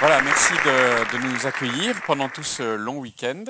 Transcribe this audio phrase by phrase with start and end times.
[0.00, 3.42] Voilà, merci de, nous accueillir pendant tout ce long week-end.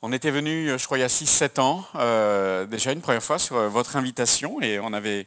[0.00, 3.38] On était venu, je crois, il y a 6-7 ans, euh, déjà une première fois
[3.38, 5.26] sur euh, votre invitation et on avait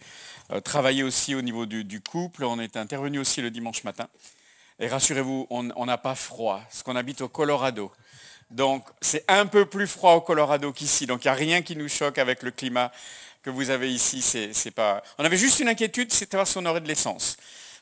[0.51, 2.43] euh, travaillé aussi au niveau du, couple.
[2.43, 4.07] On était intervenu aussi le dimanche matin.
[4.79, 7.91] Et rassurez-vous, on n'a pas froid, parce qu'on habite au Colorado.
[8.49, 11.05] Donc c'est un peu plus froid au Colorado qu'ici.
[11.05, 12.91] Donc il n'y a rien qui nous choque avec le climat
[13.43, 14.51] que vous avez ici.
[14.75, 15.03] Pas...
[15.19, 17.37] On avait juste une inquiétude, c'est de savoir si on aurait de l'essence.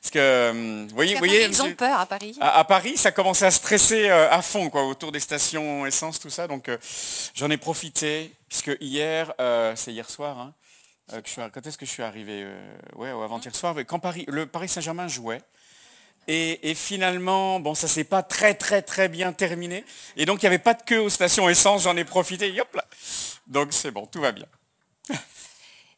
[0.06, 1.16] Parce que, hum, vous voyez,
[1.46, 2.38] ils ont peur à Paris.
[2.40, 6.20] à, à Paris, ça commençait à stresser euh, à fond, quoi, autour des stations essence,
[6.20, 6.48] tout ça.
[6.48, 6.78] Donc, euh,
[7.34, 10.54] j'en ai profité, puisque hier, euh, c'est hier soir, hein,
[11.14, 12.46] euh, que je suis, arri- quand est-ce que je suis arrivé
[12.96, 15.42] Ouais, ou avant-hier soir, quand Paris, le Paris Saint-Germain jouait.
[16.28, 19.84] Et, et finalement, bon, ça s'est pas très, très, très bien terminé.
[20.18, 22.76] Et donc, il n'y avait pas de queue aux stations essence, j'en ai profité, hop
[22.76, 22.86] là.
[23.48, 24.46] Donc, c'est bon, tout va bien.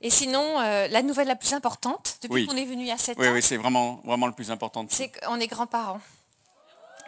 [0.01, 2.47] Et sinon, euh, la nouvelle la plus importante, depuis Oui.
[2.47, 4.85] qu'on est venu a 7 Oui, ans, oui, c'est vraiment, vraiment le plus important.
[4.89, 6.01] c'est qu'on est grands-parents.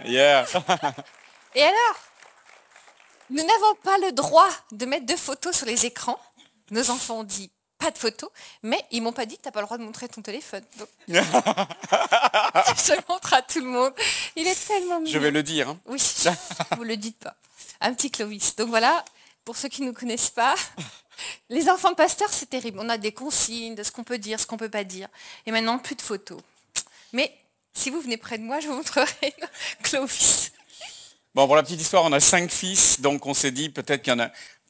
[0.06, 0.46] Yeah.
[1.56, 1.96] Et alors
[3.30, 6.20] Nous n'avons pas le droit de mettre de photos sur les écrans.
[6.72, 8.30] Nos enfants ont dit pas de photos,
[8.64, 10.64] mais ils m'ont pas dit que tu n'as pas le droit de montrer ton téléphone.
[10.78, 11.14] Donc, je
[12.94, 13.94] le montre à tout le monde.
[14.36, 15.14] Il est tellement mignon.
[15.14, 15.70] je vais le dire.
[15.70, 15.78] hein.
[15.86, 16.02] Oui,
[16.78, 17.36] vous le dites pas.
[17.82, 18.56] Un petit Clovis.
[18.56, 19.06] Donc voilà,
[19.46, 20.56] pour ceux qui ne nous connaissent pas,
[21.50, 22.80] les enfants de pasteur, c'est terrible.
[22.82, 25.08] On a des consignes de ce qu'on peut dire, ce qu'on peut pas dire.
[25.46, 26.40] Et maintenant, plus de photos.
[27.14, 27.34] Mais
[27.74, 29.34] si vous venez près de moi, je vous montrerai
[29.84, 30.52] Clovis.
[31.36, 34.12] Bon, pour la petite histoire, on a cinq fils, donc on s'est dit peut-être qu'il
[34.14, 34.30] y en a.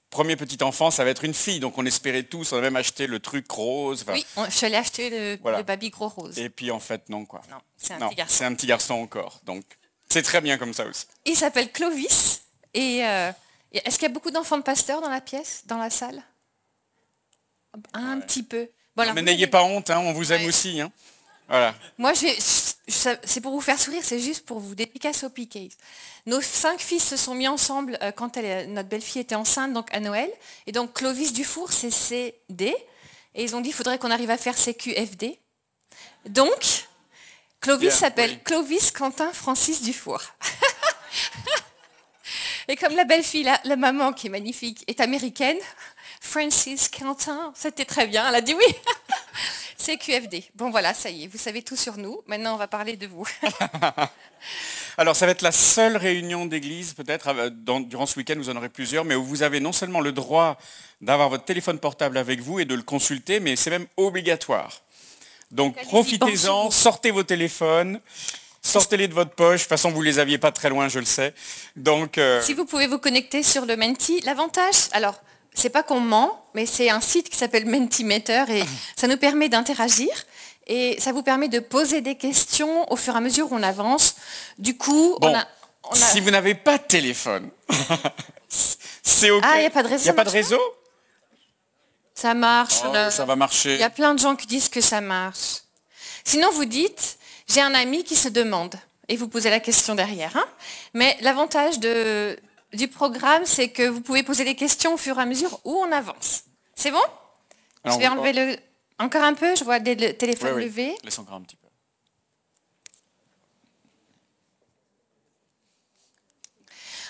[0.09, 2.75] Premier petit enfant, ça va être une fille, donc on espérait tous, on a même
[2.75, 4.01] acheté le truc rose.
[4.01, 5.59] enfin, Oui, on- je suis allée acheter le, Voilà.
[5.59, 6.35] le baby gros rose.
[6.39, 7.41] Et puis en fait, non quoi.
[7.51, 8.35] Non, c'est un Non, petit garçon.
[8.35, 9.63] c'est un petit garçon encore, donc
[10.11, 11.05] c'est très bien comme ça aussi.
[11.25, 12.41] Il s'appelle Clovis.
[12.73, 13.31] Et euh,
[13.71, 16.23] et est-ce qu'il y a beaucoup d'enfants de pasteur dans la pièce, dans la salle?
[17.93, 18.25] Un Ouais.
[18.25, 18.67] petit peu.
[18.97, 20.47] Mais n'ayez pas honte, hein, on vous aime Ouais.
[20.47, 20.81] aussi.
[20.81, 20.91] hein.
[21.47, 21.73] Voilà.
[21.97, 22.27] Moi, je
[22.87, 25.77] je- c'est pour vous faire sourire, c'est juste pour vous dédicacer au PKs.
[26.25, 29.87] Nos cinq fils se sont mis ensemble euh, quand elle- notre belle-fille était enceinte, donc
[29.93, 30.29] à Noël.
[30.67, 32.75] Et donc Clovis Dufour, c'est CD.
[33.35, 35.39] Et ils ont dit, il faudrait qu'on arrive à faire CQFD.
[36.25, 36.85] Donc,
[37.61, 38.39] Clovis s'appelle oui.
[38.43, 40.21] Clovis Quentin Francis Dufour.
[42.67, 45.57] Et comme la belle-fille, la, la maman qui est magnifique, est américaine,
[46.19, 48.65] Francis Quentin, c'était très bien, elle a dit oui.
[49.77, 50.43] C'est QFD.
[50.55, 52.21] Bon voilà, ça y est, vous savez tout sur nous.
[52.27, 53.25] Maintenant, on va parler de vous.
[54.97, 57.49] Alors ça va être la seule réunion d'église peut-être euh,
[57.79, 60.57] durant ce week-end, vous en aurez plusieurs, mais où vous avez non seulement le droit
[60.99, 64.81] d'avoir votre téléphone portable avec vous et de le consulter, mais c'est même obligatoire.
[65.51, 68.01] Donc profitez-en, sortez vos téléphones,
[68.61, 69.59] sortez-les de votre poche.
[69.59, 71.33] De toute façon, vous les aviez pas très loin, je le sais.
[71.77, 75.21] Donc euh, Si vous pouvez vous connecter sur le Menti, l'avantage, alors,
[75.59, 78.63] c'est pas qu'on ment, mais c'est un site qui s'appelle Mentimeter et
[78.95, 80.09] ça nous permet d'interagir
[80.67, 83.63] et ça vous permet de poser des questions au fur et à mesure où on
[83.63, 84.15] avance.
[84.57, 85.45] Du coup, Bon, on a...
[85.83, 87.49] on a- si vous n'avez pas de téléphone,
[89.03, 89.43] c'est ok.
[89.45, 90.61] Ah, il y a pas de réseau, Il n'y a pas de réseau?
[92.15, 92.81] Ça marche.
[92.85, 92.93] Oh.
[93.11, 93.75] Ça va marcher.
[93.75, 95.61] Il y a plein de gens qui disent que ça marche.
[96.23, 97.17] Sinon, vous dites,
[97.47, 98.75] j'ai un ami qui se demande,
[99.07, 100.35] et vous posez la question derrière.
[100.35, 100.45] hein.
[100.93, 102.37] Mais l'avantage de-
[102.73, 105.75] du programme, c'est que vous pouvez poser les questions au fur et à mesure où
[105.77, 106.43] on avance.
[106.75, 107.01] C'est bon?
[107.83, 108.57] Alors, Je vais enlever le...
[108.99, 110.65] Encore un peu, je vois des le téléphone Oui, oui.
[110.65, 110.95] levé.
[111.03, 111.67] Laisse encore un petit peu.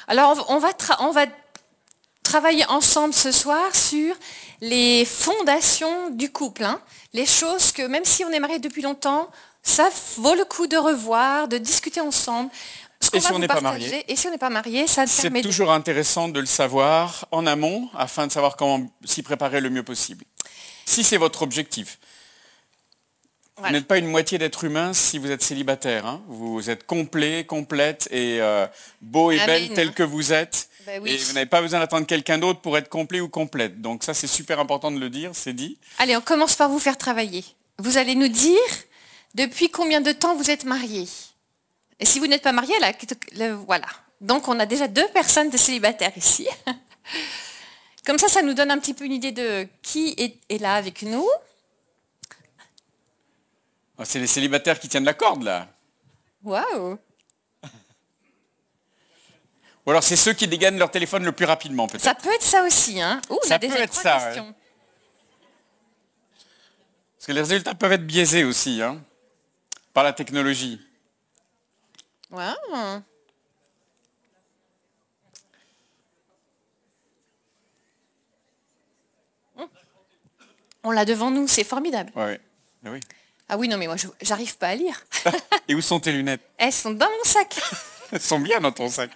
[0.07, 1.25] Alors, on va- on va, tra- on va
[2.23, 4.15] travailler ensemble ce soir sur
[4.61, 6.63] les fondations du couple.
[6.63, 6.81] hein.
[7.13, 9.29] Les choses que, même si on est marié depuis longtemps,
[9.63, 12.49] ça vaut le coup de revoir, de discuter ensemble.
[13.01, 15.09] Ce Et si on n'est pas marié Et si on n'est pas marié, ça te
[15.09, 15.41] C'est de...
[15.41, 19.83] toujours intéressant de le savoir en amont afin de savoir comment s'y préparer le mieux
[19.83, 20.25] possible.
[20.85, 21.99] Si c'est votre objectif.
[23.57, 26.05] Vous n'êtes pas une moitié d'être humain si vous êtes célibataire.
[26.05, 26.21] hein.
[26.27, 28.65] Vous êtes complet, complète et euh,
[29.01, 30.69] beau et belle tel que vous êtes.
[30.85, 31.11] Ben oui.
[31.11, 33.81] Et vous n'avez pas besoin d'attendre quelqu'un d'autre pour être complet ou complète.
[33.81, 35.77] Donc ça, c'est super important de le dire, c'est dit.
[35.97, 37.43] Allez, on commence par vous faire travailler.
[37.79, 38.59] Vous allez nous dire
[39.35, 41.05] depuis combien de temps vous êtes marié.
[41.99, 42.91] Et si vous n'êtes pas marié, là,
[43.33, 43.87] le- voilà.
[44.21, 46.47] Donc on a déjà deux personnes de célibataires ici.
[48.05, 50.75] Comme ça, ça nous donne un petit peu une idée de qui est, est là
[50.75, 51.27] avec nous.
[53.97, 55.67] Ah, C'est les célibataires qui tiennent la corde, là.
[56.43, 56.97] Waouh
[59.85, 62.03] Ou alors c'est ceux qui dégainent leur téléphone le plus rapidement, peut-être.
[62.03, 64.17] Ça peut être ça aussi, hein Ouh, on Ça a déjà peut être ça.
[67.17, 69.01] Parce que les résultats peuvent être biaisés aussi, hein,
[69.93, 70.79] par la technologie.
[72.31, 73.03] Waouh.
[80.83, 82.11] On l'a devant nous, c'est formidable.
[82.15, 82.39] Ouais, ouais.
[82.85, 82.99] Ah oui.
[83.49, 85.03] Ah oui, non, mais moi, je- j'arrive pas à lire.
[85.67, 86.41] Et où sont tes lunettes?
[86.57, 87.59] Elles sont dans mon sac.
[88.11, 89.11] Elles sont bien dans ton sac.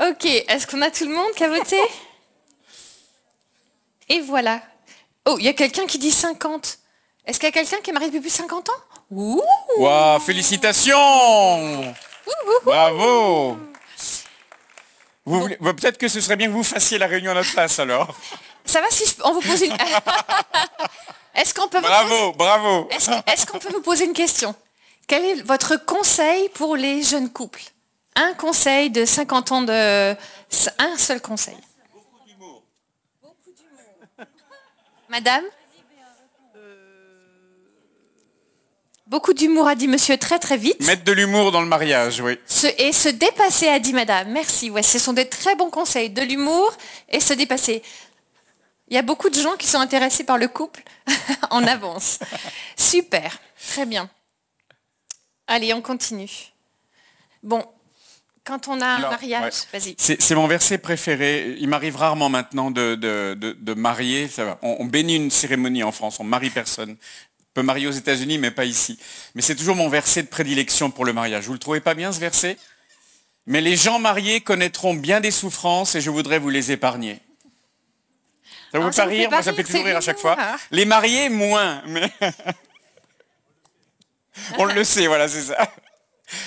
[0.00, 1.80] Ok, est-ce qu'on a tout le monde qui a voté
[4.08, 4.62] Et voilà.
[5.26, 6.78] Oh, il y a quelqu'un qui dit 50.
[7.24, 8.72] Est-ce qu'il y a quelqu'un qui est marié depuis plus de 50 ans?
[9.14, 9.42] Ouh.
[9.78, 11.94] Waouh, félicitations.
[12.64, 13.58] Bravo.
[15.24, 17.78] Vous bah, Peut-être que ce serait bien que vous fassiez la réunion à notre place
[17.78, 18.14] alors.
[18.64, 19.76] Ça va si je- on vous pose une...
[21.34, 22.88] Est-ce qu'on peut, vous Bravo, bravo.
[22.90, 24.54] est-ce, qu'on peut vous poser une question?
[25.06, 27.62] Quel est votre conseil pour les jeunes couples?
[28.14, 30.12] Un conseil de 50 ans de...
[30.78, 31.56] Un seul conseil.
[35.08, 35.44] Madame?
[39.12, 40.80] Beaucoup d'humour a dit monsieur très très vite.
[40.86, 42.38] Mettre de l'humour dans le mariage, oui.
[42.46, 44.32] Se- et se dépasser a dit madame.
[44.32, 44.70] Merci.
[44.70, 46.08] Ouais, ce sont des très bons conseils.
[46.08, 46.72] De l'humour
[47.10, 47.82] et se dépasser.
[48.88, 50.82] Il y a beaucoup de gens qui sont intéressés par le couple
[51.50, 52.20] en avance.
[52.74, 53.38] Super.
[53.72, 54.08] Très bien.
[55.46, 56.30] Allez, on continue.
[57.42, 57.62] Bon,
[58.44, 59.78] quand on a un Alors, mariage, ouais.
[59.78, 59.94] vas-y.
[59.98, 61.54] C'est mon verset préféré.
[61.58, 64.26] Il m'arrive rarement maintenant de, de- de- de marier.
[64.28, 64.58] Ça va.
[64.62, 66.96] On, on bénit une cérémonie en France, on marie personne.
[67.52, 68.98] On peut marier aux États-Unis, mais pas ici.
[69.34, 71.44] Mais c'est toujours mon verset de prédilection pour le mariage.
[71.44, 72.56] Vous le trouvez pas bien ce verset?
[73.46, 77.20] Mais les gens mariés connaîtront bien des souffrances et je voudrais vous les épargner.
[78.72, 79.96] Ça vous Ah, fait ça pas fait rire pas Moi, ça me fait toujours rire
[79.98, 80.36] à chaque fois.
[80.40, 80.56] hein.
[80.70, 81.82] Les mariés, moins.
[81.88, 82.10] Mais
[84.58, 85.70] on le sait, voilà, c'est ça.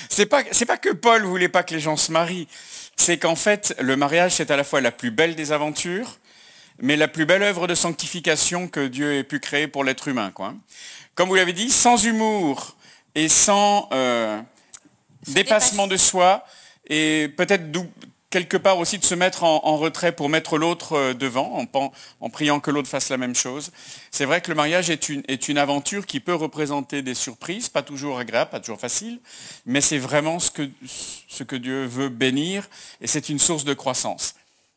[0.10, 2.48] C'est pas, c'est pas que Paul voulait pas que les gens se marient.
[2.96, 6.18] C'est qu'en fait, le mariage, c'est à la fois la plus belle des aventures,
[6.80, 10.32] mais la plus belle œuvre de sanctification que Dieu ait pu créer pour l'être humain.
[10.32, 10.54] Quoi.
[11.16, 12.76] Comme vous l'avez dit, sans humour
[13.16, 14.42] et sans euh,
[15.28, 16.46] dépassement de soi,
[16.88, 17.72] et peut-être
[18.30, 21.66] quelque part aussi de se mettre en, en retrait pour mettre l'autre euh, devant,
[22.20, 23.72] en, priant que l'autre fasse la même chose.
[24.12, 27.70] C'est vrai que le mariage est une, est une aventure qui peut représenter des surprises,
[27.70, 29.22] pas toujours agréables, pas toujours facile,
[29.66, 30.70] mais c'est vraiment ce que,
[31.30, 32.68] ce que Dieu veut bénir,
[33.00, 34.36] et c'est une source de croissance.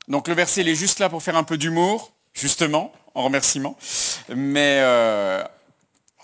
[0.09, 3.77] Donc le verset, il est juste là pour faire un peu d'humour, justement, en remerciement,
[4.29, 5.43] mais euh,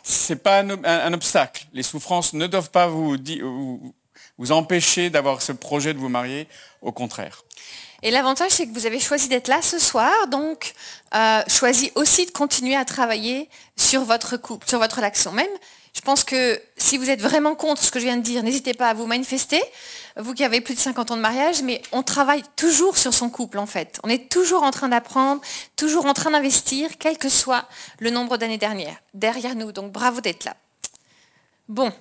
[0.02, 1.66] c'est pas un, ob- un- un obstacle.
[1.72, 6.48] Les souffrances ne doivent pas vous empêcher d'avoir ce projet de vous marier,
[6.82, 7.42] au contraire.
[8.02, 10.74] Et l'avantage, c'est que vous avez choisi d'être là ce soir, donc
[11.14, 15.32] euh, choisi aussi de continuer à travailler sur votre couple, sur votre relation.
[15.32, 15.46] Même,
[15.94, 18.74] je pense que si vous êtes vraiment contre ce que je viens de dire, n'hésitez
[18.74, 19.62] pas à vous manifester,
[20.16, 23.30] vous qui avez plus de 50 ans de mariage, mais on travaille toujours sur son
[23.30, 24.00] couple en fait.
[24.02, 25.40] On est toujours en train d'apprendre,
[25.76, 27.68] toujours en train d'investir, quel que soit
[28.00, 29.70] le nombre d'années dernières, derrière nous.
[29.70, 30.56] Donc bravo d'être là.
[31.68, 31.92] Bon,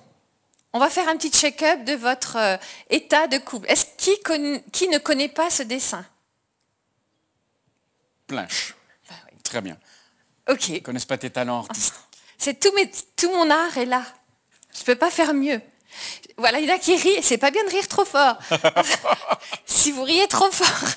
[0.72, 2.56] on va faire un petit check-up de votre euh,
[2.90, 3.70] état de couple.
[3.70, 6.04] Est-ce qui, ne connaît pas ce dessin?
[8.26, 8.74] Planche.
[9.44, 9.78] Très bien.
[10.48, 10.68] Ok.
[10.68, 12.13] Ils ne connaissent pas tes talents artistiques.
[12.38, 14.02] C'est tout, mes- tout mon art est là.
[14.74, 15.60] Je ne peux pas faire mieux.
[16.36, 17.22] Voilà, il y en a qui rient.
[17.22, 18.36] C'est pas bien de rire trop fort.
[19.66, 20.90] si vous riez trop fort.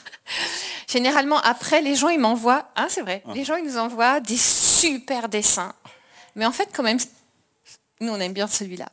[0.87, 2.69] Généralement, après, les gens, ils m'envoient...
[2.75, 3.21] Hein, c'est vrai.
[3.33, 5.73] Les gens, ils nous envoient des super dessins.
[6.35, 6.97] Mais en fait, quand même,
[7.99, 8.87] nous, on aime bien celui-là.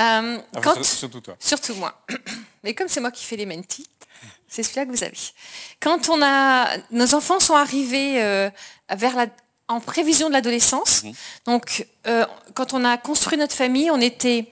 [0.00, 1.36] Euh, Ah, quand- Surtout toi.
[1.38, 2.00] Surtout moi.
[2.64, 3.86] Mais comme c'est moi qui fais les mentis,
[4.48, 5.16] c'est celui-là que vous avez.
[5.80, 8.50] Quand on a, nos enfants sont arrivés euh,
[8.94, 9.26] vers la,
[9.68, 11.02] en prévision de l'adolescence.
[11.46, 12.24] Donc, euh,
[12.54, 14.50] quand on a construit notre famille, on était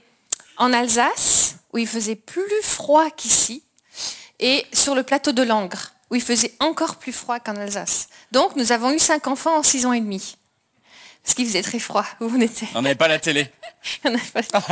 [0.58, 3.62] en Alsace, où il faisait plus froid qu'ici,
[4.40, 8.08] et sur le plateau de Langres, où il faisait encore plus froid qu'en Alsace.
[8.32, 10.36] Donc, nous avons eu cinq enfants en six ans et demi.
[11.22, 12.68] Parce qu'il faisait très froid où on était.
[12.74, 13.50] On n'avait pas la télé.
[14.04, 14.68] On n'a pas-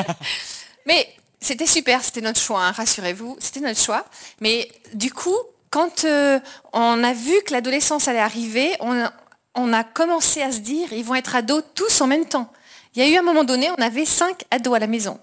[0.86, 1.08] Mais
[1.40, 4.04] c'était super, c'était notre choix, hein, rassurez-vous, c'était notre choix.
[4.40, 5.36] Mais du coup,
[5.70, 6.38] quand euh,
[6.72, 9.12] on a vu que l'adolescence allait arriver, on a,
[9.54, 12.52] on a commencé à se dire, ils vont être ados tous en même temps.
[12.94, 15.18] Il y a eu un moment donné, on avait cinq ados à la maison.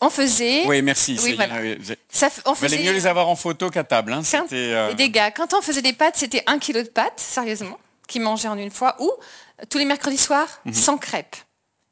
[0.00, 0.64] On faisait...
[0.66, 1.18] Oui, merci.
[1.22, 1.62] Oui, voilà.
[1.80, 4.12] j'ai- ça on Valait mieux les avoir en photo qu'à table.
[4.12, 4.20] hein.
[4.30, 7.18] quand- euh, et des gars, quand on faisait des pâtes, c'était un kilo de pâtes,
[7.18, 10.74] sérieusement, qu'ils mangeaient en une fois, ou euh, tous les mercredis soirs, Mhm.
[10.74, 11.36] sans crêpes.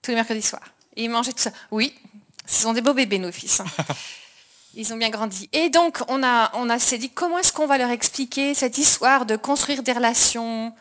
[0.02, 0.62] Tous les mercredis soirs.
[0.96, 1.52] Et ils mangeaient tout ça.
[1.70, 1.94] Oui,
[2.46, 3.60] ce sont des beaux bébés, nos fils.
[3.60, 3.64] hein.
[4.76, 5.48] Ils ont bien grandi.
[5.52, 8.76] Et donc, on a, on a s'est dit, comment est-ce qu'on va leur expliquer cette
[8.78, 10.72] histoire de construire des relations,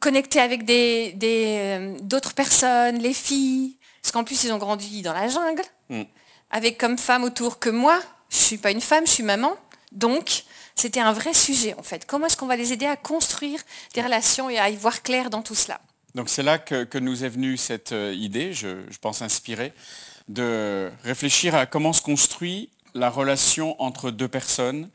[0.00, 5.02] connecter avec des- des, euh, d'autres personnes, les filles, parce qu'en plus, ils ont grandi
[5.02, 6.02] dans la jungle, Mm.
[6.50, 8.00] avec comme femme autour que moi,
[8.30, 9.52] je suis pas une femme, je suis maman.
[9.92, 12.06] Donc, c'était un vrai sujet, en fait.
[12.06, 13.60] Comment est-ce qu'on va les aider à construire
[13.94, 15.80] des relations et à y voir clair dans tout cela?
[16.14, 19.72] Donc c'est là que, que nous est venue cette euh, idée, je, je pense inspirée,
[20.28, 24.88] de réfléchir à comment se construit la relation entre deux personnes,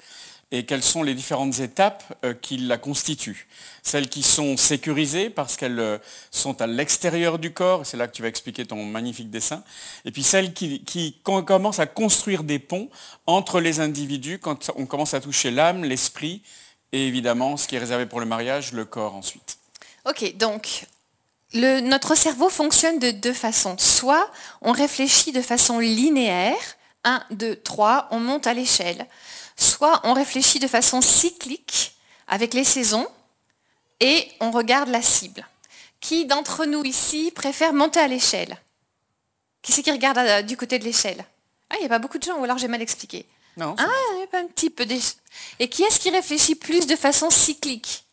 [0.51, 3.47] et quelles sont les différentes étapes euh, qui la constituent.
[3.83, 5.97] Celles qui sont sécurisées parce qu'elles euh,
[6.31, 9.63] sont à l'extérieur du corps, c'est là que tu vas expliquer ton magnifique dessin,
[10.05, 12.89] et puis celles qui, qui commencent à construire des ponts
[13.25, 16.41] entre les individus quand on commence à toucher l'âme, l'esprit,
[16.93, 19.57] et évidemment, ce qui est réservé pour le mariage, le corps ensuite.
[20.05, 20.85] Ok, donc
[21.59, 23.75] le, notre cerveau fonctionne de deux façons.
[23.77, 24.29] Soit
[24.61, 26.57] on réfléchit de façon linéaire,
[27.03, 29.07] 1, 2, 3, on monte à l'échelle
[29.57, 31.97] soit on réfléchit de façon cyclique
[32.27, 33.07] avec les saisons
[33.99, 35.45] et on regarde la cible.
[35.99, 38.55] Qui d'entre nous ici préfère monter à l'échelle?
[39.63, 41.25] Qui c'est qui regarde euh, du côté de l'échelle?
[41.69, 43.25] Ah, il n'y a pas beaucoup de gens, ou alors j'ai mal expliqué.
[43.57, 43.75] Non.
[43.79, 44.85] Ah, il y a pas un petit peu
[45.59, 48.05] Et qui est-ce qui réfléchit plus de façon cyclique?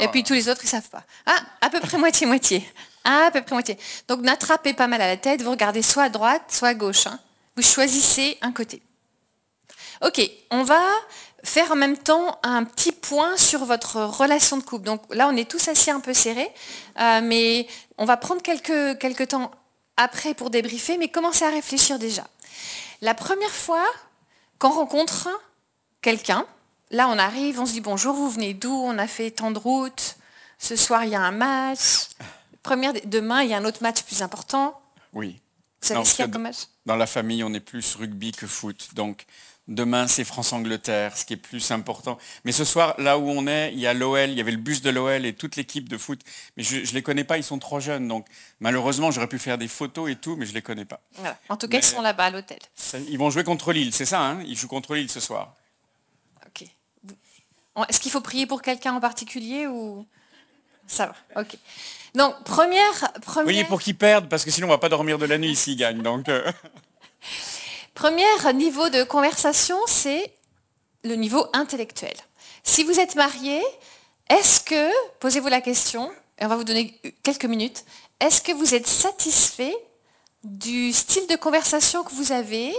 [0.00, 1.02] Et puis tous les autres, ils savent pas.
[1.26, 2.64] Ah, à peu près moitié-moitié.
[3.04, 3.78] Ah, à peu près moitié.
[4.06, 7.06] Donc n'attrapez pas mal à la tête, vous regardez soit à droite, soit à gauche.
[7.06, 7.18] Hein.
[7.56, 8.80] Vous choisissez un côté.
[10.02, 10.20] Ok,
[10.50, 10.80] on va
[11.44, 14.84] faire en même temps un petit point sur votre relation de couple.
[14.84, 16.50] Donc là, on est tous assis un peu serrés,
[17.00, 17.66] euh, mais
[17.98, 19.50] on va prendre quelques, quelques temps
[19.96, 22.26] après pour débriefer, mais commencez à réfléchir déjà.
[23.00, 23.84] La première fois
[24.58, 25.28] qu'on rencontre
[26.00, 26.46] quelqu'un,
[26.92, 28.72] là on arrive, on se dit bonjour, vous venez d'où?
[28.72, 30.16] On a fait tant de route,
[30.58, 32.08] ce soir il y a un match,
[32.62, 34.80] Première, demain il y a un autre match plus important.
[35.12, 35.40] Oui.
[35.80, 36.68] Vous savez ce qu'il y a comme match?
[36.86, 38.90] Dans la famille, on est plus rugby que foot.
[38.94, 39.26] Donc
[39.68, 42.18] Demain, c'est France-Angleterre, ce qui est plus important.
[42.44, 44.56] Mais ce soir, là où on est, il y a l'OL, il y avait le
[44.56, 46.20] bus de l'OL et toute l'équipe de foot.
[46.56, 48.08] Mais je ne les connais pas, ils sont trop jeunes.
[48.08, 48.26] Donc
[48.58, 51.00] malheureusement, j'aurais pu faire des photos et tout, mais je ne les connais pas.
[51.48, 52.58] En tout cas, ils sont là-bas à l'hôtel.
[53.08, 54.42] Ils vont jouer contre Lille, c'est ça, hein?
[54.46, 55.54] Ils jouent contre Lille ce soir.
[57.88, 60.06] Est-ce qu'il faut prier pour quelqu'un en particulier ou
[60.86, 61.40] ça va?
[61.40, 61.56] Ok.
[62.14, 63.46] Donc première, première...
[63.46, 65.56] Oui, pour qu'ils perdent, parce que sinon on ne va pas dormir de la nuit
[65.56, 66.02] s'ils gagnent.
[66.02, 66.28] Donc.
[66.28, 66.50] Euh.
[67.94, 68.24] Premier
[68.54, 70.32] niveau de conversation, c'est
[71.04, 72.14] le niveau intellectuel.
[72.64, 73.60] Si vous êtes marié,
[74.28, 77.84] est-ce que, posez-vous la question, et on va vous donner quelques minutes,
[78.20, 79.74] est-ce que vous êtes satisfait
[80.42, 82.72] du style de conversation que vous avez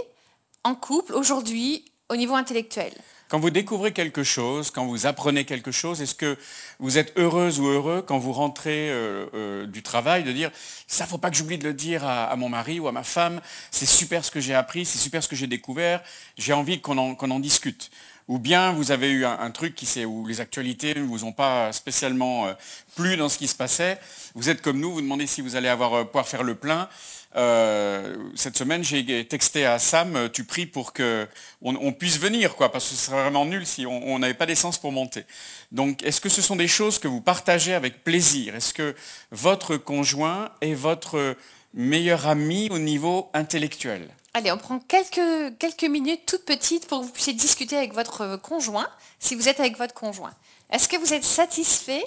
[0.64, 2.92] en couple aujourd'hui au niveau intellectuel?
[3.34, 6.38] Quand vous découvrez quelque chose, quand vous apprenez quelque chose, est-ce que
[6.78, 10.52] vous êtes heureuse ou heureux quand vous rentrez euh, euh, du travail de dire
[10.86, 13.40] ça faut pas que j'oublie de le dire à, mon mari ou à ma femme,
[13.72, 16.00] c'est super ce que j'ai appris, c'est super ce que j'ai découvert,
[16.38, 17.90] j'ai envie qu'on en, discute.
[18.28, 21.72] Ou bien vous avez eu un, truc qui où les actualités ne vous ont pas
[21.72, 22.52] spécialement euh,
[22.94, 23.98] plu dans ce qui se passait,
[24.36, 26.88] vous êtes comme nous, vous demandez si vous allez avoir, pouvoir faire le plein,
[27.36, 31.26] euh, cette semaine, j'ai texté à Sam, euh, tu pries pour qu'on
[31.62, 34.78] on puisse venir, quoi, parce que ce serait vraiment nul si on n'avait pas d'essence
[34.78, 35.24] pour monter.
[35.72, 38.54] Donc, est-ce que ce sont des choses que vous partagez avec plaisir?
[38.54, 38.94] Est-ce que
[39.32, 41.36] votre conjoint est votre
[41.72, 44.08] meilleur ami au niveau intellectuel?
[44.32, 48.36] Allez, on prend quelques, quelques minutes toutes petites pour que vous puissiez discuter avec votre
[48.36, 48.88] conjoint,
[49.18, 50.34] si vous êtes avec votre conjoint.
[50.70, 52.04] Est-ce que vous êtes satisfait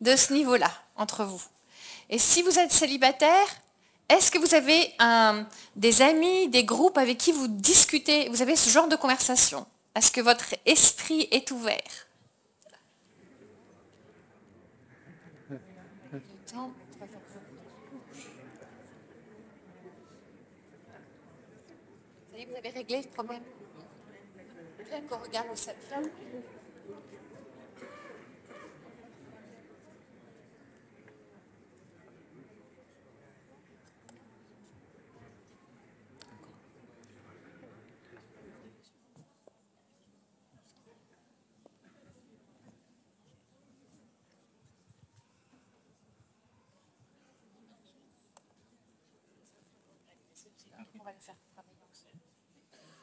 [0.00, 1.42] de ce niveau-là entre vous?
[2.08, 3.46] Et si vous êtes célibataire,
[4.08, 4.92] est-ce que vous avez
[5.74, 9.66] des amis, des groupes avec qui vous discutez Vous avez ce genre de conversation?
[9.94, 11.80] Est-ce que votre esprit est ouvert?
[22.48, 23.42] Vous avez réglé le problème?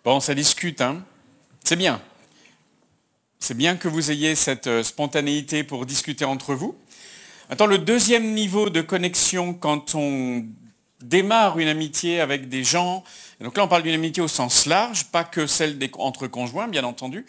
[0.04, 1.06] Bon, ça discute, hein
[1.64, 2.02] C'est bien.
[3.40, 6.76] C'est bien que vous ayez cette euh, spontanéité pour discuter entre vous.
[7.50, 10.46] Attends, le deuxième niveau de connexion quand on
[11.02, 13.04] démarre une amitié avec des gens,
[13.40, 16.84] donc là on parle d'une amitié au sens large, pas que celle entre conjoints bien
[16.84, 17.26] entendu,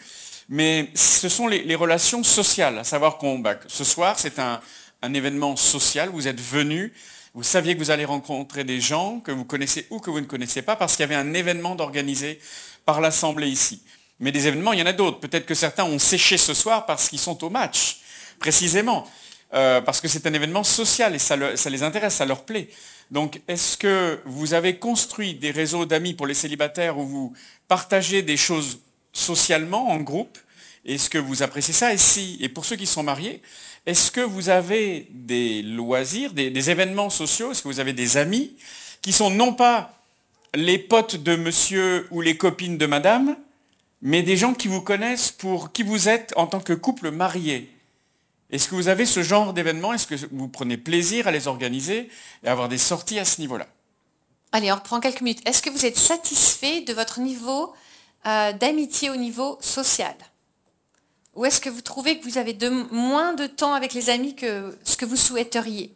[0.49, 4.61] mais ce sont les, relations sociales, à savoir qu'on, bah, ce soir c'est un,
[5.01, 6.91] un, événement social, vous êtes venus
[7.35, 10.25] vous saviez que vous allez rencontrer des gens que vous connaissez ou que vous ne
[10.25, 12.39] connaissez pas parce qu'il y avait un événement d'organiser
[12.85, 13.83] par l'Assemblée ici.
[14.21, 15.19] Mais des événements, il y en a d'autres.
[15.19, 17.99] Peut-être que certains ont séché ce soir parce qu'ils sont au match,
[18.39, 19.05] précisément.
[19.53, 22.69] Euh, parce que c'est un événement social et ça, ça, les intéresse, ça leur plaît.
[23.11, 27.33] Donc, est-ce que vous avez construit des réseaux d'amis pour les célibataires où vous
[27.67, 28.79] partagez des choses
[29.11, 30.37] socialement, en groupe?
[30.85, 31.93] Est-ce que vous appréciez ça?
[31.93, 33.41] Et si, et pour ceux qui sont mariés,
[33.85, 37.51] est-ce que vous avez des loisirs, des, événements sociaux?
[37.51, 38.55] Est-ce que vous avez des amis
[39.01, 39.93] qui sont non pas
[40.55, 43.35] les potes de monsieur ou les copines de madame,
[44.01, 47.71] mais des gens qui vous connaissent pour qui vous êtes en tant que couple marié?
[48.51, 52.09] Est-ce que vous avez ce genre d'événement Est-ce que vous prenez plaisir à les organiser
[52.43, 53.67] et à avoir des sorties à ce niveau-là?
[54.51, 55.47] Allez, on reprend quelques minutes.
[55.47, 57.73] Est-ce que vous êtes satisfait de votre niveau
[58.25, 60.15] euh, d'amitié au niveau social?
[61.35, 62.57] Ou est-ce que vous trouvez que vous avez
[62.91, 65.94] moins de temps avec les amis que ce que vous souhaiteriez?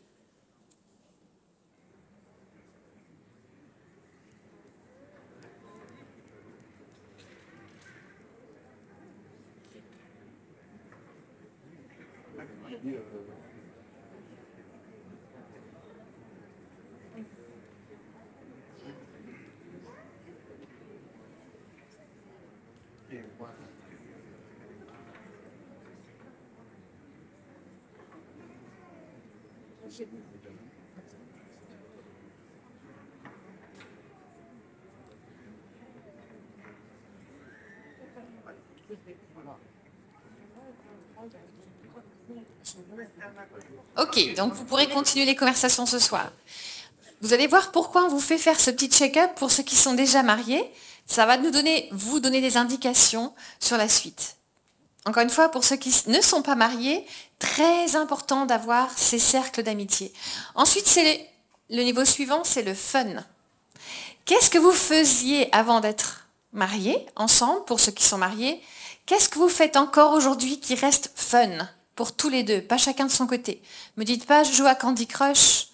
[44.02, 46.32] Ok, donc vous pourrez continuer les conversations ce soir.
[47.22, 49.94] Vous allez voir pourquoi on vous fait faire ce petit check-up pour ceux qui sont
[49.94, 50.64] déjà mariés.
[51.06, 54.38] Ça va nous donner, vous donner des indications sur la suite.
[55.06, 57.06] Encore une fois, pour ceux qui ne sont pas mariés,
[57.40, 60.14] très important d'avoir ces cercles d'amitié.
[60.56, 61.30] Ensuite, c'est
[61.70, 63.26] le niveau suivant, c'est le fun.
[64.24, 68.62] Qu'est-ce que vous faisiez avant d'être mariés, ensemble, pour ceux qui sont mariés?
[69.06, 71.68] Qu'est-ce que vous faites encore aujourd'hui qui reste fun?
[72.00, 73.62] Pour tous les deux, pas chacun de son côté
[73.98, 75.68] Me dites pas, je joue à Candy Crush.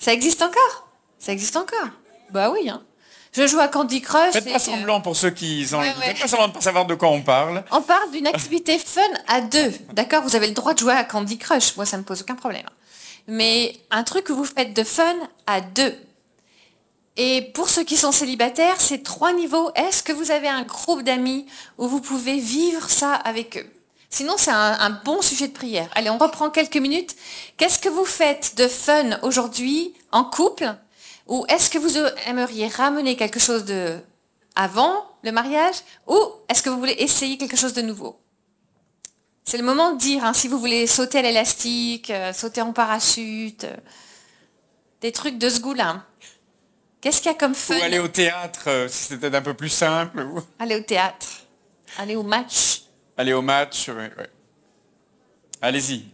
[0.00, 0.88] Ça existe encore?
[1.20, 1.90] Ça existe encore?
[2.30, 2.82] Bah oui, hein.
[3.30, 4.32] Je joue à Candy Crush.
[4.32, 5.80] Faites pas semblant pour ceux qui ont...
[5.80, 7.62] Faites pas semblant de pas savoir de quoi on parle.
[7.70, 9.72] On parle d'une activité fun à deux.
[9.92, 11.76] D'accord Vous avez le droit de jouer à Candy Crush.
[11.76, 12.66] Moi, ça ne me pose aucun problème.
[13.28, 15.14] Mais un truc que vous faites de fun
[15.46, 15.94] à deux.
[17.20, 19.72] Et pour ceux qui sont célibataires, c'est trois niveaux.
[19.74, 21.46] Est-ce que vous avez un groupe d'amis
[21.76, 23.66] où vous pouvez vivre ça avec eux?
[24.08, 25.90] Sinon, c'est un, bon sujet de prière.
[25.96, 27.16] Allez, on reprend quelques minutes.
[27.56, 30.72] Qu'est-ce que vous faites de fun aujourd'hui en couple?
[31.26, 33.98] Ou est-ce que vous aimeriez ramener quelque chose de
[34.54, 35.74] avant le mariage?
[36.06, 36.16] Ou
[36.48, 38.16] est-ce que vous voulez essayer quelque chose de nouveau?
[39.44, 42.72] C'est le moment de dire, hein, si vous voulez sauter à l'élastique, euh, sauter en
[42.72, 43.76] parachute, euh,
[45.00, 46.04] des trucs de ce goût-là.
[47.00, 49.54] Qu'est-ce qu'il y a comme fun Ou aller au théâtre, euh, si c'était un peu
[49.54, 50.26] plus simple.
[50.58, 51.26] Aller au théâtre.
[51.96, 52.82] Aller au match.
[53.16, 54.04] Aller au match, oui.
[55.62, 56.04] Allez-y.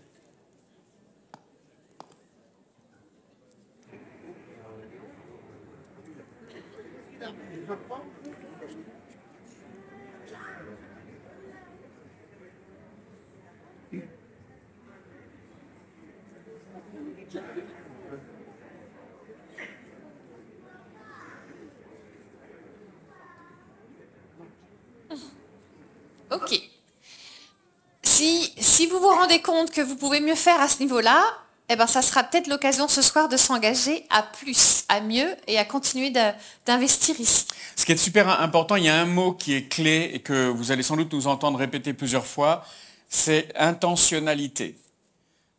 [26.35, 26.61] Ok.
[28.03, 31.23] Si, vous vous rendez compte que vous pouvez mieux faire à ce niveau-là,
[31.69, 35.59] eh ben, ça sera peut-être l'occasion ce soir de s'engager à plus, à mieux et
[35.59, 36.13] à continuer
[36.67, 37.47] d'investir ici.
[37.77, 40.49] Ce qui est super important, il y a un mot qui est clé et que
[40.49, 42.65] vous allez sans doute nous entendre répéter plusieurs fois,
[43.09, 44.77] c'est intentionnalité.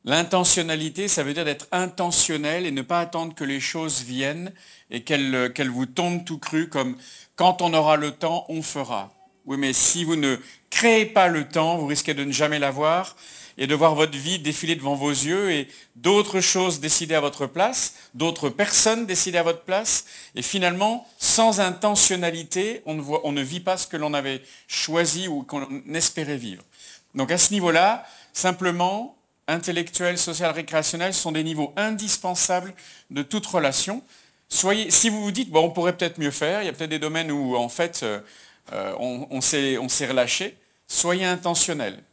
[0.04, 4.54] L'intentionnalité, ça veut dire d'être intentionnel et ne pas attendre que les choses viennent
[4.92, 6.96] et qu'elles vous tombent tout cru comme
[7.36, 9.15] quand on aura le temps, on fera.
[9.46, 10.38] Oui, mais si vous ne
[10.72, 13.16] créez pas le temps, vous risquez de ne jamais l'avoir
[13.58, 17.46] et de voir votre vie défiler devant vos yeux et d'autres choses décider à votre
[17.46, 20.06] place, d'autres personnes décider à votre place.
[20.36, 24.42] Et finalement, sans intentionnalité, on ne, voit, on ne vit pas ce que l'on avait
[24.68, 26.64] choisi ou qu'on espérait vivre.
[27.14, 29.16] Donc à ce niveau-là, simplement,
[29.48, 32.74] intellectuel, social, récréationnel sont des niveaux indispensables
[33.12, 34.02] de toute relation.
[34.50, 36.90] Soyez, si vous vous dites, bon, on pourrait peut-être mieux faire, il y a peut-être
[36.90, 38.06] des domaines où, en fait,
[38.74, 42.04] euh, on, s'est relâché, soyez intentionnels.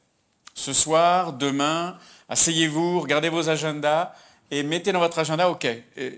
[0.54, 1.96] Ce soir, demain,
[2.28, 4.12] asseyez-vous, regardez vos agendas
[4.50, 5.66] et mettez dans votre agenda, ok,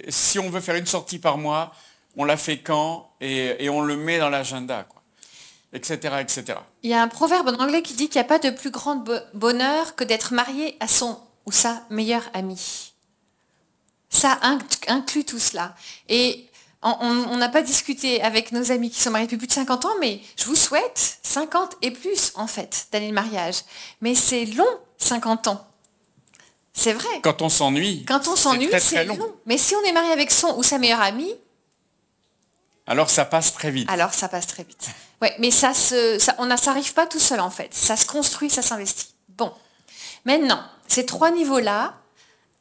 [0.09, 1.73] si on veut faire une sortie par mois,
[2.17, 4.87] on la fait quand et, on le met dans l'agenda,
[5.73, 6.59] etc., etc.
[6.83, 8.71] Il y a un proverbe en anglais qui dit qu'il n'y a pas de plus
[8.71, 12.93] grand bonheur que d'être marié à son ou sa meilleure amie.
[14.11, 14.39] Ça
[14.89, 15.75] inclut tout cela.
[16.09, 16.49] Et
[16.85, 19.95] on n'a pas discuté avec nos amis qui sont mariés depuis plus de 50 ans,
[20.01, 23.63] mais je vous souhaite 50 et plus, en fait, d'années de mariage.
[24.03, 24.65] Mais c'est long,
[24.99, 25.67] 50 ans.
[26.75, 27.21] C'est vrai.
[27.23, 28.05] Quand on s'ennuie.
[28.05, 29.19] Quand on s'ennuie, c'est long.
[29.47, 31.35] Mais si on est marié avec son ou sa meilleure amie.
[32.87, 33.89] Alors ça passe très vite.
[33.91, 34.89] Alors ça passe très vite.
[35.23, 37.73] Ouais, mais ça se, ça, on s'arrive pas tout seul en fait.
[37.73, 39.15] Ça se construit, ça s'investit.
[39.31, 39.53] Bon.
[40.27, 41.95] Maintenant, ces trois niveaux-là,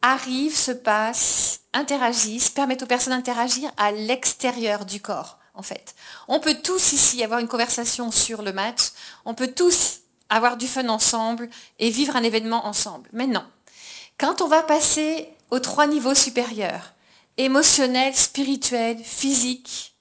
[0.04, 5.40] arrivent, se passent, interagissent, permettent aux personnes d'interagir à l'extérieur du corps.
[5.56, 5.96] en fait.
[6.28, 8.92] On peut tous ici avoir une conversation sur le match,
[9.26, 13.10] on peut tous avoir du fun ensemble et vivre un événement ensemble.
[13.14, 13.46] Mais non.
[14.18, 16.94] Quand on va passer aux trois niveaux supérieurs,
[17.38, 19.96] émotionnel, spirituel, physique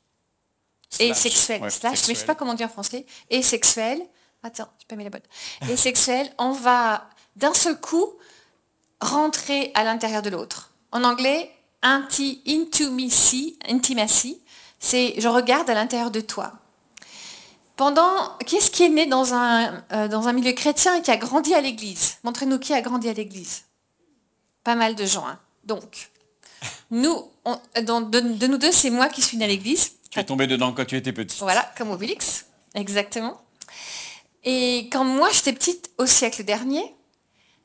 [0.99, 4.01] et sexuel, slash, mais je ne sais pas comment dire en français, et sexuel,
[4.43, 5.23] attends, je pas mis la bonne,
[5.71, 8.13] et sexuel, on va d'un seul coup
[9.03, 10.73] rentrer à l'intérieur de l'autre.
[10.93, 11.51] En anglais,
[11.83, 14.43] intimacy, intimacy
[14.83, 16.53] c'est je regarde à l'intérieur de toi.
[17.77, 21.17] Pendant, qu'est-ce qui est né dans un, euh, dans un milieu chrétien et qui a
[21.17, 22.19] grandi à l'église?
[22.23, 23.63] Montrez-nous qui a grandi à l'église.
[24.63, 25.27] Pas mal de gens.
[25.27, 25.39] Hein.
[25.65, 26.11] Donc,
[26.91, 29.93] nous, de, nous deux, c'est moi qui suis née à l'église.
[30.11, 31.39] Tu es tombée dedans quand tu étais petite.
[31.39, 33.41] Voilà, comme Obélix, exactement.
[34.45, 36.95] Et quand moi j'étais petite au siècle dernier,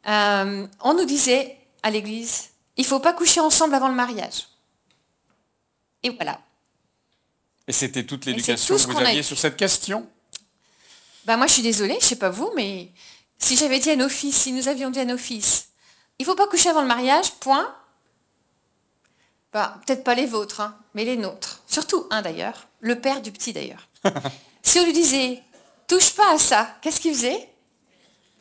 [0.08, 4.48] euh, on nous disait à l'église, il ne faut pas coucher ensemble avant le mariage.
[6.04, 6.39] Et voilà.
[7.67, 10.08] Et c'était toute l'éducation que vous aviez sur cette question?
[11.26, 12.91] Bah, Moi, je suis désolée, je ne sais pas vous, mais
[13.38, 15.70] si j'avais dit à nos fils, si nous avions dit à nos fils,
[16.20, 17.76] il ne faut pas coucher avant le mariage, point.
[19.52, 21.62] Bah, peut-être pas les vôtres, hein, mais les nôtres.
[21.67, 23.88] Surtout un d'ailleurs, le père du petit d'ailleurs.
[24.63, 25.43] si on lui disait,
[25.88, 27.50] touche pas à ça, qu'est-ce qu'il faisait?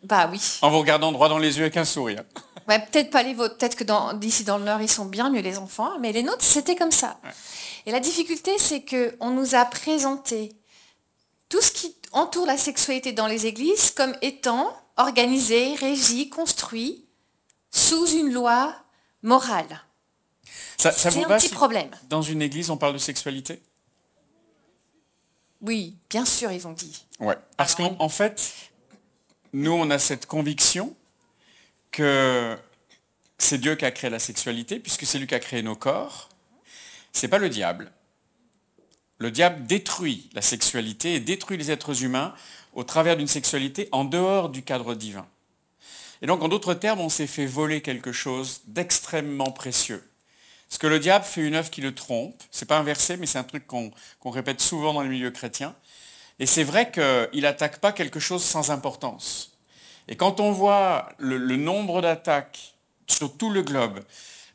[0.03, 0.41] Bah oui.
[0.63, 2.23] En vous regardant droit dans les yeux avec un sourire.
[2.69, 5.41] Ouais, peut-être pas les vôtres, peut-être que d'ici dans le Nord, ils sont bien mieux
[5.41, 7.19] les enfants, mais les nôtres, c'était comme ça.
[7.87, 10.53] Et la difficulté, c'est qu'on nous a présenté
[11.49, 17.05] tout ce qui entoure la sexualité dans les églises comme étant organisé, régi, construit
[17.71, 18.75] sous une loi
[19.23, 19.85] morale.
[20.77, 21.91] Ça, c'est un petit problème.
[22.09, 23.63] Dans une église, on parle de sexualité?
[25.61, 27.07] Oui, bien sûr, ils ont dit.
[27.21, 27.37] Ouais.
[27.57, 28.53] Parce qu'en fait,
[29.53, 30.95] nous, on a cette conviction
[31.91, 32.57] que
[33.39, 36.29] c'est Dieu qui a créé la sexualité, puisque c'est lui qui a créé nos corps.
[37.13, 37.93] C'est pas le diable.
[39.19, 42.35] Le diable détruit la sexualité et détruit les êtres humains
[42.75, 45.27] au travers d'une sexualité en dehors du cadre divin.
[46.23, 50.03] Et donc, en d'autres termes, on s'est fait voler quelque chose d'extrêmement précieux.
[50.69, 52.43] Parce que le diable fait une œuvre qui le trompe.
[52.51, 53.93] Ce n'est pas un verset, mais c'est un truc qu'on
[54.25, 55.75] répète souvent dans les milieux chrétiens.
[56.39, 59.57] Et c'est vrai qu'il n'attaque pas quelque chose sans importance.
[60.09, 62.75] Et quand on voit le, nombre d'attaques
[63.07, 64.05] sur tout le globe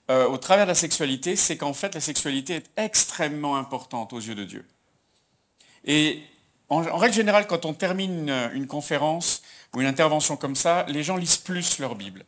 [0.09, 4.19] euh, au travers de la sexualité, c'est qu'en fait la sexualité est extrêmement importante aux
[4.19, 4.65] yeux de Dieu.
[5.83, 6.21] Et
[6.69, 9.41] en, règle générale, quand on termine une, conférence
[9.73, 12.23] ou une intervention comme ça, les gens lisent plus leur Bible.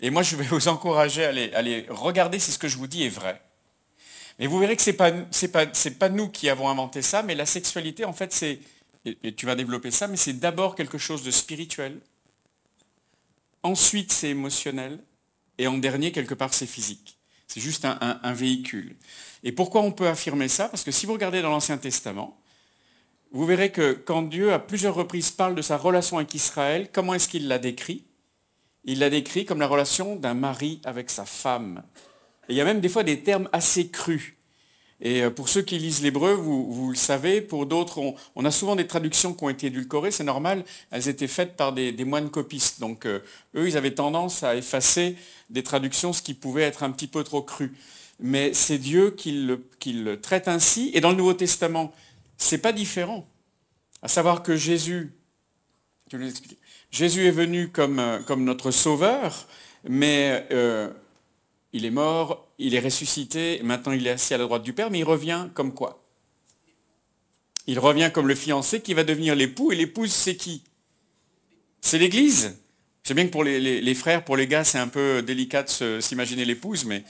[0.00, 3.04] Et moi, je vais vous encourager à aller, regarder si ce que je vous dis
[3.04, 3.40] est vrai.
[4.38, 8.04] Mais vous verrez que ce n'est pas, nous qui avons inventé ça, mais la sexualité,
[8.04, 8.58] en fait, c'est,
[9.04, 12.00] et tu vas développer ça, mais c'est d'abord quelque chose de spirituel,
[13.62, 15.00] ensuite c'est émotionnel,
[15.58, 17.18] et en dernier, quelque part, c'est physique.
[17.46, 18.96] C'est juste un, véhicule.
[19.42, 20.68] Et pourquoi on peut affirmer ça?
[20.68, 22.40] Parce que si vous regardez dans l'Ancien Testament,
[23.30, 27.14] vous verrez que quand Dieu, à plusieurs reprises, parle de sa relation avec Israël, comment
[27.14, 28.04] est-ce qu'il l'a décrit?
[28.84, 31.82] Il l'a décrit comme la relation d'un mari avec sa femme.
[32.48, 34.33] Il y a même des fois des termes assez crus.
[35.04, 38.00] Et euh, pour ceux qui lisent l'hébreu, vous, le savez, pour d'autres,
[38.34, 41.74] on, a souvent des traductions qui ont été édulcorées, c'est normal, elles étaient faites par
[41.74, 42.80] des, moines copistes.
[42.80, 43.20] Donc euh,
[43.54, 45.16] eux, ils avaient tendance à effacer
[45.50, 47.74] des traductions, ce qui pouvait être un petit peu trop cru.
[48.18, 50.90] Mais c'est Dieu qui le, traite ainsi.
[50.94, 51.92] Et dans le Nouveau Testament,
[52.38, 53.28] ce n'est pas différent.
[54.00, 55.12] À savoir que Jésus,
[56.90, 59.46] Jésus est venu comme, euh, comme notre sauveur,
[59.86, 60.46] mais
[61.74, 64.90] il est mort, il est ressuscité, maintenant il est assis à la droite du Père,
[64.90, 66.02] mais il revient comme quoi?
[67.66, 70.62] Il revient comme le fiancé qui va devenir l'époux, et l'épouse c'est qui?
[71.80, 72.56] C'est l'Église?
[73.02, 76.46] C'est bien que pour les, frères, pour les gars, c'est un peu délicat de s'imaginer
[76.46, 77.04] l'épouse, mais...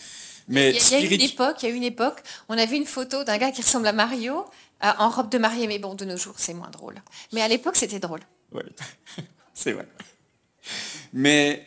[0.48, 2.86] mais il, y a, une époque, il y a une époque, on a vu une
[2.86, 4.44] photo d'un gars qui ressemble à Mario,
[4.82, 7.00] euh, en robe de mariée, mais bon, de nos jours, c'est moins drôle.
[7.32, 8.20] Mais à l'époque, c'était drôle.
[8.50, 8.62] Oui,
[9.54, 9.86] c'est vrai.
[11.12, 11.64] Mais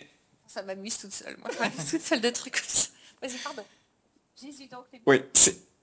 [0.58, 1.50] ça m'amuse toute seule, moi.
[1.90, 2.88] toute seule de trucs comme ça.
[3.22, 3.64] Vas-y, pardon.
[4.40, 5.22] Jésus, donc, oui,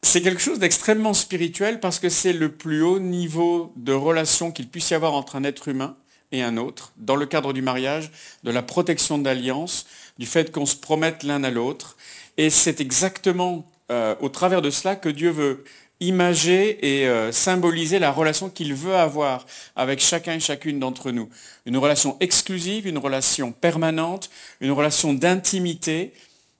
[0.02, 4.68] c'est quelque chose d'extrêmement spirituel parce que c'est le plus haut niveau de relation qu'il
[4.68, 5.96] puisse y avoir entre un être humain
[6.30, 8.12] et un autre, dans le cadre du mariage,
[8.44, 9.86] de la protection d'alliance,
[10.18, 11.96] du fait qu'on se promette l'un à l'autre.
[12.36, 15.64] Et c'est exactement euh, au travers de cela que Dieu veut
[16.00, 21.28] imager et euh, symboliser la relation qu'il veut avoir avec chacun et chacune d'entre nous.
[21.66, 26.12] Une relation exclusive, une relation permanente, une relation d'intimité.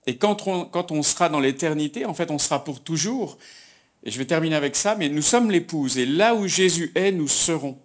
[0.07, 3.37] Et quand on, sera dans l'éternité, en fait, on sera pour toujours.
[4.03, 5.97] Et je vais terminer avec ça, mais nous sommes l'épouse.
[5.97, 7.77] Et là où Jésus est, nous serons.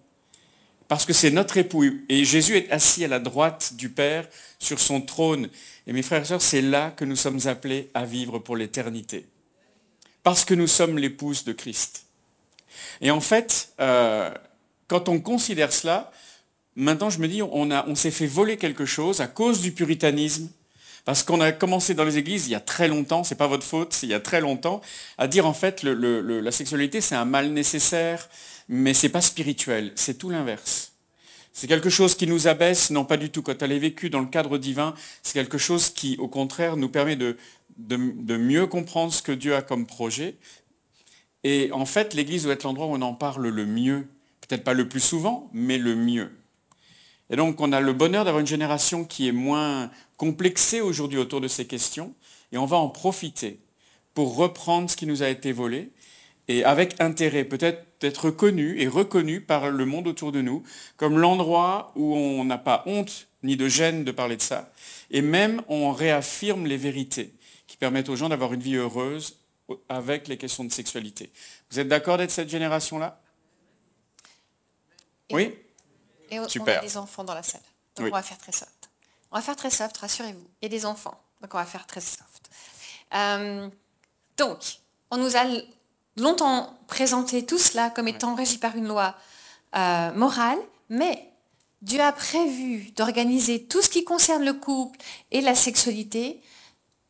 [0.86, 1.84] Parce que c'est notre époux.
[2.08, 4.28] Et Jésus est assis à la droite du Père
[4.58, 5.48] sur son trône.
[5.86, 9.26] Et mes frères et sœurs, c'est là que nous sommes appelés à vivre pour l'éternité
[10.22, 12.06] parce que nous sommes l'épouse de Christ.
[13.00, 14.30] Et en fait, euh,
[14.88, 16.12] quand on considère cela,
[16.76, 20.48] maintenant je me dis, on, on s'est fait voler quelque chose à cause du puritanisme,
[21.04, 23.64] parce qu'on a commencé dans les églises il y a très longtemps, c'est pas votre
[23.64, 24.80] faute, c'est il y a très longtemps,
[25.18, 28.28] à dire en fait la sexualité c'est un mal nécessaire,
[28.68, 30.90] mais c'est pas spirituel, c'est tout l'inverse.
[31.52, 33.42] C'est quelque chose qui nous abaisse, non pas du tout.
[33.42, 36.88] Quand elle est vécue dans le cadre divin, c'est quelque chose qui, au contraire, nous
[36.88, 37.36] permet de,
[37.76, 40.36] de, mieux comprendre ce que Dieu a comme projet.
[41.44, 44.06] Et en fait, l'Église doit être l'endroit où on en parle le mieux.
[44.40, 46.30] Peut-être pas le plus souvent, mais le mieux.
[47.30, 51.40] Et donc, on a le bonheur d'avoir une génération qui est moins complexée aujourd'hui autour
[51.40, 52.14] de ces questions.
[52.52, 53.58] Et on va en profiter
[54.12, 55.92] pour reprendre ce qui nous a été volé
[56.46, 60.62] et avec intérêt, peut-être d'être connu et reconnu par le monde autour de nous
[60.98, 64.70] comme l'endroit où on n'a pas honte ni de gêne de parler de ça.
[65.10, 67.32] Et même, on réaffirme les vérités
[67.66, 69.38] qui permettent aux gens d'avoir une vie heureuse
[69.88, 71.32] avec les questions de sexualité.
[71.70, 73.22] Vous êtes d'accord d'être cette génération-là?
[75.32, 75.54] Oui
[76.30, 76.76] et Super.
[76.76, 77.62] On a des enfants dans la salle.
[77.96, 78.79] Donc on va faire très soft.
[79.30, 80.46] On va faire très soft, rassurez-vous.
[80.62, 81.20] A des enfants.
[81.40, 82.50] Donc on va faire très soft.
[83.14, 83.68] Euh,
[84.36, 84.58] donc,
[85.10, 85.44] on nous a
[86.16, 89.14] longtemps présenté tout cela comme étant régi par une loi
[89.76, 91.32] euh, morale, mais
[91.82, 94.98] Dieu a prévu d'organiser tout ce qui concerne le couple
[95.30, 96.42] et la sexualité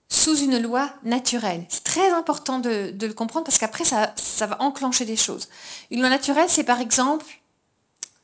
[0.09, 1.65] sous une loi naturelle.
[1.69, 5.49] C'est très important de, le comprendre parce qu'après, ça, ça va enclencher des choses.
[5.91, 7.27] Une loi naturelle, c'est par exemple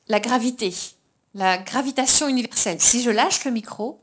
[0.08, 0.74] la gravité,
[1.36, 2.80] la gravitation universelle.
[2.80, 4.02] Si je lâche le micro,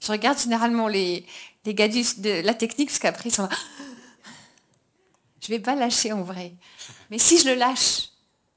[0.00, 1.26] je regarde généralement les,
[1.66, 3.48] les gars de la technique parce qu'après, ils sont
[5.40, 6.54] je ne vais pas lâcher en vrai.
[7.10, 8.08] Mais si je le lâche,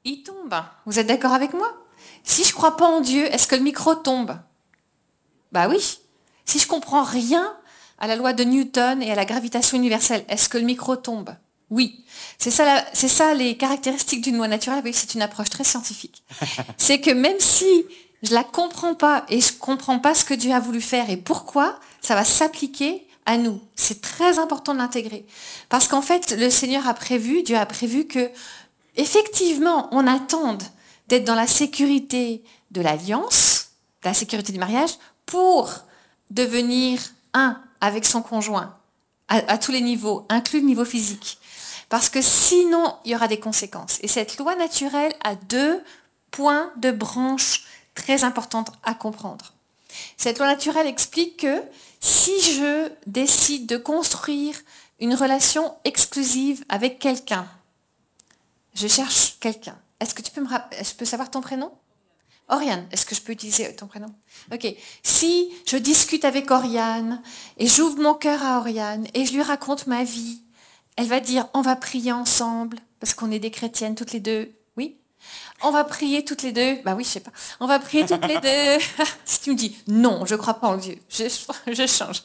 [0.04, 0.54] il tombe.
[0.86, 1.70] Vous êtes d'accord avec moi?
[2.24, 4.34] Si je ne crois pas en Dieu, est-ce que le micro tombe?
[5.52, 6.00] Bah oui.
[6.46, 7.54] Si je comprends rien
[7.98, 11.36] à la loi de Newton et à la gravitation universelle, est-ce que le micro tombe?
[11.70, 12.04] Oui.
[12.38, 14.82] C'est ça, c'est ça les caractéristiques d'une loi naturelle.
[14.84, 16.22] Oui, c'est une approche très scientifique.
[16.76, 17.84] c'est que même si
[18.22, 21.16] je la comprends pas et je comprends pas ce que Dieu a voulu faire et
[21.16, 23.60] pourquoi, ça va s'appliquer à nous.
[23.76, 25.24] C'est très important de l'intégrer.
[25.68, 28.30] Parce qu'en fait, le Seigneur a prévu, Dieu a prévu que,
[28.96, 30.62] effectivement, on attende
[31.08, 33.70] d'être dans la sécurité de l'alliance,
[34.04, 34.90] la sécurité du mariage,
[35.26, 35.70] pour
[36.30, 37.00] devenir
[37.34, 38.76] un avec son conjoint,
[39.28, 41.38] à, tous les niveaux, inclus le niveau physique.
[41.90, 43.98] Parce que sinon, il y aura des conséquences.
[44.00, 45.82] Et cette loi naturelle a deux
[46.30, 49.52] points de branche très importantes à comprendre.
[50.16, 51.62] Cette loi naturelle explique que
[51.98, 54.56] si je décide de construire
[55.00, 57.46] une relation exclusive avec quelqu'un,
[58.74, 59.76] je cherche quelqu'un.
[59.98, 61.72] Est-ce que tu peux me je peux savoir ton prénom?
[62.48, 64.12] Oriane, est-ce que je peux utiliser ton prénom?
[64.52, 64.66] Ok.
[65.02, 67.20] Si je discute avec Oriane
[67.58, 70.40] et j'ouvre mon cœur à Oriane et je lui raconte ma vie,
[70.96, 74.52] elle va dire on va prier ensemble parce qu'on est des chrétiennes toutes les deux.
[75.62, 76.80] On va prier toutes les deux.
[76.84, 77.32] Bah oui, je sais pas.
[77.60, 78.84] On va prier toutes les deux.
[79.24, 82.22] si tu me dis non, je crois pas en Dieu, je, change.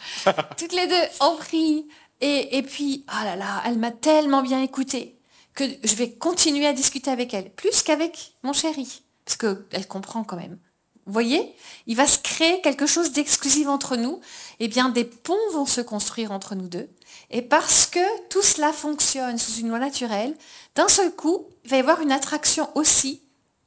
[0.58, 1.88] toutes les deux, on prie.
[2.22, 5.20] Et, puis, oh là là, elle m'a tellement bien écouté
[5.54, 10.24] que je vais continuer à discuter avec elle, plus qu'avec mon chéri, parce qu'elle comprend
[10.24, 10.58] quand même.
[11.06, 11.54] Vous voyez
[11.88, 14.20] Il va se créer quelque chose d'exclusif entre nous.
[14.60, 16.90] Eh bien, des ponts vont se construire entre nous deux.
[17.30, 20.36] Et parce que tout cela fonctionne sous une loi naturelle,
[20.76, 23.22] d'un seul coup, il va y avoir une attraction aussi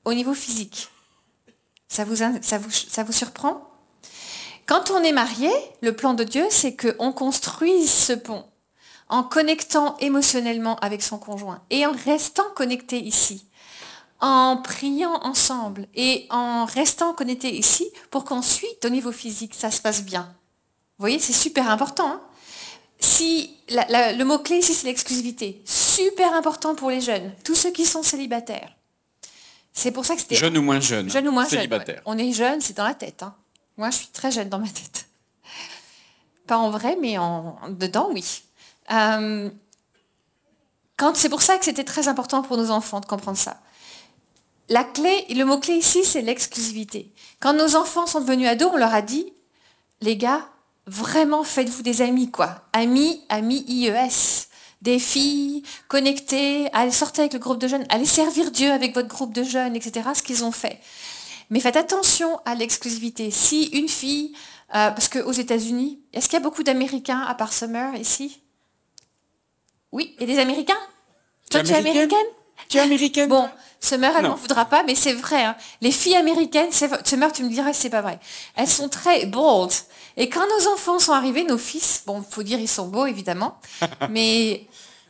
[0.04, 0.88] au niveau physique.
[1.88, 3.62] Ça vous, ça vous, ça vous surprend?
[4.66, 8.44] Quand on est marié, le plan de Dieu, c'est qu'on construise ce pont
[9.08, 13.46] en connectant émotionnellement avec son conjoint et en restant connecté ici,
[14.20, 19.80] en priant ensemble et en restant connecté ici pour qu'ensuite, au niveau physique, ça se
[19.80, 20.22] passe bien.
[20.98, 22.08] Vous voyez, c'est super important.
[22.08, 22.20] Hein
[23.00, 25.62] si le mot-clé ici, c'est l'exclusivité.
[25.64, 28.74] Super important pour les jeunes, tous ceux qui sont célibataires.
[29.72, 30.34] C'est pour ça que c'était...
[30.34, 32.02] Jeune ou moins jeune Jeune ou moins célibataire.
[32.04, 33.22] On est jeune, c'est dans la tête.
[33.22, 33.34] Hein.
[33.76, 35.06] Moi, je suis très jeune dans ma tête.
[36.48, 38.42] Pas en vrai, mais en dedans, oui.
[38.90, 39.50] Euh,
[41.14, 43.60] c'est pour ça que c'était très important pour nos enfants de comprendre ça.
[44.68, 47.12] La clé, le mot-clé ici, c'est l'exclusivité.
[47.40, 49.32] Quand nos enfants sont devenus ados, on leur a dit,
[50.00, 50.46] les gars,
[50.86, 52.62] vraiment faites-vous des amis, quoi.
[52.72, 54.48] Amis, amis IES
[54.82, 59.08] des filles connectées, allez sortir avec le groupe de jeunes, allez servir Dieu avec votre
[59.08, 60.08] groupe de jeunes, etc.
[60.14, 60.78] Ce qu'ils ont fait.
[61.50, 63.30] Mais faites attention à l'exclusivité.
[63.30, 64.34] Si une fille,
[64.74, 68.40] euh, parce qu'aux États-Unis, est-ce qu'il y a beaucoup d'Américains à part Summer ici?
[69.90, 70.78] Oui, et des Américains?
[71.50, 72.18] Toi, tu es américaine?
[72.68, 73.28] Tu es américaine?
[73.30, 73.48] Bon,
[73.80, 75.44] Summer, elle n'en voudra pas, mais c'est vrai.
[75.44, 75.56] Hein.
[75.80, 78.18] Les filles américaines, Summer, tu me dirais, c'est pas vrai.
[78.56, 79.70] Elles sont très bold.
[80.16, 83.58] Et quand nos enfants sont arrivés, nos fils, bon, faut dire, ils sont beaux, évidemment,
[84.10, 84.66] mais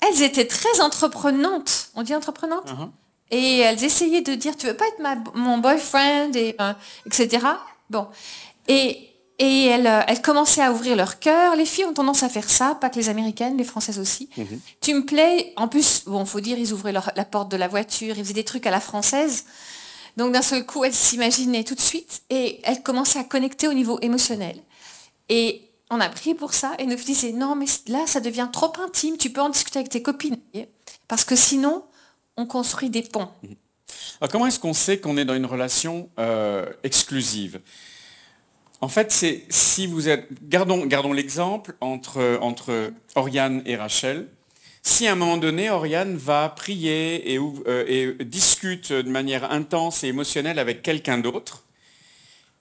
[0.07, 1.89] elles étaient très entreprenantes.
[1.95, 2.91] On dit entreprenantes Uh-huh.
[3.31, 6.73] Et elles essayaient de dire, tu veux pas être ma- mon boyfriend, et, euh,
[7.07, 7.47] etc.
[7.91, 8.07] Bon.
[8.69, 9.08] Et,
[9.39, 11.55] et elles, euh, elles commençaient à ouvrir leur cœur.
[11.57, 14.29] Les filles ont tendance à faire ça, pas que les américaines, les françaises aussi.
[14.81, 15.53] Tu me plais.
[15.57, 18.35] En plus, bon, faut dire, ils ouvraient leur- la porte de la voiture, ils faisaient
[18.35, 19.45] des trucs à la française.
[20.17, 23.73] Donc d'un seul coup, elles s'imaginaient tout de suite et elles commençaient à connecter au
[23.73, 24.57] niveau émotionnel.
[25.29, 28.73] Et on a prié pour ça et nous disait non mais là ça devient trop
[28.85, 30.39] intime, tu peux en discuter avec tes copines.
[31.07, 31.85] Parce que sinon,
[32.37, 33.29] on construit des ponts.
[34.21, 37.61] Alors, comment est-ce qu'on sait qu'on est dans une relation euh, exclusive?
[38.81, 40.29] En fait, c'est si vous êtes.
[40.49, 44.29] Gardons, l'exemple entre, entre Oriane et Rachel.
[44.83, 50.09] Si à un moment donné, Oriane va prier euh, et discute de manière intense et
[50.09, 51.65] émotionnelle avec quelqu'un d'autre,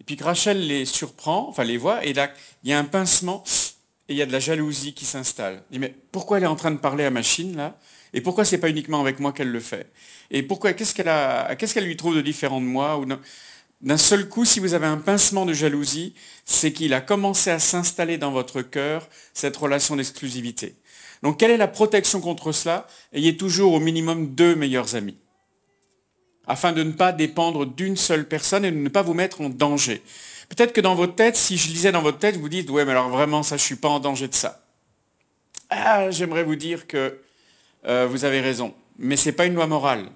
[0.01, 2.31] et puis que Rachel les surprend, enfin les voit, et là,
[2.63, 3.43] il y a un pincement
[4.09, 5.63] et il y a de la jalousie qui s'installe.
[5.71, 7.77] Mais pourquoi elle est en train de parler à machine là?
[8.13, 9.91] Et pourquoi c'est pas uniquement avec moi qu'elle le fait?
[10.31, 12.97] Et pourquoi Qu'est-ce qu'elle lui trouve de différent de moi
[13.81, 17.59] D'un seul coup, si vous avez un pincement de jalousie, c'est qu'il a commencé à
[17.59, 20.75] s'installer dans votre cœur cette relation d'exclusivité.
[21.23, 22.87] Donc quelle est la protection contre cela?
[23.13, 25.17] Ayez toujours au minimum deux meilleurs amis
[26.47, 29.49] afin de ne pas dépendre d'une seule personne et de ne pas vous mettre en
[29.49, 30.01] danger.
[30.49, 32.91] Peut-être que dans votre tête, si je lisais dans votre tête, vous dites, ouais, mais
[32.91, 34.63] alors vraiment, ça, je suis pas en danger de ça.
[35.69, 37.19] Ah, j'aimerais vous dire que
[37.85, 40.09] euh, vous avez raison, mais c'est pas une loi morale.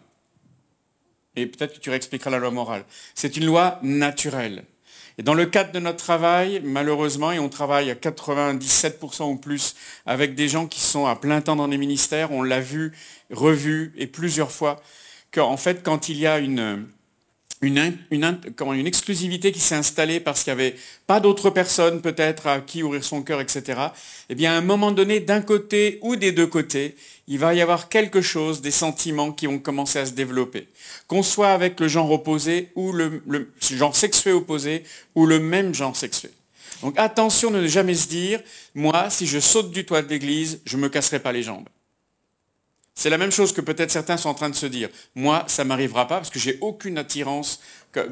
[1.36, 2.84] Et peut-être que tu réexpliqueras la loi morale.
[3.16, 4.66] C'est une loi naturelle.
[5.18, 9.76] Et dans le cadre de notre travail, malheureusement, et on travaille à 97% ou plus
[10.06, 12.94] avec des gens qui sont à plein temps dans les ministères, on l'a vu,
[13.30, 14.82] revu et plusieurs fois,
[15.32, 16.88] qu'en fait, quand il y a une,
[17.62, 22.02] une, une comment, une exclusivité qui s'est installée parce qu'il n'y avait pas d'autres personnes
[22.02, 23.80] peut-être à qui ouvrir son cœur, etc.,
[24.30, 26.96] eh bien, à un moment donné, d'un côté ou des deux côtés,
[27.28, 30.68] il va y avoir quelque chose, des sentiments qui vont commencer à se développer.
[31.08, 35.74] Qu'on soit avec le genre opposé ou le, le genre sexué opposé ou le même
[35.74, 36.32] genre sexué.
[36.82, 38.42] Donc attention de ne jamais se dire,
[38.74, 41.68] moi, si je saute du toit de l'église, je ne me casserai pas les jambes.
[43.02, 44.88] C'est la même chose que peut-être certains sont en train de se dire.
[45.16, 47.60] Moi, ça m'arrivera pas parce que j'ai aucune attirance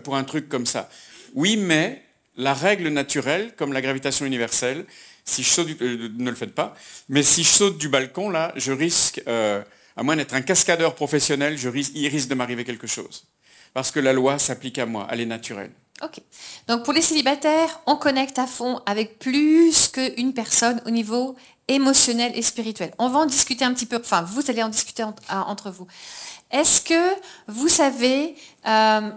[0.03, 0.89] pour un truc comme ça.
[1.35, 2.01] Oui, mais
[2.37, 4.87] la règle naturelle, comme la gravitation universelle,
[5.25, 6.75] si je euh, ne le faites pas,
[7.07, 9.61] mais si je saute du balcon, là, je risque, euh,
[9.95, 13.27] à moins d'être un cascadeur professionnel, je il risque de m'arriver quelque chose.
[13.75, 15.69] Parce que la loi s'applique à moi, elle est naturelle.
[16.01, 16.21] Ok.
[16.67, 21.35] Donc pour les célibataires, on connecte à fond avec plus qu'une personne au niveau
[21.67, 22.93] émotionnel et spirituel.
[22.97, 25.87] On va en discuter un petit peu, enfin vous allez en discuter entre vous.
[26.51, 27.15] Est-ce que
[27.47, 28.35] vous savez
[28.65, 29.11] euh,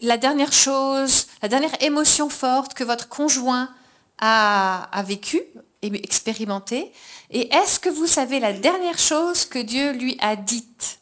[0.00, 3.70] la dernière chose, la dernière émotion forte que votre conjoint
[4.18, 5.42] a, a vécue
[5.82, 6.92] et expérimentée?
[7.30, 11.00] Et est-ce que vous savez la dernière chose que Dieu lui a dite?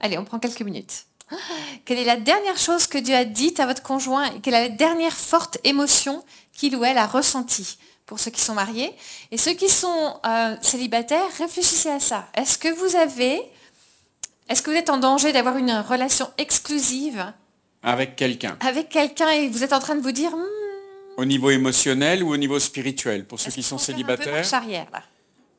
[0.00, 1.07] Allez, on prend quelques minutes.
[1.84, 4.68] Quelle est la dernière chose que Dieu a dite à votre conjoint et quelle est
[4.68, 8.92] la dernière forte émotion qu'il ou elle a ressentie pour ceux qui sont mariés?
[9.30, 12.28] Et ceux qui sont euh, célibataires, réfléchissez à ça.
[12.34, 13.40] Est-ce que vous avez,
[14.48, 17.32] est-ce que vous êtes en danger d'avoir une relation exclusive
[17.82, 18.56] Avec quelqu'un.
[18.60, 22.32] avec quelqu'un et vous êtes en train de vous dire, Hmm, Au niveau émotionnel ou
[22.32, 24.44] au niveau spirituel, pour ceux qui sont célibataires?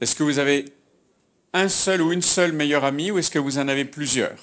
[0.01, 0.65] Est-ce que vous avez
[1.53, 4.37] un seul ou une seule meilleure amie ou est-ce que vous en avez plusieurs?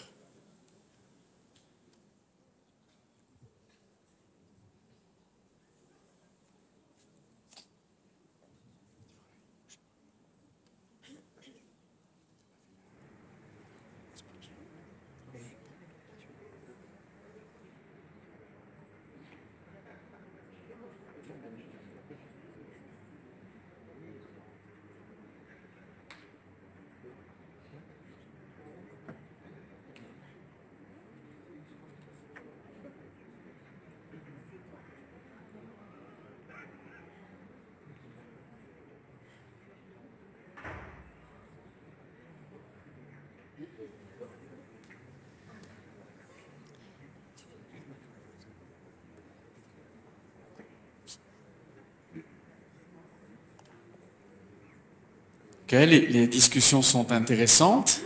[55.70, 58.00] Les, les discussions sont intéressantes.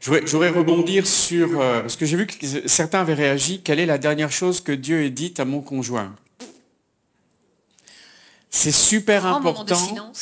[0.00, 1.60] Je voudrais, je voudrais rebondir sur...
[1.60, 3.60] euh, parce que j'ai vu que certains avaient réagi.
[3.62, 6.14] Quelle est la dernière chose que Dieu ait dite à mon conjoint?
[8.50, 10.12] C'est super important.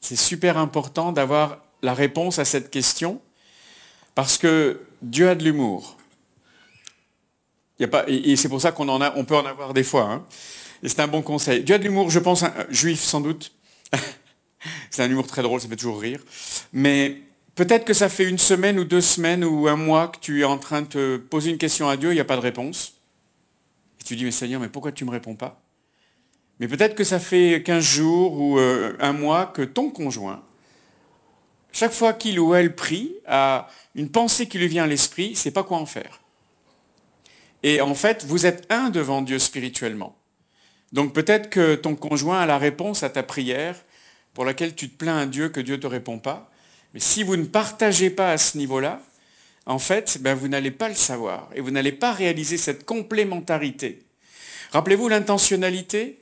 [0.00, 3.20] C'est super important d'avoir la réponse à cette question
[4.14, 5.96] parce que Dieu a de l'humour.
[7.78, 9.46] Il y a pas, et, et c'est pour ça qu'on en a, on peut en
[9.46, 10.04] avoir des fois.
[10.10, 10.26] hein.
[10.82, 11.62] Et c'est un bon conseil.
[11.62, 13.52] Dieu a de l'humour, je pense, un- juif sans doute.
[14.90, 16.20] C'est un humour très drôle, ça fait toujours rire.
[16.72, 17.22] Mais
[17.54, 20.44] peut-être que ça fait une semaine ou deux semaines ou un mois que tu es
[20.44, 22.94] en train de te poser une question à Dieu, il n'y a pas de réponse.
[24.00, 25.60] Et tu dis, mais Seigneur, mais pourquoi tu ne me réponds pas?
[26.60, 30.42] Mais peut-être que ça fait 15 jours ou euh, un mois que ton conjoint,
[31.72, 35.50] chaque fois qu'il ou elle prie, a une pensée qui lui vient à l'esprit, c'est
[35.50, 36.20] pas quoi en faire.
[37.62, 40.16] Et en fait, vous êtes un devant Dieu spirituellement.
[40.92, 43.76] Donc peut-être que ton conjoint a la réponse à ta prière
[44.38, 46.48] pour laquelle tu te plains à Dieu que Dieu ne te répond pas.
[46.94, 49.02] Mais si vous ne partagez pas à ce niveau-là,
[49.66, 54.04] en fait, ben, vous n'allez pas le savoir et vous n'allez pas réaliser cette complémentarité.
[54.70, 56.20] Rappelez-vous l'intentionnalité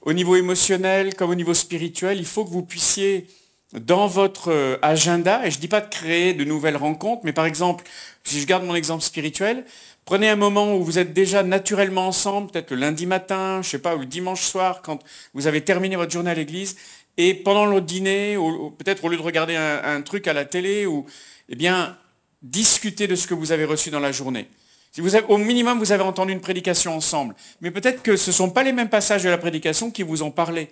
[0.00, 3.28] au niveau émotionnel comme au niveau spirituel, il faut que vous puissiez
[3.72, 7.32] dans votre euh, agenda, et je ne dis pas de créer de nouvelles rencontres, mais
[7.32, 7.84] par exemple,
[8.24, 9.64] si je garde mon exemple spirituel,
[10.04, 13.70] prenez un moment où vous êtes déjà naturellement ensemble, peut-être le lundi matin, je ne
[13.70, 15.02] sais pas, ou le dimanche soir, quand
[15.32, 16.76] vous avez terminé votre journée à l'église,
[17.16, 20.86] et pendant le dîner, ou, peut-être au lieu de regarder un, truc à la télé,
[20.86, 21.06] ou
[21.48, 21.96] eh bien,
[22.42, 24.48] discuter de ce que vous avez reçu dans la journée.
[24.92, 27.34] Si au minimum, vous avez entendu une prédication ensemble.
[27.60, 30.22] Mais peut-être que ce ne sont pas les mêmes passages de la prédication qui vous
[30.22, 30.70] ont parlé.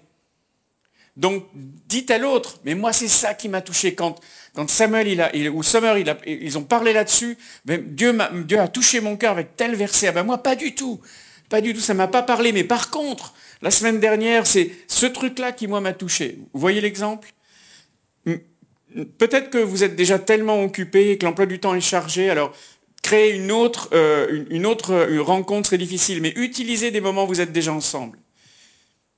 [1.17, 4.17] Donc, dites à l'autre, mais moi c'est ça qui m'a touché quand,
[4.69, 9.17] Samuel a, ou Summer il a, ils ont parlé là-dessus, Dieu, Dieu, a touché mon
[9.17, 10.09] cœur avec tel verset.
[10.09, 11.01] Ah ben moi pas du tout,
[11.49, 12.53] pas du tout, ça ne m'a pas parlé.
[12.53, 16.39] Mais par contre, la semaine dernière, c'est ce truc-là qui moi m'a touché.
[16.53, 17.33] Vous voyez l'exemple?
[19.19, 22.53] Peut-être que vous êtes déjà tellement occupé et que l'emploi du temps est chargé, alors
[23.03, 24.67] créer une autre, euh, une
[25.21, 28.19] rencontre serait difficile, mais utilisez des moments où vous êtes déjà ensemble.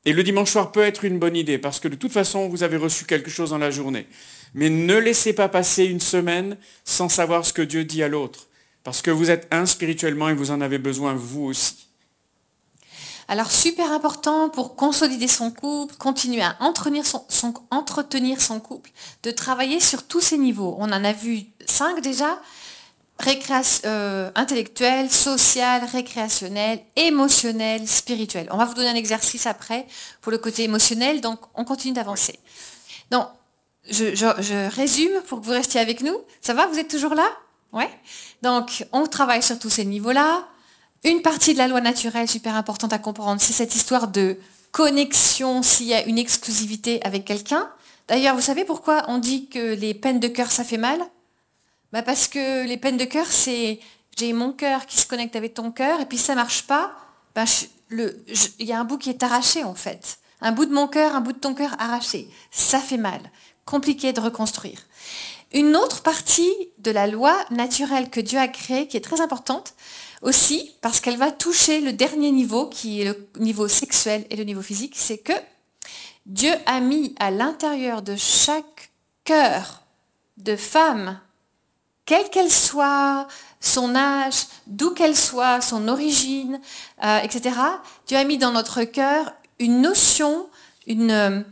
[0.04, 2.64] Et le dimanche soir peut être une bonne idée, parce que de toute façon, vous
[2.64, 4.06] avez reçu quelque chose dans la journée.
[4.54, 8.48] Mais ne laissez pas passer une semaine sans savoir ce que Dieu dit à l'autre,
[8.84, 11.91] parce que vous êtes un spirituellement et vous en avez besoin vous aussi.
[13.32, 17.50] Alors super important pour consolider son couple, continuer à entretenir son,
[18.60, 18.90] couple,
[19.22, 20.76] de travailler sur tous ces niveaux.
[20.78, 22.38] On en a vu cinq déjà,
[23.86, 28.48] euh, intellectuelle, sociale, récréationnelle, émotionnelle, spirituelle.
[28.50, 29.86] On va vous donner un exercice après
[30.20, 32.38] pour le côté émotionnel, donc on continue d'avancer.
[33.10, 33.28] Donc,
[33.88, 36.18] je, résume pour que vous restiez avec nous.
[36.42, 36.66] Ça va?
[36.66, 37.30] Vous êtes toujours là?
[37.72, 37.88] Ouais
[38.42, 40.46] Donc, on travaille sur tous ces niveaux-là.
[41.04, 44.38] Une partie de la loi naturelle super importante à comprendre, c'est cette histoire de
[44.70, 47.68] connexion s'il y a une exclusivité avec quelqu'un.
[48.06, 51.00] D'ailleurs, vous savez pourquoi on dit que les peines de cœur, ça fait mal?
[51.92, 53.80] Bah Parce que les peines de cœur, c'est
[54.16, 56.92] j'ai mon cœur qui se connecte avec ton cœur, et puis ça ne marche pas,
[57.34, 57.44] bah,
[57.90, 60.18] il y a un bout qui est arraché en fait.
[60.40, 62.28] Un bout de mon cœur, un bout de ton cœur arraché.
[62.50, 63.20] Ça fait mal.
[63.64, 64.78] Compliqué de reconstruire.
[65.52, 69.74] Une autre partie de la loi naturelle que Dieu a créée, qui est très importante
[70.22, 74.44] aussi, parce qu'elle va toucher le dernier niveau, qui est le niveau sexuel et le
[74.44, 75.32] niveau physique, c'est que
[76.26, 78.90] Dieu a mis à l'intérieur de chaque
[79.24, 79.82] cœur
[80.36, 81.20] de femme
[82.04, 83.28] quelle qu'elle soit,
[83.60, 86.60] son âge, d'où qu'elle soit, son origine,
[87.04, 87.56] euh, etc.,
[88.06, 90.48] Dieu a mis dans notre cœur une notion,
[90.88, 91.42] euh,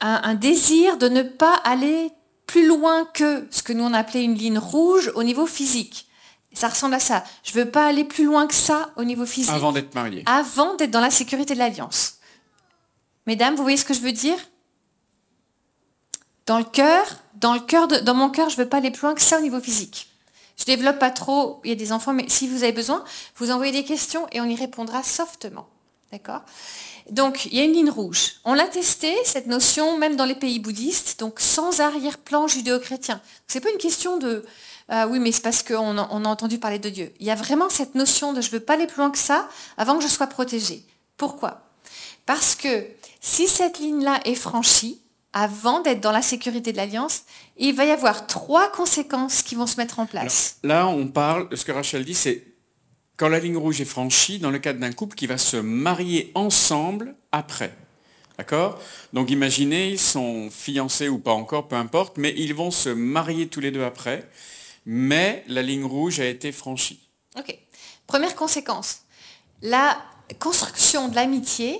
[0.00, 2.10] un, désir de ne pas aller
[2.46, 6.08] plus loin que ce que nous on appelait une ligne rouge au niveau physique.
[6.54, 7.24] Ça ressemble à ça.
[7.44, 9.52] Je ne veux pas aller plus loin que ça au niveau physique.
[9.52, 10.22] Avant d'être marié.
[10.26, 12.18] Avant d'être dans la sécurité de l'alliance.
[13.26, 14.38] Mesdames, vous voyez ce que je veux dire?
[16.46, 19.02] Dans le cœur, dans, le cœur dans mon cœur, je ne veux pas aller plus
[19.02, 20.08] loin que ça au niveau physique.
[20.56, 23.04] Je développe pas trop, il y a des enfants, mais si vous avez besoin,
[23.36, 25.66] vous envoyez des questions et on y répondra softement.
[26.12, 26.42] D'accord?
[27.10, 28.34] Donc, il y a une ligne rouge.
[28.44, 33.20] On l'a testé, cette notion, même dans les pays bouddhistes, donc sans arrière-plan judéo-chrétien.
[33.48, 34.44] Ce n'est pas une question de
[34.94, 37.14] ah oui, mais c'est parce qu'on a, on a entendu parler de Dieu.
[37.18, 39.16] Il y a vraiment cette notion de je ne veux pas aller plus loin que
[39.16, 40.84] ça avant que je sois protégée.
[41.16, 41.62] Pourquoi?
[42.26, 42.84] Parce que
[43.18, 45.00] si cette ligne-là est franchie,
[45.32, 47.22] avant d'être dans la sécurité de l'alliance,
[47.56, 50.58] il va y avoir trois conséquences qui vont se mettre en place.
[50.62, 52.44] là, on parle, ce que Rachel dit, c'est
[53.16, 56.32] quand la ligne rouge est franchie, dans le cadre d'un couple qui va se marier
[56.34, 57.74] ensemble après.
[58.36, 58.78] D'accord?
[59.14, 63.48] Donc imaginez, ils sont fiancés ou pas encore, peu importe, mais ils vont se marier
[63.48, 64.28] tous les deux après,
[64.84, 67.08] mais la ligne rouge a été franchie.
[67.38, 67.56] Ok.
[68.06, 69.02] Première conséquence,
[69.62, 69.96] la
[70.38, 71.78] construction de l'amitié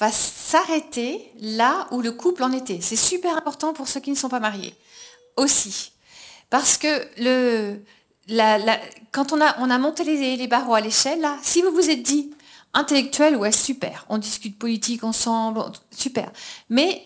[0.00, 2.80] va s'arrêter là où le couple en était.
[2.80, 4.74] C'est super important pour ceux qui ne sont pas mariés
[5.36, 5.92] aussi.
[6.50, 7.08] Parce que
[9.12, 12.32] quand on a, on a monté les, barreaux à l'échelle, si vous vous êtes dit,
[12.74, 16.30] intellectuel, ouais, super, on discute politique ensemble, super.
[16.68, 17.02] Mais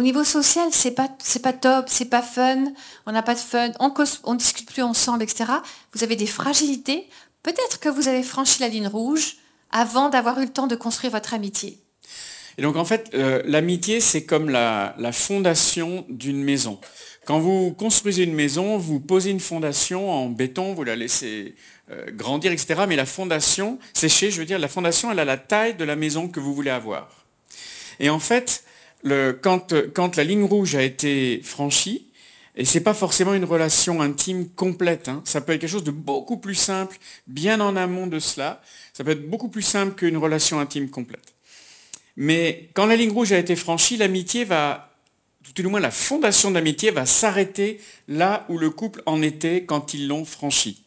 [0.00, 1.10] au niveau social, c'est pas,
[1.42, 2.64] pas top, c'est pas fun,
[3.04, 3.92] on n'a pas de fun, on,
[4.24, 5.44] on discute plus ensemble, etc.
[5.92, 7.06] Vous avez des fragilités.
[7.42, 9.36] Peut-être que vous avez franchi la ligne rouge
[9.70, 11.80] avant d'avoir eu le temps de construire votre amitié.
[12.56, 16.80] Et donc en fait, euh, l'amitié, c'est comme la, fondation d'une maison.
[17.26, 21.56] Quand vous construisez une maison, vous posez une fondation en béton, vous la laissez
[21.90, 22.84] euh, grandir, etc.
[22.88, 25.94] Mais la fondation, sécher, je veux dire, la fondation, elle a la taille de la
[25.94, 27.26] maison que vous voulez avoir.
[27.98, 28.64] Et en fait,
[29.04, 32.10] quand, quand la ligne rouge a été franchie,
[32.56, 35.08] et ce n'est pas forcément une relation intime complète.
[35.08, 35.22] Hein.
[35.24, 38.60] Ça peut être quelque chose de beaucoup plus simple, bien en amont de cela.
[38.92, 41.34] Ça peut être beaucoup plus simple qu'une relation intime complète.
[42.16, 44.92] Mais quand la ligne rouge a été franchie, l'amitié va,
[45.54, 49.64] tout au moins la fondation de l'amitié va s'arrêter là où le couple en était
[49.64, 50.82] quand ils l'ont franchi.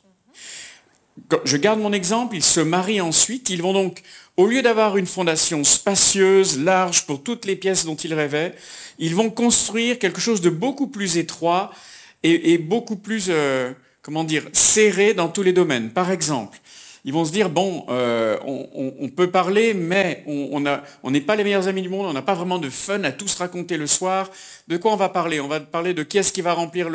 [1.46, 4.02] Je garde mon exemple, ils se marient ensuite, ils vont donc,
[4.38, 8.56] au lieu d'avoir une fondation spacieuse, large pour toutes les pièces dont ils rêvaient,
[9.00, 11.72] ils vont construire quelque chose de beaucoup plus étroit
[12.24, 15.90] et, beaucoup plus, euh, comment dire, serré dans tous les domaines.
[15.90, 16.58] Par exemple,
[17.06, 21.68] ils vont se dire, bon, euh, on, peut parler, mais on n'est pas les meilleurs
[21.68, 24.30] amis du monde, on n'a pas vraiment de fun à tous raconter le soir.
[24.70, 25.42] De quoi on va parler?
[25.42, 26.88] On va parler de qui est-ce qui va remplir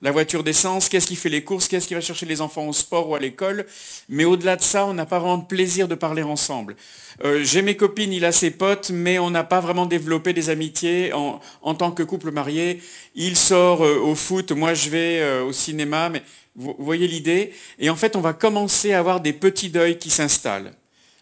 [0.00, 2.40] la voiture d'essence, qui est-ce qui fait les courses, qui est-ce qui va chercher les
[2.40, 3.66] enfants au sport ou à l'école.
[4.08, 6.74] Mais au-delà de ça, on n'a pas vraiment de plaisir de parler ensemble.
[7.22, 10.48] Euh, j'ai mes copines, il a ses potes, mais on n'a pas vraiment développé des
[10.48, 12.80] amitiés en, tant que couple marié.
[13.14, 16.22] Il sort euh, au foot, moi je vais au cinéma, mais
[16.56, 17.52] vous voyez l'idée?
[17.78, 20.72] Et en fait, on va commencer à avoir des petits deuils qui s'installent.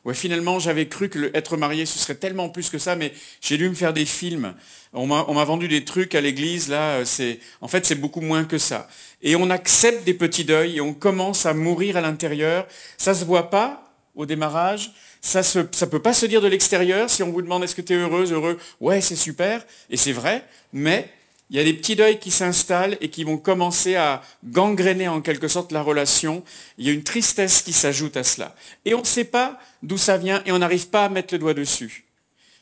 [0.04, 3.68] Ouais, finalement, j'avais cru que marié, ce serait tellement plus que ça, mais j'ai dû
[3.68, 4.54] me faire des films.
[4.94, 8.56] On m'a vendu des trucs à l'église, là, c'est, en fait, c'est beaucoup moins que
[8.56, 8.88] ça.
[9.22, 12.66] Et on accepte des petits deuils et on commence à mourir à l'intérieur.
[12.96, 14.92] Ça se voit pas au démarrage.
[15.20, 17.10] Ça ne peut pas se dire de l'extérieur.
[17.10, 19.66] Si on vous demande est-ce que tu es heureuse, heureux, ouais, c'est super.
[19.90, 20.44] Et c'est vrai.
[20.72, 21.10] Mais
[21.50, 25.22] il y a des petits deuils qui s'installent et qui vont commencer à gangréner en
[25.22, 26.44] quelque sorte la relation.
[26.76, 28.54] Il y a une tristesse qui s'ajoute à cela.
[28.84, 31.38] Et on ne sait pas d'où ça vient et on n'arrive pas à mettre le
[31.38, 32.04] doigt dessus.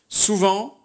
[0.09, 0.79] Souvent,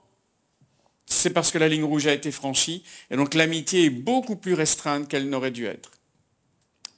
[1.06, 4.56] c'est parce que la ligne rouge a été franchie et donc l'amitié est beaucoup plus
[4.56, 5.92] restreinte qu'elle n'aurait dû être.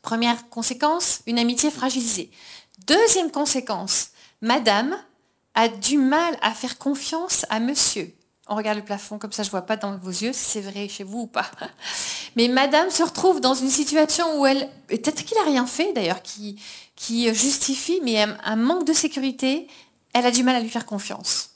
[0.02, 2.30] Première conséquence, une amitié fragilisée.
[2.88, 4.98] Deuxième conséquence, Madame
[5.54, 8.14] a du mal à faire confiance à Monsieur
[8.48, 10.62] on regarde le plafond, comme ça je ne vois pas dans vos yeux si c'est
[10.62, 11.50] vrai chez vous ou pas.
[12.36, 16.22] Mais madame se retrouve dans une situation où elle, peut-être qu'il n'a rien fait d'ailleurs,
[16.22, 16.62] qui,
[16.96, 19.68] qui justifie, mais un manque de sécurité,
[20.14, 21.53] elle a du mal à lui faire confiance.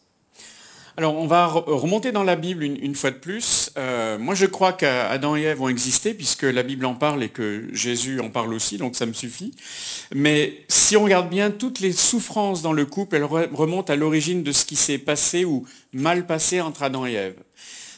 [0.99, 3.69] Alors, on va remonter dans la Bible une, fois de plus.
[3.77, 7.29] Euh, moi, je crois qu'Adam et Ève ont existé, puisque la Bible en parle et
[7.29, 9.53] que Jésus en parle aussi, donc ça me suffit.
[10.11, 14.41] Mais si on regarde bien, toutes les souffrances dans le couple, elles remontent à l'origine
[14.41, 17.35] de ce qui s'est passé ou mal passé entre Adam et Ève.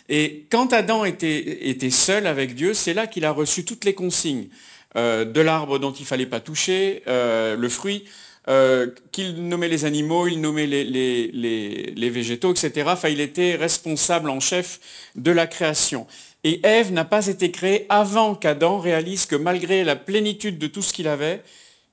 [0.10, 4.50] Et quand Adam était, seul avec Dieu, c'est là qu'il a reçu toutes les consignes
[4.98, 8.04] euh, de l'arbre dont il ne fallait pas toucher, euh, le fruit,
[8.50, 12.90] euh, qu'il nommait les animaux, il nommait les, végétaux, etc.
[12.92, 14.80] Enfin, il était responsable en chef
[15.16, 16.08] de la création.
[16.44, 20.82] Et Ève n'a pas été créée avant qu'Adam réalise que malgré la plénitude de tout
[20.82, 21.44] ce qu'il avait,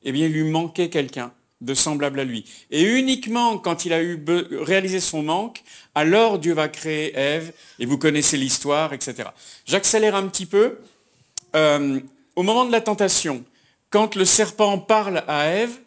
[0.05, 2.45] eh bien, il lui manquait quelqu'un de semblable à lui.
[2.71, 4.01] Et uniquement quand il a
[4.63, 5.63] réalisé son manque,
[5.95, 9.29] alors Dieu va créer Ève, et vous connaissez l'histoire, etc.
[9.67, 10.79] J'accélère un petit peu.
[11.55, 12.01] Euh,
[12.35, 13.45] au moment de la tentation,
[13.91, 15.79] quand le serpent parle à Ève,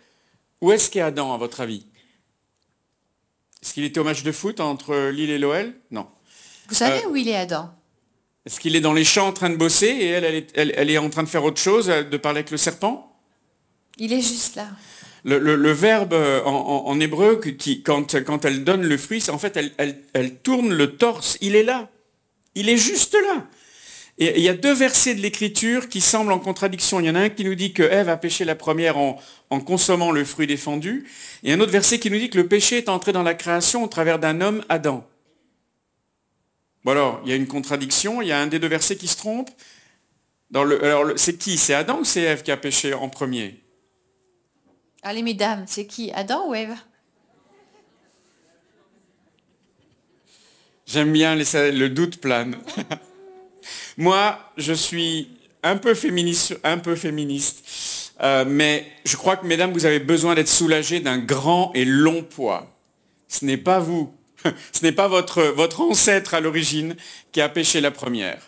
[0.61, 1.85] où est-ce qu'est Adam, à votre avis?
[3.61, 6.07] Est-ce qu'il était au match de foot entre Lille et l'OL Non.
[6.67, 7.73] Vous savez euh, où il est, Adam?
[8.45, 11.09] Est-ce qu'il est dans les champs en train de bosser et elle, elle, est, en
[11.09, 13.17] train de faire autre chose, de parler avec le serpent?
[13.97, 14.67] Il est juste là.
[15.25, 19.97] Le, verbe euh, en, hébreu, qui, quand, quand, elle donne le fruit, en fait, elle,
[20.13, 21.37] elle tourne le torse.
[21.41, 21.89] Il est là.
[22.55, 23.45] Il est juste là.
[24.21, 26.99] Et il y a deux versets de l'Écriture qui semblent en contradiction.
[26.99, 29.17] Il y en a un qui nous dit que Ève a péché la première en,
[29.61, 31.07] consommant le fruit défendu,
[31.43, 33.83] et un autre verset qui nous dit que le péché est entré dans la création
[33.83, 35.07] au travers d'un homme, Adam.
[36.83, 39.07] Bon alors, il y a une contradiction, il y a un des deux versets qui
[39.07, 39.49] se trompe.
[40.53, 41.57] alors, c'est qui?
[41.57, 43.63] C'est Adam ou c'est Ève qui a péché en premier?
[45.01, 46.11] Allez, mesdames, c'est qui?
[46.11, 46.75] Adam ou Ève?
[50.85, 52.57] J'aime bien le doute plane.
[53.97, 55.29] Moi, je suis
[55.63, 57.65] un peu féministe, un peu féministe
[58.21, 62.23] euh, mais je crois que, mesdames, vous avez besoin d'être soulagées d'un grand et long
[62.23, 62.67] poids.
[63.27, 64.13] Ce n'est pas vous,
[64.43, 66.95] ce n'est pas votre, votre ancêtre à l'origine
[67.31, 68.41] qui a péché la première.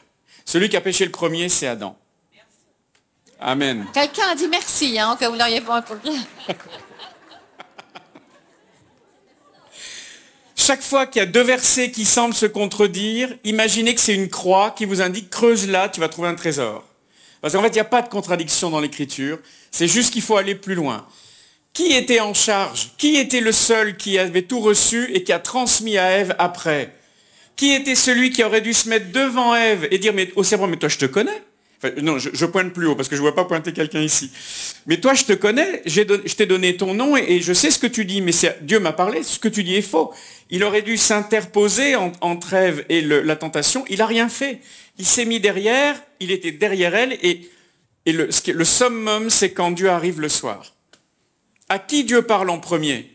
[0.46, 1.98] Celui qui a péché le premier, c'est Adam.
[3.40, 3.88] Amen.
[3.94, 5.84] Quelqu'un a dit merci, hein, que vous n'auriez pas
[10.64, 14.30] Chaque fois qu'il y a deux versets qui semblent se contredire, imaginez que c'est une
[14.30, 16.84] croix qui vous indique creuse là, tu vas trouver un trésor.
[17.42, 19.40] Parce qu'en fait, il n'y a pas de contradiction dans l'écriture,
[19.72, 21.08] c'est juste qu'il faut aller plus loin.
[21.74, 22.92] Qui était en charge?
[23.00, 26.94] Qui était le seul qui avait tout reçu et qui a transmis à Ève après?
[27.56, 30.68] Qui était celui qui aurait dû se mettre devant Ève et dire, mais au cerveau,
[30.68, 31.42] mais toi je te connais
[32.02, 34.32] non, je, pointe plus haut parce que je ne vois pas pointer quelqu'un ici.
[34.86, 36.04] Mais toi, je te connais, je
[36.34, 39.24] t'ai donné ton nom et, je sais ce que tu dis, mais Dieu m'a parlé,
[39.24, 40.14] ce que tu dis est faux.
[40.50, 44.60] Il aurait dû s'interposer entre Ève et la tentation, il n'a rien fait.
[45.00, 47.50] Il s'est mis derrière, il était derrière elle et,
[48.06, 48.32] le,
[48.66, 50.76] summum, c'est quand Dieu arrive le soir.
[51.70, 53.10] À qui Dieu parle en premier?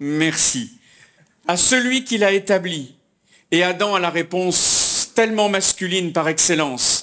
[0.00, 0.78] Merci.
[1.46, 2.94] À celui qui l'a établi.
[3.50, 6.97] Et Adam a la réponse tellement masculine par excellence.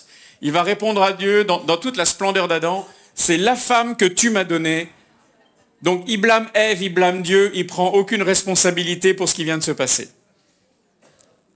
[0.45, 2.87] Il va répondre à Dieu dans, toute la splendeur d'Adam.
[3.15, 4.89] C'est la femme que tu m'as donnée.
[5.81, 9.57] Donc il blâme Ève, il blâme Dieu, il prend aucune responsabilité pour ce qui vient
[9.57, 10.07] de se passer.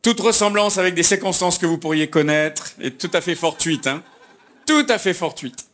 [0.02, 3.86] Toute ressemblance avec des circonstances que vous pourriez connaître est tout à fait fortuite.
[3.86, 4.02] Hein
[4.66, 5.68] tout à fait fortuite.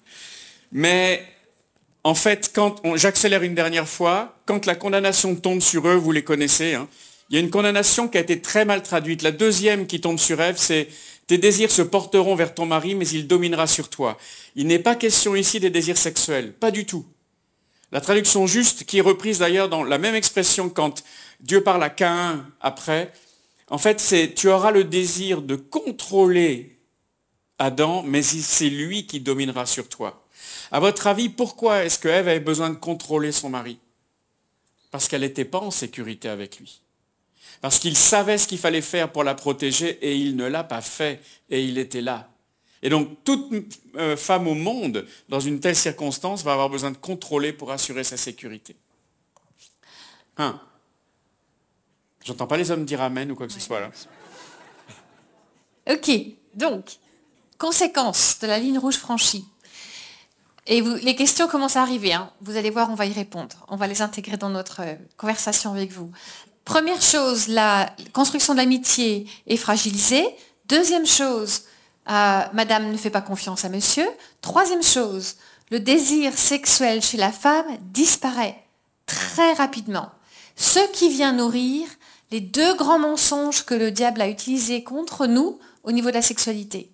[0.73, 1.23] Mais
[2.03, 6.25] en fait, quand j'accélère une dernière fois, quand la condamnation tombe sur eux, vous les
[6.25, 6.89] connaissez, hein,
[7.29, 9.21] il y a une condamnation qui a été très mal traduite.
[9.23, 10.89] La deuxième qui tombe sur Ève, c'est
[11.27, 14.17] tes désirs se porteront vers ton mari, mais il dominera sur toi.
[14.55, 17.05] Il n'est pas question ici des désirs sexuels, pas du tout.
[17.91, 21.03] La traduction juste, qui est reprise d'ailleurs dans la même expression quand
[21.39, 23.11] Dieu parle à Caïn après,
[23.69, 26.77] en fait, c'est tu auras le désir de contrôler
[27.57, 30.25] Adam, mais c'est lui qui dominera sur toi.
[30.71, 33.79] À votre avis, pourquoi est-ce que Ève avait besoin de contrôler son mari?
[34.91, 36.81] Parce qu'elle n'était pas en sécurité avec lui.
[37.61, 40.81] Parce qu'il savait ce qu'il fallait faire pour la protéger et il ne l'a pas
[40.81, 42.29] fait et il était là.
[42.81, 43.51] Et donc toute
[43.95, 48.03] euh, femme au monde, dans une telle circonstance, va avoir besoin de contrôler pour assurer
[48.03, 48.75] sa sécurité.
[50.37, 50.59] Hein?
[52.23, 53.91] J'entends pas les hommes dire Amen ou quoi que ce soit là.
[55.91, 56.11] Ok,
[56.55, 56.97] donc,
[57.57, 59.45] conséquence de la ligne rouge franchie.
[60.67, 62.13] Et les questions commencent à arriver.
[62.13, 62.31] Hein.
[62.41, 63.63] Vous allez voir, on va y répondre.
[63.67, 66.11] On va les intégrer dans notre euh, conversation avec vous.
[66.65, 70.25] Première chose, la construction de l'amitié est fragilisée.
[70.67, 71.61] Deuxième chose,
[72.09, 74.07] euh, Madame ne fait pas confiance à Monsieur.
[74.41, 75.35] Troisième chose,
[75.69, 78.63] le désir sexuel chez la femme disparaît
[79.05, 80.09] très rapidement.
[80.55, 81.87] Ce qui vient nourrir
[82.31, 86.23] les deux grands mensonges que le diable a utilisés contre nous au niveau de la
[86.23, 86.91] sexualité.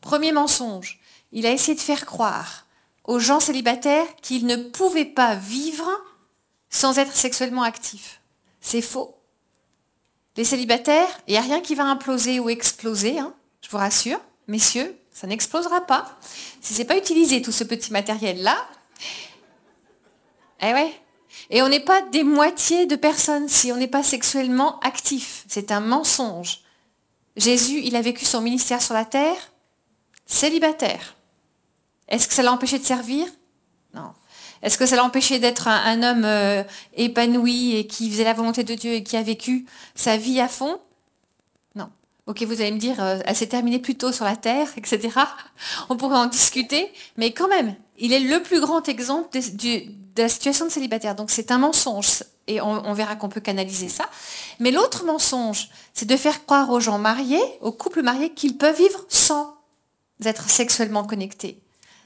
[0.00, 0.98] Premier mensonge,
[1.30, 2.64] il a essayé de faire croire
[3.04, 5.90] aux gens célibataires qu'ils ne pouvaient pas vivre
[6.70, 8.22] sans être sexuellement actifs.
[8.64, 9.14] C'est faux.
[10.38, 14.18] Les célibataires, il n'y a rien qui va imploser ou exploser, hein, je vous rassure,
[14.48, 16.18] messieurs, ça n'explosera pas.
[16.62, 18.56] Si ce n'est pas utilisé tout ce petit matériel-là,
[20.62, 20.98] eh ouais.
[21.50, 25.44] Et on n'est pas des moitiés de personnes si on n'est pas sexuellement actif.
[25.46, 26.62] C'est un mensonge.
[27.36, 29.52] Jésus, il a vécu son ministère sur la terre
[30.24, 31.16] célibataire.
[32.08, 33.26] Est-ce que ça l'a empêché de servir?
[33.92, 34.14] Non.
[34.64, 36.64] Est-ce que ça l'a empêché d'être un, homme euh,
[36.96, 40.48] épanoui et qui faisait la volonté de Dieu et qui a vécu sa vie à
[40.48, 40.80] fond?
[41.74, 41.90] Non.
[42.26, 45.10] Ok, vous allez me dire, euh, elle s'est terminée plus tôt sur la terre, etc.
[45.90, 49.82] On pourrait en discuter, mais quand même, il est le plus grand exemple de,
[50.16, 51.14] la situation de célibataire.
[51.14, 54.08] Donc c'est un mensonge, et on verra qu'on peut canaliser ça.
[54.60, 58.78] Mais l'autre mensonge, c'est de faire croire aux gens mariés, aux couples mariés, qu'ils peuvent
[58.78, 59.56] vivre sans
[60.24, 61.63] être sexuellement connectés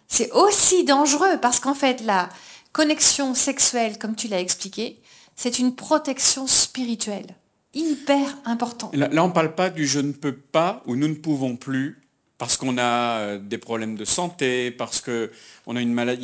[0.09, 2.29] c'est aussi dangereux parce qu'en fait, la
[2.73, 5.01] connexion sexuelle, comme tu l'as expliqué,
[5.37, 7.27] c'est une protection spirituelle
[7.75, 8.95] hyper importante.
[8.97, 12.03] Là, on ne parle pas du je ne peux pas ou nous ne pouvons plus
[12.39, 15.29] parce qu'on a euh, des problèmes de santé, parce qu'il
[15.67, 15.81] y a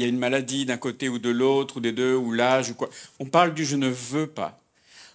[0.07, 2.89] une maladie d'un côté ou de l'autre, ou des deux, ou l'âge, ou quoi.
[3.18, 4.61] On parle du je ne veux pas.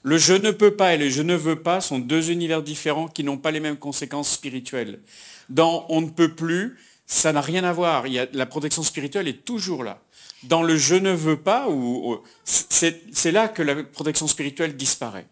[0.03, 3.07] Le je ne peux pas et le je ne veux pas sont deux univers différents
[3.07, 4.99] qui n'ont pas les mêmes conséquences spirituelles.
[5.49, 6.78] Dans on ne peut plus,
[7.10, 8.05] ça n'a rien à voir.
[8.05, 9.99] Il y a, la protection spirituelle est toujours là.
[10.43, 11.68] Dans le je ne veux pas,
[12.45, 15.28] c'est là que la protection spirituelle disparaît.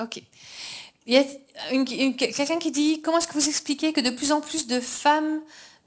[0.00, 0.22] Ok.
[1.06, 1.24] Il y a
[2.32, 5.40] quelqu'un qui dit, comment est-ce que vous expliquez que de plus en plus de femmes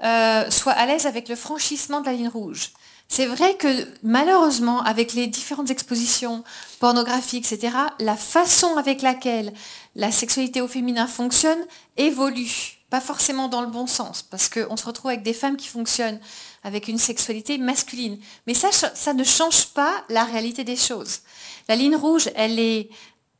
[0.03, 2.71] euh, soient à l'aise avec le franchissement de la ligne rouge?
[3.07, 6.43] C'est vrai que malheureusement, avec les différentes expositions
[6.79, 9.53] pornographiques, etc., la façon avec laquelle
[9.95, 11.59] la sexualité au féminin fonctionne
[11.97, 15.67] évolue pas forcément dans le bon sens, parce qu'on se retrouve avec des femmes qui
[15.67, 16.19] fonctionnent
[16.63, 18.17] avec une sexualité masculine.
[18.47, 21.19] Mais ça, ça ne change pas la réalité des choses.
[21.67, 22.89] La ligne rouge, elle est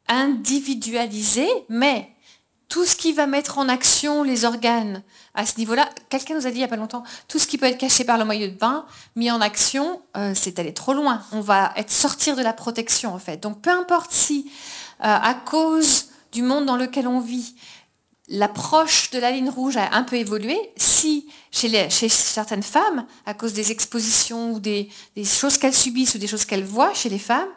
[0.07, 2.09] individualisée, mais
[2.69, 5.01] tout ce qui va mettre en action les organes
[5.33, 7.57] à ce niveau-là, quelqu'un nous a dit il n'y a pas longtemps, tout ce qui
[7.57, 8.85] peut être caché par le maillot de bain,
[9.15, 11.23] mis en action, euh, c'est aller trop loin.
[11.31, 13.37] On va être sortir de la protection en fait.
[13.37, 14.51] Donc peu importe si,
[15.01, 17.55] euh, à cause du monde dans lequel on vit,
[18.29, 20.57] l'approche de la ligne rouge a un peu évolué.
[20.77, 24.89] Si chez, chez certaines femmes, à cause des expositions ou des,
[25.25, 27.49] choses qu'elles subissent ou des choses qu'elles voient chez les femmes,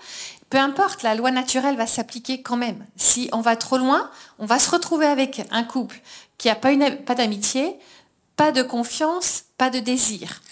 [0.51, 2.85] peu importe, la loi naturelle va s'appliquer quand même.
[2.97, 6.01] Si on va trop loin, on va se retrouver avec un couple
[6.39, 6.73] qui n'a pas,
[7.07, 7.77] pas d'amitié,
[8.37, 10.43] pas de confiance, pas de désir.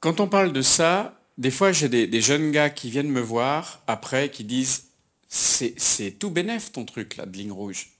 [0.00, 3.20] quand on parle de ça, des fois j'ai des, des, jeunes gars qui viennent me
[3.20, 4.84] voir après qui disent
[5.28, 7.95] c'est tout bénef ton truc là de ligne rouge.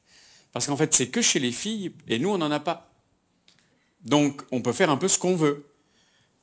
[0.57, 2.91] Parce qu'en fait, c'est que chez les filles, et nous, on n'en a pas.
[4.01, 5.67] Donc, on peut faire un peu ce qu'on veut.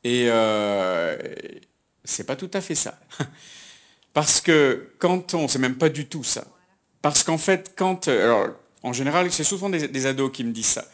[0.03, 1.17] Et euh,
[2.03, 2.99] c'est pas tout à fait ça.
[4.13, 6.45] Parce que quand on, c'est même pas du tout ça.
[7.01, 10.67] Parce qu'en fait, quand, euh, alors, en général, c'est souvent des, ados qui me disent
[10.67, 10.85] ça.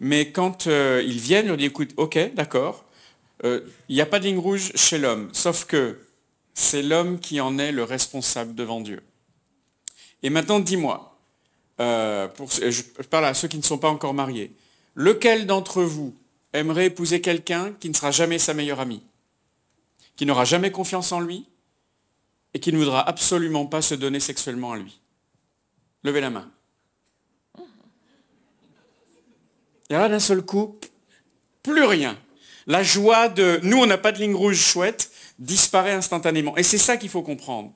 [0.00, 2.86] Mais quand euh, ils viennent, on dit, écoute, ok, d'accord,
[3.44, 6.00] il n'y a pas de ligne rouge chez l'homme, sauf que
[6.54, 9.00] c'est l'homme qui en est le responsable devant Dieu.
[10.24, 11.13] Et maintenant, dis-moi,
[11.80, 14.52] euh, je parle à ceux qui ne sont pas encore mariés,
[14.94, 16.14] lequel d'entre vous
[16.52, 19.02] aimerait épouser quelqu'un qui ne sera jamais sa meilleure amie,
[20.16, 21.46] qui n'aura jamais confiance en lui
[22.54, 25.00] et qui ne voudra absolument pas se donner sexuellement à lui?
[26.04, 26.48] Levez la main.
[29.90, 30.78] Et là, d'un seul coup,
[31.62, 32.16] plus rien.
[32.66, 36.56] La joie de nous, on n'a pas de ligne rouge chouette, disparaît instantanément.
[36.56, 37.72] Et c'est ça qu'il faut comprendre.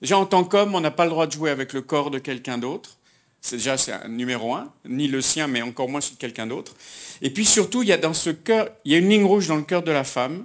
[0.00, 2.18] Déjà, en tant qu'homme, on n'a pas le droit de jouer avec le corps de
[2.18, 2.96] quelqu'un d'autre.
[3.40, 6.74] C'est déjà un numéro un, ni le sien, mais encore moins celui de quelqu'un d'autre.
[7.22, 9.48] Et puis surtout, il y a dans ce cœur, il y a une ligne rouge
[9.48, 10.44] dans le cœur de la femme.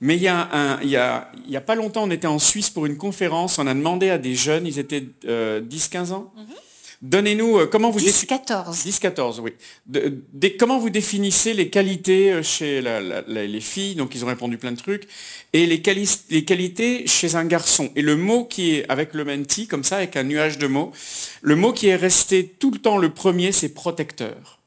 [0.00, 3.72] Mais il y a, pas longtemps, on était en Suisse pour une conférence, on a
[3.72, 6.44] demandé à des jeunes, ils étaient 10-15 euh, ans, mhm.
[7.04, 8.82] Donnez-nous, euh, comment vous 10-14.
[8.82, 9.52] 10-14, oui.
[10.58, 12.82] comment vous définissez les qualités euh, chez
[13.28, 13.94] les filles?
[13.94, 15.06] Donc, ils ont répondu plein de trucs.
[15.52, 15.82] Et les,
[16.30, 17.90] les, qualités chez un garçon.
[17.94, 20.92] Et le mot qui est, avec le menti, comme ça, avec un nuage de mots,
[21.42, 24.60] le mot qui est resté tout le temps le premier, c'est protecteur.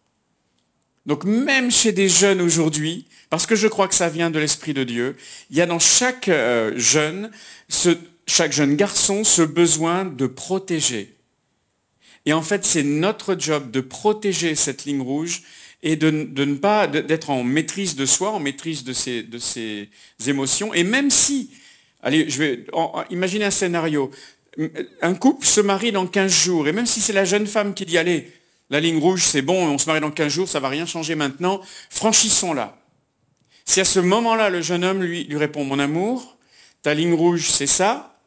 [1.08, 4.76] Donc, même chez des jeunes aujourd'hui, parce que je crois que ça vient de l'Esprit
[4.76, 5.18] de Dieu,
[5.50, 7.32] il y a dans chaque euh, jeune,
[7.68, 11.17] ce, chaque jeune garçon, ce besoin de protéger
[12.28, 15.44] et en fait, c'est notre job de protéger cette ligne rouge
[15.82, 19.90] et de, ne pas d'être en maîtrise de soi, en maîtrise de ses,
[20.28, 20.74] émotions.
[20.74, 21.52] Et même si,
[22.04, 22.66] allez, je vais
[23.12, 24.12] imaginer un scénario.
[25.02, 27.86] Un couple se marie dans 15 jours, et même si c'est la jeune femme qui
[27.86, 28.30] dit, allez,
[28.70, 31.16] la ligne rouge, c'est bon, on se marie dans 15 jours, ça va rien changer
[31.16, 32.78] maintenant, franchissons-la.
[33.64, 36.36] Si à ce moment-là, le jeune homme lui répond, mon amour,
[36.82, 38.20] ta ligne rouge, c'est ça,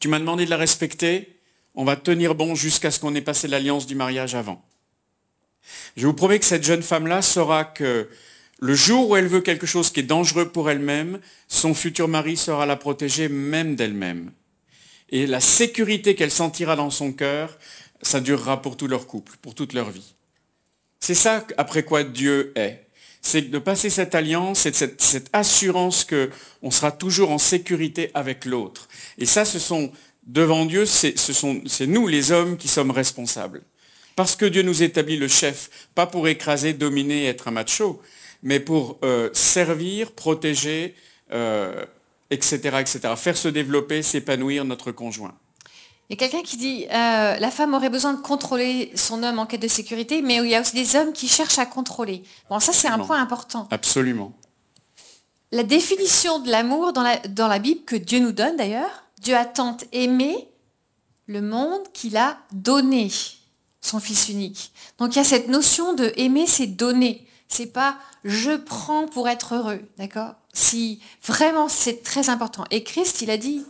[0.00, 1.31] tu m'as demandé de la respecter,
[1.74, 4.62] on va tenir bon jusqu'à ce qu'on ait passé l'alliance du mariage avant.
[5.96, 8.08] Je vous promets que cette jeune femme-là saura que
[8.60, 12.36] le jour où elle veut quelque chose qui est dangereux pour elle-même, son futur mari
[12.36, 14.30] saura la protéger même d'elle-même.
[15.08, 17.58] Et la sécurité qu'elle sentira dans son cœur,
[18.02, 20.14] ça durera pour tout leur couple, pour toute leur vie.
[21.00, 22.86] C'est ça après quoi Dieu est.
[23.20, 28.88] C'est de passer cette alliance, cette, cette assurance qu'on sera toujours en sécurité avec l'autre.
[29.18, 29.92] Et ça, ce sont
[30.24, 33.62] devant Dieu, c'est nous les hommes qui sommes responsables.
[34.16, 38.00] Parce que Dieu nous établit le chef, pas pour écraser, dominer, être un macho,
[38.42, 40.94] mais pour euh, servir, protéger,
[41.30, 41.84] etc., euh,
[42.30, 43.00] etc.
[43.16, 45.34] Faire se développer, s'épanouir notre conjoint.
[46.10, 49.38] Il y a quelqu'un qui dit euh, la femme aurait besoin de contrôler son homme
[49.38, 52.22] en quête de sécurité, mais il y a aussi des hommes qui cherchent à contrôler.
[52.50, 53.66] Bon, ça c'est un point important.
[53.70, 54.34] Absolument.
[55.52, 59.36] La définition de l'amour dans la, dans la Bible que Dieu nous donne d'ailleurs, Dieu
[59.36, 60.48] a tant aimé
[61.26, 63.10] le monde qu'il a donné
[63.80, 64.72] son Fils unique.
[64.98, 67.26] Donc il y a cette notion de aimer, c'est donner.
[67.48, 70.34] C'est pas je prends pour être heureux, d'accord?
[70.52, 72.64] Si vraiment c'est très important.
[72.70, 73.64] Et Christ, il a dit,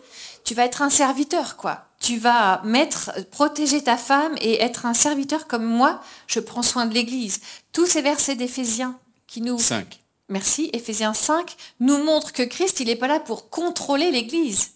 [0.44, 1.86] tu vas être un serviteur, quoi.
[2.00, 6.86] Tu vas mettre, protéger ta femme et être un serviteur comme moi, je prends soin
[6.86, 7.40] de l'Église.
[7.72, 9.58] Tous ces versets d'Éphésiens qui nous...
[9.58, 10.00] 5.
[10.28, 14.72] Merci, Éphésiens 5 nous montrent que Christ, il n'est pas là pour contrôler l'Église.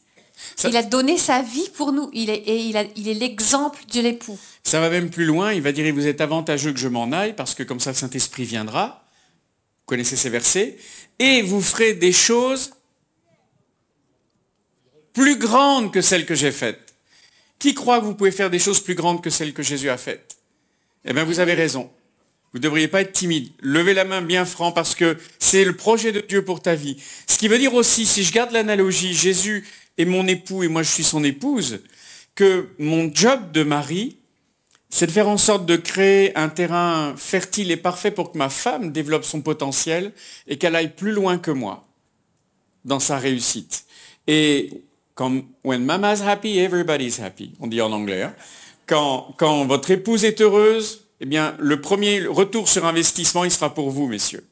[0.64, 2.10] Il a donné sa vie pour nous.
[2.12, 2.76] Il est, et il,
[3.08, 4.38] est l'exemple de l'époux.
[4.64, 5.52] Ça va même plus loin.
[5.52, 7.96] Il va dire, vous êtes avantageux que je m'en aille, parce que comme ça le
[7.96, 9.04] Saint-Esprit viendra.
[9.80, 10.76] Vous connaissez ces versets.
[11.18, 12.72] Et vous ferez des choses
[15.12, 16.94] plus grandes que celles que j'ai faites.
[17.58, 19.96] Qui croit que vous pouvez faire des choses plus grandes que celles que Jésus a
[19.96, 20.36] faites?
[21.06, 21.90] Eh bien, vous avez raison.
[22.52, 23.50] Vous ne devriez pas être timide.
[23.60, 26.96] Levez la main bien franc parce que c'est le projet de Dieu pour ta vie.
[27.26, 29.66] Ce qui veut dire aussi, si je garde l'analogie, Jésus
[29.98, 31.80] et mon époux et moi je suis son épouse,
[32.34, 34.18] que mon job de mari,
[34.88, 38.48] c'est de faire en sorte de créer un terrain fertile et parfait pour que ma
[38.48, 40.12] femme développe son potentiel
[40.46, 41.86] et qu'elle aille plus loin que moi
[42.84, 43.84] dans sa réussite.
[44.26, 44.70] Et
[45.14, 48.22] comme when mama's happy, everybody's happy, on dit en anglais.
[48.22, 48.34] Hein.
[48.86, 53.72] quand, quand votre épouse est heureuse, eh bien, le premier retour sur investissement, il sera
[53.72, 54.46] pour vous, messieurs.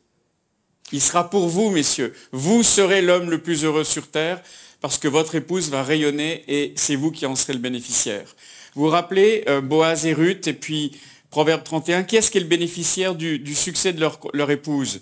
[0.92, 2.14] Il sera pour vous, messieurs.
[2.32, 4.42] Vous serez l'homme le plus heureux sur Terre
[4.84, 8.36] parce que votre épouse va rayonner et c'est vous qui en serez le bénéficiaire.
[8.74, 12.42] Vous vous rappelez euh, Boaz et Ruth et puis Proverbe 31, qui est-ce qui est
[12.42, 15.00] le bénéficiaire du, succès de leur, épouse?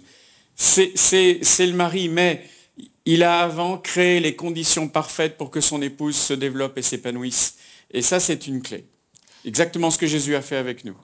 [0.55, 2.49] C'est le mari, mais
[3.07, 7.57] il a avant créé les conditions parfaites pour que son épouse se développe et s'épanouisse.
[7.91, 8.87] Et ça, c'est une clé.
[9.45, 10.95] Exactement ce que Jésus a fait avec nous.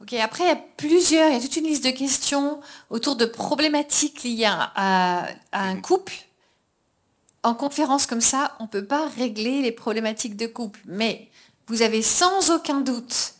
[0.00, 3.16] Ok, après, il y a plusieurs, il y a toute une liste de questions autour
[3.16, 6.12] de problématiques liées à, un couple.
[7.42, 11.28] En conférence comme ça, on ne peut pas régler les problématiques de couple, mais
[11.68, 13.34] vous avez sans aucun doute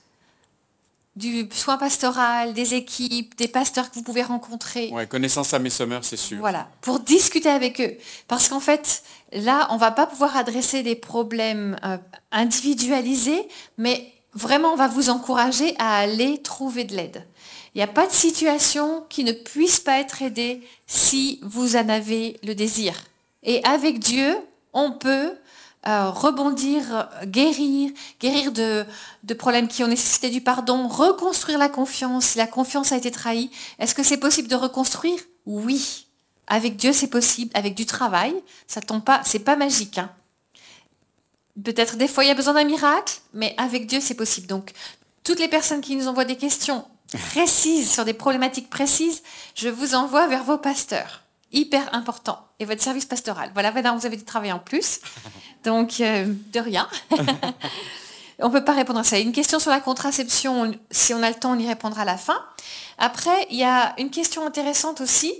[1.19, 4.91] du soin pastoral, des équipes, des pasteurs que vous pouvez rencontrer.
[4.93, 6.39] Ouais, connaissance à mes sommeurs, c'est sûr.
[6.39, 7.97] Voilà, pour discuter avec eux.
[8.29, 11.99] Parce qu'en fait, là, on ne va pas pouvoir adresser des problèmes euh,
[12.31, 17.27] individualisés, mais vraiment, on va vous encourager à aller trouver de l'aide.
[17.75, 21.89] Il n'y a pas de situation qui ne puisse pas être aidée si vous en
[21.89, 22.95] avez le désir.
[23.43, 24.36] Et avec Dieu,
[24.72, 25.32] on peut
[25.86, 28.84] euh, rebondir, guérir, guérir de,
[29.34, 32.34] problèmes qui ont nécessité du pardon, reconstruire la confiance.
[32.34, 35.20] La confiance a été trahie, est-ce que c'est possible de reconstruire?
[35.47, 36.07] Oui.
[36.49, 37.51] Avec Dieu, c'est possible.
[37.55, 38.34] Avec du travail,
[38.66, 39.99] ça tombe pas, c'est pas magique.
[39.99, 40.11] Hein.
[41.62, 44.47] Peut-être des fois il y a besoin d'un miracle, mais avec Dieu c'est possible.
[44.47, 44.72] Donc
[45.24, 46.84] toutes les personnes qui nous envoient des questions
[47.30, 49.22] précises sur des problématiques précises,
[49.55, 51.22] je vous envoie vers vos pasteurs.
[51.53, 52.47] Hyper important.
[52.59, 53.51] Et votre service pastoral.
[53.55, 55.01] Voilà, vous avez du travail en plus.
[55.65, 56.89] Donc euh, de rien.
[58.41, 59.19] on ne peut pas répondre à ça.
[59.19, 62.17] Une question sur la contraception, si on a le temps, on y répondra à la
[62.17, 62.39] fin.
[62.99, 65.35] Après, il y a une question intéressante aussi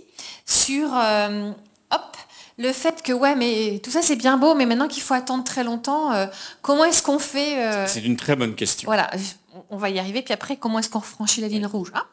[0.47, 1.51] sur euh,
[1.91, 2.17] hop,
[2.59, 5.45] le fait que, ouais, mais tout ça c'est bien beau, mais maintenant qu'il faut attendre
[5.45, 6.27] très longtemps, euh,
[6.63, 8.87] comment est-ce qu'on fait euh, C'est une très bonne question.
[8.87, 9.11] Voilà,
[9.71, 12.05] on va y arriver, puis après, comment est-ce qu'on franchit la ligne rouge hein?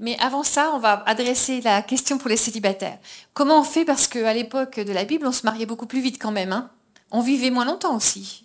[0.00, 2.98] Mais avant ça, on va adresser la question pour les célibataires.
[3.34, 6.20] Comment on fait Parce qu'à l'époque de la Bible, on se mariait beaucoup plus vite
[6.20, 6.52] quand même.
[6.52, 6.70] Hein?
[7.10, 8.44] On vivait moins longtemps aussi.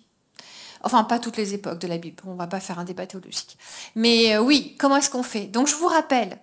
[0.82, 2.22] Enfin, pas toutes les époques de la Bible.
[2.26, 3.56] On ne va pas faire un débat théologique.
[3.94, 5.46] Mais euh, oui, comment est-ce qu'on fait?
[5.46, 6.38] Donc je vous rappelle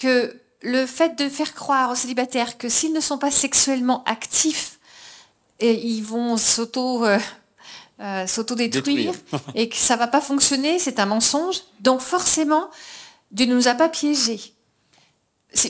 [0.00, 4.78] que le fait de faire croire aux célibataires que s'ils ne sont pas sexuellement actifs,
[5.58, 7.18] et ils vont s'auto, euh,
[8.00, 9.14] euh, détruire
[9.54, 11.60] et que ça ne va pas fonctionner, c'est un mensonge.
[11.80, 12.68] Donc forcément,
[13.32, 14.54] Dieu ne nous a pas piégés.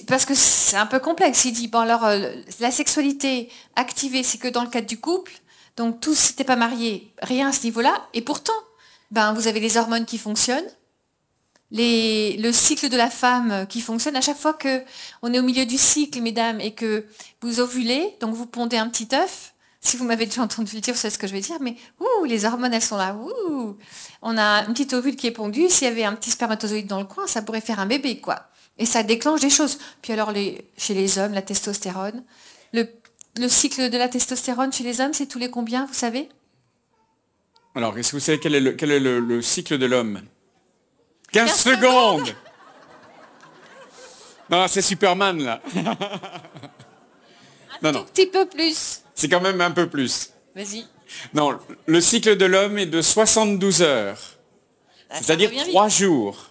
[0.06, 1.44] Parce que c'est un peu complexe.
[1.44, 5.32] Il dit, bon alors, euh, la sexualité activée, c'est que dans le cadre du couple.
[5.76, 7.94] Donc tous, si pas marié, rien à ce niveau-là.
[8.14, 8.52] Et pourtant,
[9.10, 10.70] ben, vous avez les hormones qui fonctionnent
[11.72, 14.16] le cycle de la femme qui fonctionne.
[14.16, 17.06] À chaque fois qu'on est au milieu du cycle, mesdames, et que
[17.40, 19.51] vous ovulez, donc vous pondez un petit œuf,
[19.85, 22.45] si vous m'avez déjà entendu dire, c'est ce que je vais dire, mais ouh, les
[22.45, 23.16] hormones, elles sont là.
[23.16, 23.76] Ouh.
[24.22, 25.68] On a un petit ovule qui est pondu.
[25.68, 28.47] S'il y avait un petit spermatozoïde dans le coin, ça pourrait faire un bébé, quoi.
[28.78, 29.78] Et ça déclenche des choses.
[30.01, 30.33] Puis alors,
[30.76, 32.22] chez les hommes, la testostérone.
[32.72, 32.87] Le,
[33.49, 36.28] cycle de la testostérone chez les hommes, c'est tous les combien, vous savez?
[37.74, 40.22] Alors, est-ce que vous savez quel est le cycle de l'homme?
[41.33, 42.35] 15, secondes
[44.51, 45.62] Non, c'est Superman là.
[47.83, 49.01] un tout petit peu plus.
[49.22, 50.32] C'est quand même un peu plus.
[50.56, 50.84] Vas-y.
[51.32, 51.56] Non,
[51.86, 54.18] le cycle de l'homme est de 72 heures.
[55.08, 56.50] Ah, C'est-à-dire trois jours.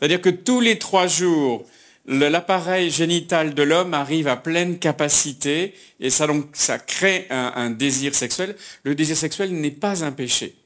[0.00, 1.64] C'est-à-dire que tous les trois jours,
[2.06, 8.16] l'appareil génital de l'homme arrive à pleine capacité et ça, donc, ça crée un désir
[8.16, 8.56] sexuel.
[8.82, 10.56] Le désir sexuel n'est pas un péché.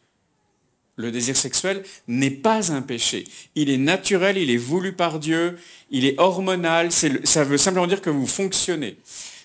[0.96, 3.24] Le désir sexuel n'est pas un péché.
[3.54, 5.58] Il est naturel, il est voulu par Dieu,
[5.90, 8.96] il est hormonal, ça veut simplement dire que vous fonctionnez.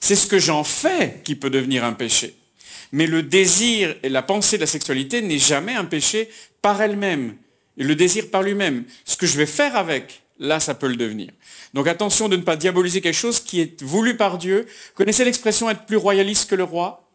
[0.02, 2.36] C'est ce que j'en fais qui peut devenir un péché.
[2.91, 6.30] Mais le désir et la pensée de la sexualité n'est jamais un péché
[6.62, 7.38] par elle-même.
[7.78, 8.84] Et le désir par lui-même.
[9.06, 11.30] Ce que je vais faire avec, là, ça peut le devenir.
[11.74, 14.68] Donc attention de ne pas diaboliser quelque chose qui est voulu par Dieu.
[14.95, 17.10] Connaissez l'expression être plus royaliste que le roi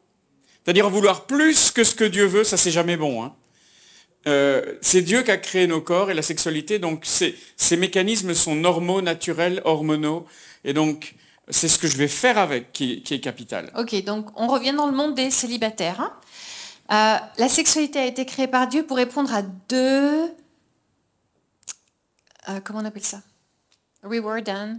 [0.65, 3.23] C'est-à-dire vouloir plus que ce que Dieu veut, ça c'est jamais bon.
[3.23, 3.35] Hein
[4.27, 8.55] euh, c'est Dieu qui a créé nos corps et la sexualité, donc ces mécanismes sont
[8.55, 10.27] normaux, naturels, hormonaux,
[10.65, 11.15] et donc
[11.49, 13.71] c'est ce que je vais faire avec qui, est capital.
[13.77, 16.01] Ok, donc on revient dans le monde des célibataires.
[16.01, 16.13] Hein.
[16.93, 20.25] Euh, la sexualité a été créée par Dieu pour répondre à deux...
[22.49, 23.23] Euh, comment on appelle ça?
[24.03, 24.79] Reward and...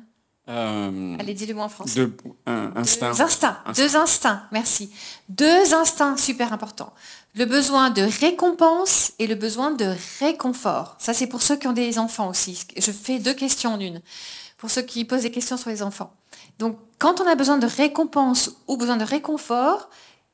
[0.49, 1.95] Allez, dis-le-moi en français.
[1.95, 2.15] Deux
[2.45, 3.63] instincts.
[3.75, 4.89] Deux instincts, merci.
[5.27, 6.93] Deux instincts super importants
[7.37, 10.95] le besoin de récompense et le besoin de réconfort.
[10.99, 12.65] Ça, c'est pour ceux qui ont des enfants aussi.
[12.75, 14.01] Je fais deux questions en une.
[14.57, 16.11] Pour ceux qui posent des questions sur les enfants.
[16.59, 19.89] Donc, quand on a besoin de récompense ou besoin de réconfort,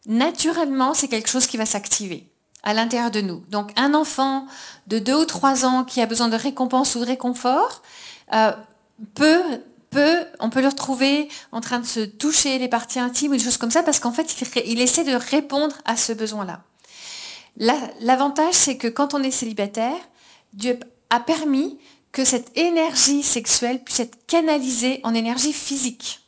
[0.06, 2.30] naturellement, c'est quelque chose qui va s'activer.
[2.66, 3.44] à l'intérieur de nous.
[3.50, 4.48] Donc un enfant
[4.88, 7.82] de 2 ou 3 ans qui a besoin de récompense ou de réconfort
[8.34, 8.54] euh,
[9.16, 9.44] peut,
[10.40, 13.58] on peut le retrouver en train de se toucher les parties intimes ou des choses
[13.58, 14.34] comme ça parce qu'en fait,
[14.66, 16.62] il, essaie de répondre à ce besoin-là.
[17.58, 19.98] L'avantage, c'est que quand on est célibataire,
[20.54, 21.78] Dieu a permis
[22.14, 26.22] que cette énergie sexuelle puisse être canalisée en énergie physique.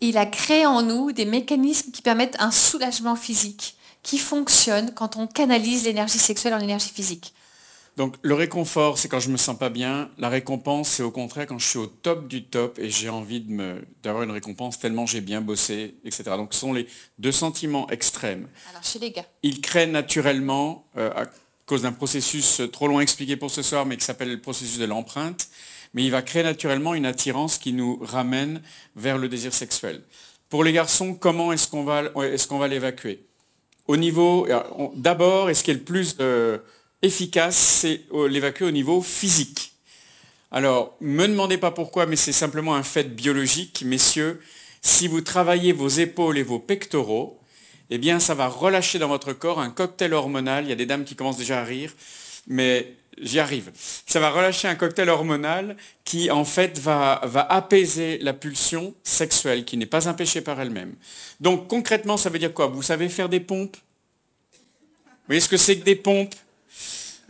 [0.00, 5.16] Il a créé en nous des mécanismes qui permettent un soulagement physique qui fonctionne quand
[5.16, 7.34] on canalise l'énergie sexuelle en énergie physique.
[7.96, 10.08] Donc le réconfort, c'est quand je me sens pas bien.
[10.16, 13.44] La récompense, c'est au contraire quand je suis au top du top et j'ai envie
[14.02, 16.22] d'avoir une récompense tellement j'ai bien bossé, etc.
[16.36, 16.86] Donc ce sont les
[17.18, 18.48] deux sentiments extrêmes.
[18.70, 19.26] Alors chez les gars.
[19.42, 21.10] Ils créent naturellement, euh,
[21.70, 24.78] cause d'un processus trop long à expliquer pour ce soir, mais qui s'appelle le processus
[24.78, 25.48] de l'empreinte,
[25.94, 28.60] mais il va créer naturellement une attirance qui nous ramène
[28.96, 30.02] vers le désir sexuel.
[30.48, 33.24] Pour les garçons, comment est-ce qu'on va, est qu'on va l'évacuer?
[33.86, 34.48] Au niveau,
[34.96, 36.58] d'abord, est-ce qu'il est le plus euh,
[37.02, 39.74] efficace, c'est euh, l'évacuer au niveau physique?
[40.50, 44.40] Alors, me demandez pas pourquoi, mais c'est simplement un fait biologique, messieurs.
[44.82, 47.39] Si vous travaillez vos épaules et vos pectoraux,
[47.90, 50.64] eh bien, ça va relâcher dans votre corps un cocktail hormonal.
[50.64, 51.92] Il y a des dames qui commencent déjà à rire,
[52.46, 53.72] mais j'y arrive.
[54.06, 59.76] Ça va relâcher un cocktail hormonal qui, en fait, va, apaiser la pulsion sexuelle, qui
[59.76, 60.94] n'est pas un péché par elle-même.
[61.40, 62.68] Donc, concrètement, ça veut dire quoi?
[62.68, 63.76] Vous savez faire des pompes?
[63.76, 66.34] Vous voyez ce que c'est que des pompes?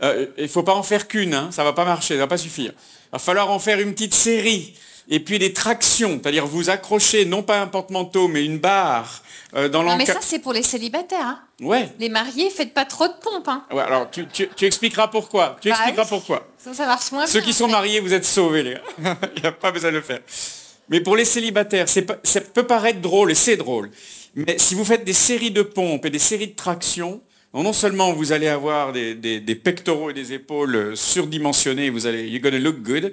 [0.03, 2.13] Euh, il ne faut pas en faire qu'une, hein, ça ne va pas marcher, ça
[2.15, 2.73] ne va pas suffire.
[2.75, 4.73] Il va falloir en faire une petite série.
[5.13, 9.21] Et puis des tractions, c'est-à-dire vous accrochez non pas un porte-manteau, mais une barre
[9.55, 11.25] euh, dans Non mais ça c'est pour les célibataires.
[11.25, 11.39] Hein.
[11.59, 11.89] Ouais.
[11.99, 13.49] Les mariés, faites pas trop de pompes.
[13.49, 13.65] Hein.
[13.71, 14.25] Ouais, alors tu,
[14.65, 15.57] expliqueras pourquoi.
[15.61, 16.47] Tu bah expliqueras pourquoi.
[16.57, 18.81] Ça, marche moins Ceux qui sont mariés, vous êtes sauvés, les gars.
[19.35, 20.21] Il n'y a pas besoin de le faire.
[20.87, 23.91] Mais pour les célibataires, ça peut paraître drôle, et c'est drôle.
[24.35, 27.21] Mais si vous faites des séries de pompes et des séries de tractions,
[27.53, 32.59] non seulement vous allez avoir des, pectoraux et des épaules surdimensionnés, vous allez, you're gonna
[32.59, 33.11] look good,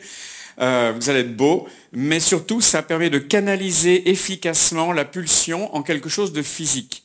[0.60, 5.82] euh, vous allez être beau, mais surtout ça permet de canaliser efficacement la pulsion en
[5.82, 7.04] quelque chose de physique.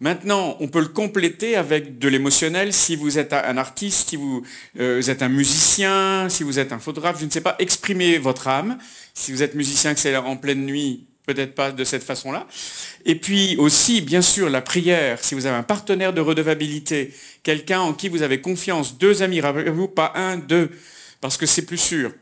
[0.00, 4.44] Maintenant, on peut le compléter avec de l'émotionnel si vous êtes un artiste, si vous,
[4.78, 8.46] euh, êtes un musicien, si vous êtes un photographe, je ne sais pas, exprimez votre
[8.46, 8.78] âme.
[9.12, 12.46] Si vous êtes musicien c'est en pleine nuit, peut-être pas de cette façon-là.
[13.04, 17.80] Et puis aussi, bien sûr, la prière, si vous avez un partenaire de redevabilité, quelqu'un
[17.80, 20.70] en qui vous avez confiance, deux amis, rappelez-vous, pas un, deux,
[21.20, 22.12] parce que c'est plus sûr.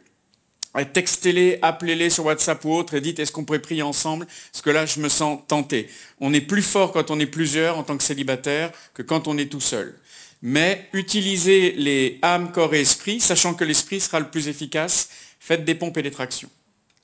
[0.84, 4.26] Textez-les, appelez-les sur WhatsApp ou autre et dites est-ce qu'on pourrait prier ensemble?
[4.52, 5.88] Parce que là, je me sens tenté.
[6.20, 9.38] On est plus fort quand on est plusieurs en tant que célibataire que quand on
[9.38, 9.98] est tout seul.
[10.42, 15.08] Mais utilisez les âmes, corps et esprit, sachant que l'esprit sera le plus efficace.
[15.40, 16.50] Faites des pompes et des tractions.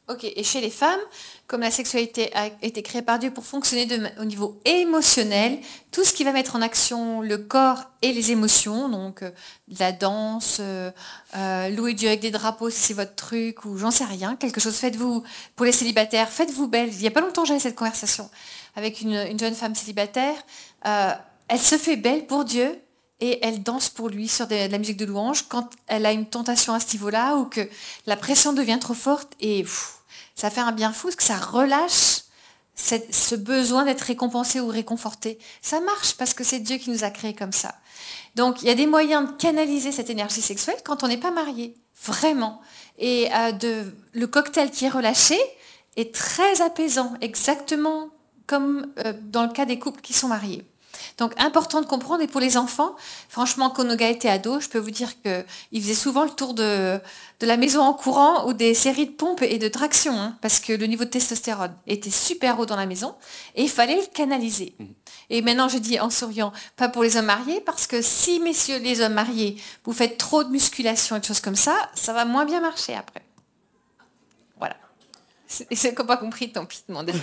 [0.09, 1.01] Ok, et chez les femmes,
[1.47, 3.86] comme la sexualité a été créée par Dieu pour fonctionner
[4.18, 5.59] au niveau émotionnel,
[5.90, 9.30] tout ce qui va mettre en action le corps et les émotions, donc euh,
[9.78, 10.90] la danse, euh,
[11.36, 14.61] euh, louer Dieu avec des drapeaux si c'est votre truc, ou j'en sais rien, quelque
[14.61, 15.22] chose, faites-vous,
[15.55, 16.88] pour les célibataires, faites-vous belle.
[16.93, 18.30] Il n'y a pas longtemps j'avais cette conversation
[18.74, 20.36] avec une, jeune femme célibataire.
[20.82, 22.80] elle se fait belle pour Dieu,
[23.22, 26.26] et elle danse pour lui sur de, la musique de louange quand elle a une
[26.26, 27.61] tentation à ce niveau-là ou que
[28.07, 29.64] la pression devient trop forte et
[30.35, 32.22] ça fait un bien fou que ça relâche
[32.74, 35.39] ce besoin d'être récompensé ou réconforté.
[35.61, 37.74] Ça marche parce que c'est Dieu qui nous a créés comme ça.
[38.35, 41.30] Donc il y a des moyens de canaliser cette énergie sexuelle quand on n'est pas
[41.30, 42.61] marié, vraiment.
[42.99, 45.39] Et euh, le cocktail qui est relâché
[45.97, 48.09] est très apaisant, exactement
[48.47, 50.64] comme euh, dans le cas des couples qui sont mariés.
[51.18, 52.22] Donc important de comprendre.
[52.22, 52.94] Et pour les enfants,
[53.28, 57.00] franchement, quand Noga était ado, je peux vous dire qu'il faisait souvent le tour de,
[57.40, 60.72] la maison en courant ou des séries de pompes et de traction, hein, parce que
[60.72, 63.14] le niveau de testostérone était super haut dans la maison
[63.55, 64.74] et il fallait le canaliser.
[64.78, 64.84] Mmh.
[65.30, 68.78] Et maintenant, je dis en souriant, pas pour les hommes mariés, parce que si, messieurs
[68.78, 72.24] les hommes mariés, vous faites trop de musculation et de choses comme ça, ça va
[72.24, 73.22] moins bien marcher après.
[74.59, 74.76] Voilà.
[75.46, 77.14] C'est pas compris, tant pis, demandez.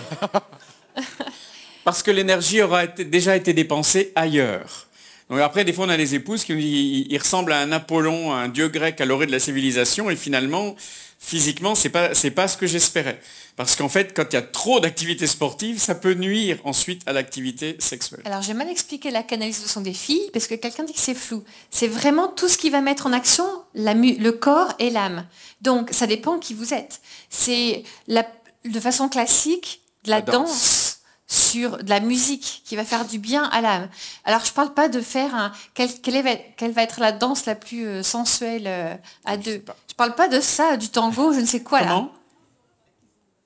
[1.84, 4.88] parce que l'énergie aura déjà été dépensée ailleurs.
[5.30, 7.72] Donc après, des fois, on a des épouses qui nous disent il ressemble à un
[7.72, 10.76] Apollon, un dieu grec à l'orée de la civilisation, et finalement,
[11.20, 13.20] physiquement, ce n'est pas, pas ce que j'espérais.
[13.56, 17.14] Parce qu'en fait, quand il y a trop d'activités sportives, ça peut nuire ensuite à
[17.14, 18.22] l'activité sexuelle.
[18.26, 21.44] Alors j'ai mal expliqué la canalisation des filles, parce que quelqu'un dit que c'est flou.
[21.70, 25.28] C'est vraiment tout ce qui va mettre en action le corps et l'âme.
[25.62, 27.02] Donc ça dépend qui vous êtes.
[27.30, 30.89] C'est de façon classique de la, danse
[31.30, 33.88] sur de la musique qui va faire du bien à l'âme.
[34.26, 37.54] Alors je ne parle pas de faire un quelle, quelle, va être la danse la
[37.54, 39.64] plus euh, sensuelle euh, à deux.
[39.88, 42.10] Je ne parle pas de ça, du tango, je ne sais quoi là.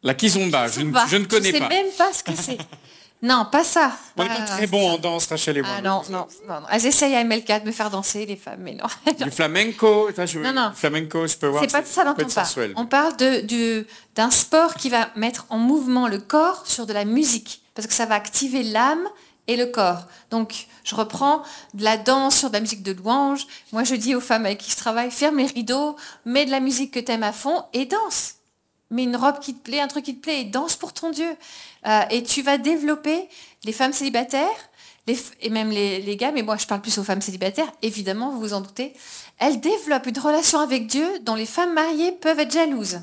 [0.02, 2.58] La kizomba, je, ne, je ne connais je sais même pas ce que c'est.
[3.24, 3.94] Non, pas ça.
[4.18, 5.72] On est Pas- pas très bon en danse, Rachel et moi.
[5.78, 6.68] Ah non, non, non, non.
[6.70, 8.86] Elles essayent à MLK de me faire danser, les femmes, mais non.
[9.18, 10.40] Du flamenco, je...
[10.40, 10.72] Non, non.
[10.76, 11.64] flamenco, je peux voir.
[11.64, 12.30] C'est pas de ça dont on parle.
[12.30, 12.74] sensuel.
[12.76, 13.14] On parle
[14.16, 17.94] d'un sport qui va mettre en mouvement le corps sur de la musique, parce que
[17.94, 19.08] ça va activer l'âme
[19.48, 20.04] et le corps.
[20.30, 21.44] Donc, je reprends
[21.74, 23.48] de la danse sur de la musique de louange.
[23.72, 25.96] Moi, je dis aux femmes avec qui je travaille, ferme les rideaux,
[26.26, 28.36] mets de la musique que tu aimes à fond et danse.
[28.94, 31.10] Mets une robe qui te plaît, un truc qui te plaît et danse pour ton
[31.10, 31.36] Dieu.
[31.88, 33.28] Euh, et tu vas développer
[33.66, 34.70] les femmes célibataires,
[35.42, 38.40] et même les, les gars, mais moi je parle plus aux femmes célibataires, évidemment, vous
[38.40, 38.94] vous en doutez,
[39.40, 43.00] elles développent une relation avec Dieu dont les femmes mariées peuvent être jalouses.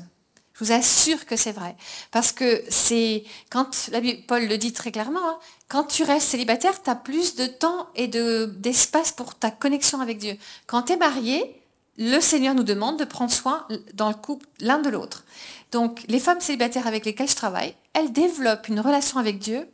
[0.53, 1.75] Je vous assure que c'est vrai.
[2.11, 3.89] Parce que c'est, quand
[4.27, 7.87] Paul le dit très clairement, hein, quand tu restes célibataire, tu as plus de temps
[7.95, 10.37] et de, d'espace pour ta connexion avec Dieu.
[10.67, 11.61] Quand tu es marié,
[11.97, 15.23] le Seigneur nous demande de prendre soin dans le couple l'un de l'autre.
[15.71, 19.69] Donc les femmes célibataires avec lesquelles je travaille, elles développent une relation avec Dieu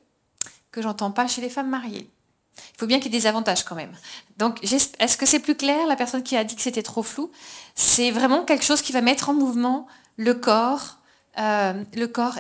[0.72, 2.10] que j'entends pas chez les femmes mariées.
[2.58, 3.92] Il faut bien qu'il y ait des avantages quand même.
[4.38, 7.32] Donc, est-ce que c'est plus clair La personne qui a dit que c'était trop flou,
[7.76, 9.88] c'est vraiment quelque chose qui va mettre en mouvement
[10.18, 10.98] le corps,
[11.40, 11.84] euh,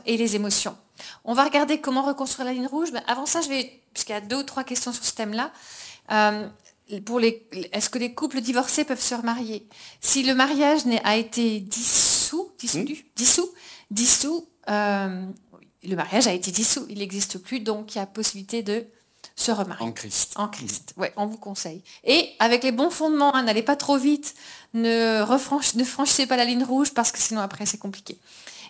[0.05, 0.75] et les émotions.
[1.23, 2.89] On va regarder comment reconstruire la ligne rouge.
[2.91, 5.51] Mais avant ça, je vais, puisqu'il y a deux ou trois questions sur ce thème-là.
[6.11, 6.47] euh,
[7.05, 9.67] pour les, est-ce que les couples divorcés peuvent se remarier?
[10.01, 13.49] Si le mariage a été dissous, dissous,
[13.91, 15.25] dissous, euh,
[15.83, 18.85] le mariage a été dissous, il n'existe plus, donc il y a possibilité de
[19.35, 19.85] se remarier.
[19.85, 20.33] En Christ.
[20.35, 21.83] En Christ, ouais, on vous conseille.
[22.03, 24.33] Et avec les bons fondements, hein, n'allez pas trop vite,
[24.73, 25.23] ne
[25.83, 28.17] franchissez pas la ligne rouge parce que sinon après c'est compliqué.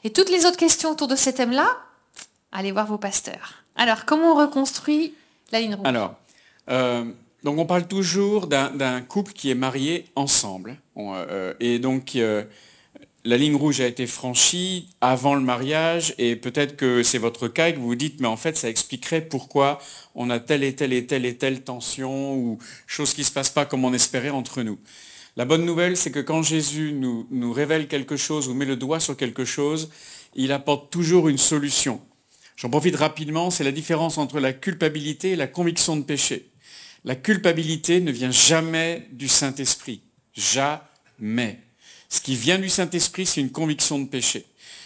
[0.04, 1.68] Et toutes les autres questions autour de ces thèmes-là,
[2.52, 3.64] allez voir vos pasteurs.
[3.76, 5.14] Alors, comment on reconstruit
[5.52, 5.88] la ligne rouge?
[5.88, 6.16] Alors,
[6.70, 7.12] euh,
[7.44, 10.78] donc on parle toujours d'un couple qui est marié ensemble.
[10.98, 12.44] Euh, et donc, euh,
[13.24, 17.70] la ligne rouge a été franchie avant le mariage et peut-être que c'est votre cas
[17.70, 19.80] et que vous vous dites, mais en fait, ça expliquerait pourquoi
[20.16, 22.58] on a telle et telle et telle et telle tension ou
[22.88, 24.80] chose qui ne se passe pas comme on espérait entre nous.
[25.36, 29.00] La bonne nouvelle, c'est que quand Jésus nous révèle quelque chose ou met le doigt
[29.00, 29.92] sur quelque chose,
[30.34, 32.02] il apporte toujours une solution.
[32.56, 36.50] J'en profite rapidement, c'est la différence entre la culpabilité et la conviction de péché.
[37.06, 40.02] La culpabilité ne vient jamais du Saint-Esprit.
[40.34, 41.60] Jamais.
[42.10, 44.46] Ce qui vient du Saint-Esprit, c'est une conviction de péché.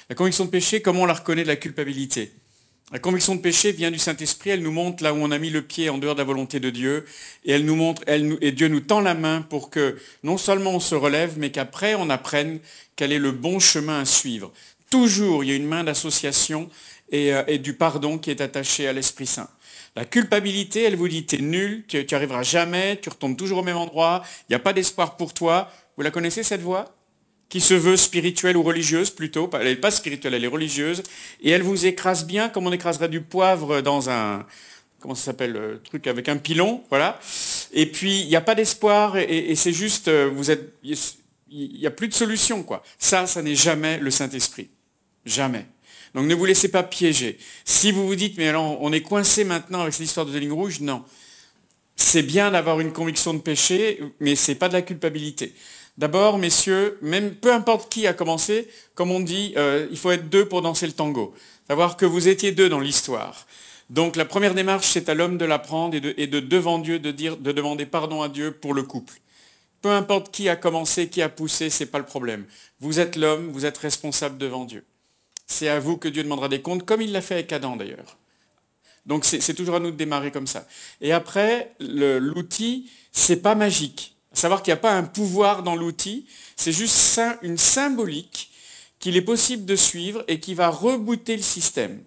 [0.09, 2.31] La conviction de péché, comment on la reconnaît de la culpabilité?
[2.91, 5.49] La conviction de péché vient du Saint-Esprit, elle nous montre là où on a mis
[5.49, 7.05] le pied en dehors de la volonté de Dieu,
[7.45, 11.95] et Dieu nous tend la main pour que non seulement on se relève, mais qu'après
[11.95, 12.59] on apprenne
[12.97, 14.51] quel est le bon chemin à suivre.
[14.89, 16.69] Toujours, il y a une main d'association
[17.09, 19.49] et, euh, et du pardon qui est attaché à l'Esprit Saint.
[19.95, 23.59] La culpabilité, elle vous dit, tu es nul, tu n'y arriveras jamais, tu retombes toujours
[23.59, 25.69] au même endroit, il n'y a pas d'espoir pour toi.
[25.97, 26.95] Vous la connaissez cette voix?
[27.49, 29.49] Qui se veut spirituelle ou religieuse plutôt.
[29.53, 31.03] Elle n'est pas spirituelle, elle est religieuse.
[31.41, 34.45] Et elle vous écrase bien comme on écraserait du poivre dans un,
[35.01, 37.19] comment ça s'appelle, le truc avec un pilon, voilà.
[37.73, 40.97] Et puis, il n'y a pas d'espoir et, et c'est juste, euh, vous êtes, il
[41.51, 42.81] n'y a plus de solution, quoi.
[42.97, 44.69] Ça, ça n'est jamais le Saint-Esprit.
[45.25, 45.65] Jamais.
[46.13, 47.37] Donc ne vous laissez pas piéger.
[47.65, 50.51] Si vous vous dites, mais alors on est coincé maintenant avec cette histoire de ligne
[50.51, 51.03] rouge, non.
[51.95, 55.53] C'est bien d'avoir une conviction de péché, mais ce n'est pas de la culpabilité.
[55.97, 60.29] D'abord, messieurs, même peu importe qui a commencé, comme on dit, euh, il faut être
[60.29, 61.33] deux pour danser le tango.
[61.67, 63.45] Savoir que vous étiez deux dans l'histoire.
[63.89, 66.97] Donc la première démarche, c'est à l'homme de l'apprendre et de, et de devant Dieu
[66.97, 69.13] de de demander pardon à Dieu pour le couple.
[69.81, 72.45] Peu importe qui a commencé, qui a poussé, c'est pas le problème.
[72.79, 74.85] Vous êtes l'homme, vous êtes responsable devant Dieu.
[75.51, 78.17] C'est à vous que Dieu demandera des comptes, comme il l'a fait avec Adam d'ailleurs.
[79.05, 80.65] Donc c'est toujours à nous de démarrer comme ça.
[81.01, 84.15] Et après, l'outil, c'est pas magique.
[84.31, 86.25] Savoir qu'il n'y a pas un pouvoir dans l'outil,
[86.55, 88.51] c'est juste une symbolique
[88.99, 92.01] qu'il est possible de suivre et qui va rebooter le système.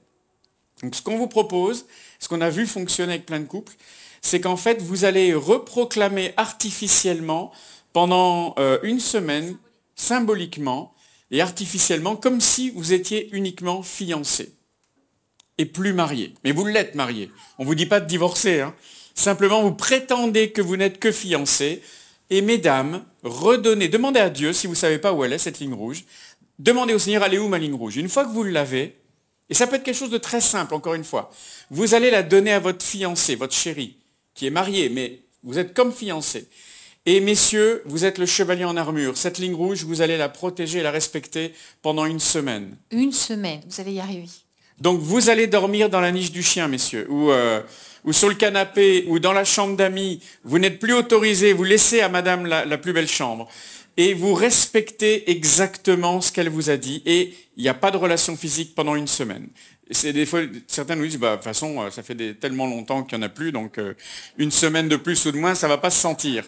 [0.83, 1.85] Donc ce qu'on vous propose,
[2.21, 3.75] ce qu'on a vu fonctionner avec plein de couples,
[4.23, 7.53] c'est qu'en fait, vous allez reproclamer artificiellement
[7.93, 9.59] pendant euh, une semaine,
[9.97, 10.94] symboliquement
[11.31, 14.53] et artificiellement, comme si vous étiez uniquement fiancé
[15.59, 16.35] et plus marié.
[16.45, 17.31] Mais vous l'êtes marié.
[17.59, 18.61] On ne vous dit pas de divorcer.
[18.61, 18.75] hein.
[19.15, 21.83] Simplement, vous prétendez que vous n'êtes que fiancé.
[22.31, 25.61] Et mesdames, redonnez, demandez à Dieu, si vous ne savez pas où elle est, cette
[25.61, 26.05] ligne rouge,
[26.59, 27.97] demandez au Seigneur, est où ma ligne rouge?
[27.97, 28.97] Une fois que vous l'avez,
[29.51, 31.31] et ça peut être quelque chose de très simple, encore une fois,
[31.71, 33.97] vous allez la donner à votre fiancé, votre chéri,
[34.35, 36.49] qui est marié, mais vous êtes comme fiancé.
[37.07, 39.17] Et messieurs, vous êtes le chevalier en armure.
[39.17, 41.53] Cette ligne rouge, vous allez la protéger et la respecter
[41.83, 42.77] pendant une semaine.
[42.91, 44.29] Une semaine, vous allez y arriver.
[44.81, 47.61] Donc vous allez dormir dans la niche du chien, messieurs, ou, euh,
[48.05, 50.21] ou sur le canapé, ou dans la chambre d'amis.
[50.45, 53.49] Vous n'êtes plus autorisé, vous laissez à madame la, la plus belle chambre.
[53.97, 57.97] et vous respectez exactement ce qu'elle vous a dit et il n'y a pas de
[57.97, 59.47] relation physique pendant une semaine.
[59.91, 63.05] C'est des fois, certains nous disent, bah, de toute façon, euh, ça fait tellement longtemps
[63.05, 63.95] qu'il n'y en a plus, donc euh,
[64.39, 66.45] une semaine de plus ou de moins, ça ne va pas se sentir.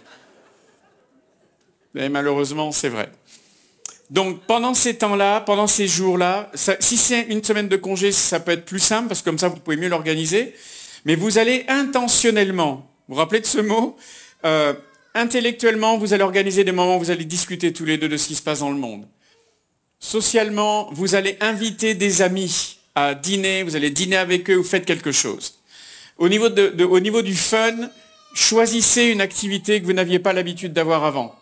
[1.96, 3.10] Malheureusement, c'est vrai.
[4.10, 8.52] Donc pendant ces temps-là, pendant ces jours-là, si c'est une semaine de congé, ça peut
[8.52, 10.54] être plus simple, parce que comme ça, vous pouvez mieux l'organiser.
[11.04, 13.96] Mais vous allez intentionnellement, vous vous rappelez de ce mot
[14.44, 14.74] euh,
[15.14, 18.28] Intellectuellement, vous allez organiser des moments où vous allez discuter tous les deux de ce
[18.28, 19.08] qui se passe dans le monde.
[19.98, 24.84] Socialement, vous allez inviter des amis à dîner, vous allez dîner avec eux, vous faites
[24.84, 25.58] quelque chose.
[26.18, 27.88] Au niveau du fun,
[28.34, 31.34] choisissez une activité que vous n'aviez pas l'habitude d'avoir avant.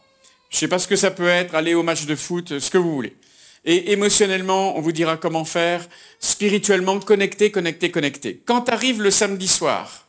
[0.55, 2.71] Je ne sais pas ce que ça peut être, aller au match de foot, ce
[2.71, 3.17] que vous voulez.
[3.65, 5.85] Et émotionnellement, on vous dira comment faire.
[6.21, 8.41] Spirituellement, connecter, connecter, connecter.
[8.45, 10.07] Quand arrive le samedi soir,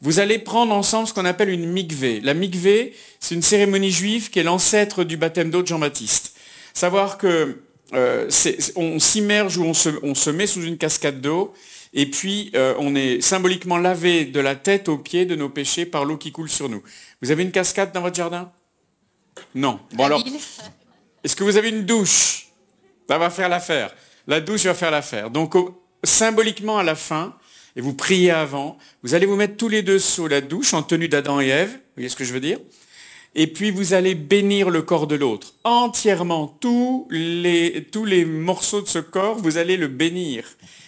[0.00, 2.20] vous allez prendre ensemble ce qu'on appelle une mikveh.
[2.20, 6.34] La mikveh, c'est une cérémonie juive qui est l'ancêtre du baptême d'eau de Jean-Baptiste.
[6.72, 7.58] Savoir que
[7.92, 8.30] euh,
[8.74, 11.52] on s'immerge ou on se, met sous une cascade d'eau,
[11.92, 15.84] et puis euh, on est symboliquement lavé de la tête aux pieds de nos péchés
[15.84, 16.82] par l'eau qui coule sur nous.
[17.20, 18.50] Vous avez une cascade dans votre jardin?
[19.54, 19.80] Non.
[19.92, 20.22] Bon alors,
[21.24, 22.48] est-ce que vous avez une douche?
[23.08, 23.94] Ça va faire l'affaire.
[24.26, 25.30] La douche va faire l'affaire.
[25.30, 25.54] Donc
[26.04, 27.34] symboliquement à la fin,
[27.76, 30.82] et vous priez avant, vous allez vous mettre tous les deux sous la douche en
[30.82, 32.58] tenue d'Adam et Ève, vous voyez ce que je veux dire?
[33.34, 35.54] Et puis vous allez bénir le corps de l'autre.
[35.64, 40.44] Entièrement, tous les, tous les morceaux de ce corps, vous allez le bénir.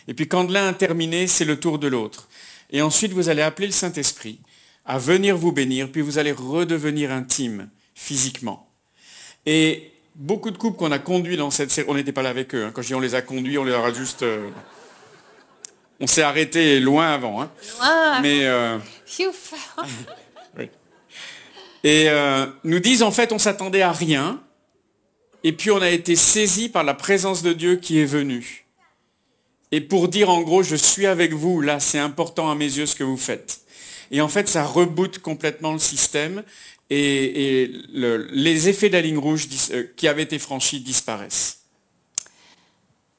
[0.08, 2.28] Et puis quand l'un a terminé, c'est le tour de l'autre.
[2.70, 4.40] Et ensuite, vous allez appeler le Saint-Esprit
[4.84, 8.68] à venir vous bénir, puis vous allez redevenir intime physiquement.
[9.46, 12.54] Et beaucoup de couples qu'on a conduits dans cette série, on n'était pas là avec
[12.54, 12.70] eux, hein.
[12.74, 14.22] quand je dis on les a conduits, on les a juste...
[14.22, 14.48] Euh,
[16.02, 17.42] on s'est arrêté loin avant.
[17.42, 17.50] Hein.
[17.78, 18.20] Loin.
[18.20, 18.44] Mais...
[18.44, 18.78] Euh,
[21.82, 24.42] Et euh, nous disent en fait on s'attendait à rien,
[25.44, 28.66] et puis on a été saisi par la présence de Dieu qui est venu.
[29.72, 32.86] Et pour dire en gros, je suis avec vous, là, c'est important à mes yeux
[32.86, 33.60] ce que vous faites.
[34.10, 36.42] Et en fait, ça reboot complètement le système
[36.90, 41.60] et, les effets de la ligne rouge euh, qui avaient été franchis disparaissent.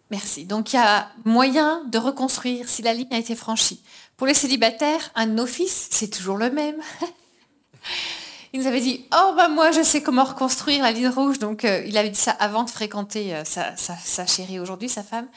[0.09, 0.45] Merci.
[0.45, 3.81] Donc il y a moyen de reconstruire si la ligne a été franchie.
[4.17, 6.75] Pour les célibataires, un office, c'est toujours le même.
[8.53, 11.39] il nous avait dit, oh bah moi je sais comment reconstruire la ligne rouge.
[11.39, 15.27] Donc euh, il avait dit ça avant de fréquenter euh, sa, chérie aujourd'hui, sa femme.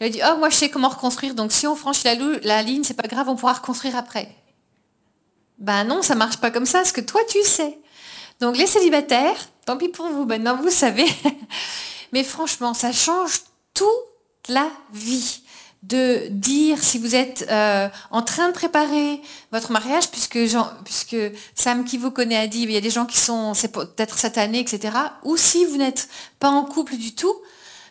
[0.00, 1.34] Il avait dit, oh moi je sais comment reconstruire.
[1.36, 2.08] Donc si on franchit
[2.42, 4.28] la, ligne, c'est pas grave, on pourra reconstruire après.
[5.58, 7.78] Ben non, ça marche pas comme ça, ce que toi tu sais.
[8.40, 11.06] Donc les célibataires, tant pis pour vous, maintenant vous savez.
[12.12, 13.42] Mais franchement, ça change
[13.74, 13.88] toute
[14.48, 15.40] la vie
[15.82, 19.20] de dire si vous êtes euh, en train de préparer
[19.52, 20.38] votre mariage, puisque,
[20.84, 21.16] puisque
[21.54, 24.18] Sam qui vous connaît a dit, il y a des gens qui sont, c'est peut-être
[24.18, 24.96] cette année, etc.
[25.24, 26.08] Ou si vous n'êtes
[26.38, 27.34] pas en couple du tout,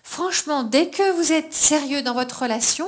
[0.01, 2.87] franchement, dès que vous êtes sérieux dans votre relation,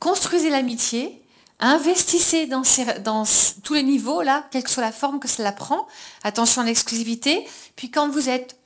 [0.00, 1.21] construisez l'amitié,
[1.64, 2.64] Investissez dans,
[3.62, 5.86] tous les niveaux, là, quelle que soit la forme que cela prend.
[6.24, 7.46] Attention à l'exclusivité.
[7.76, 8.56] Puis quand vous êtes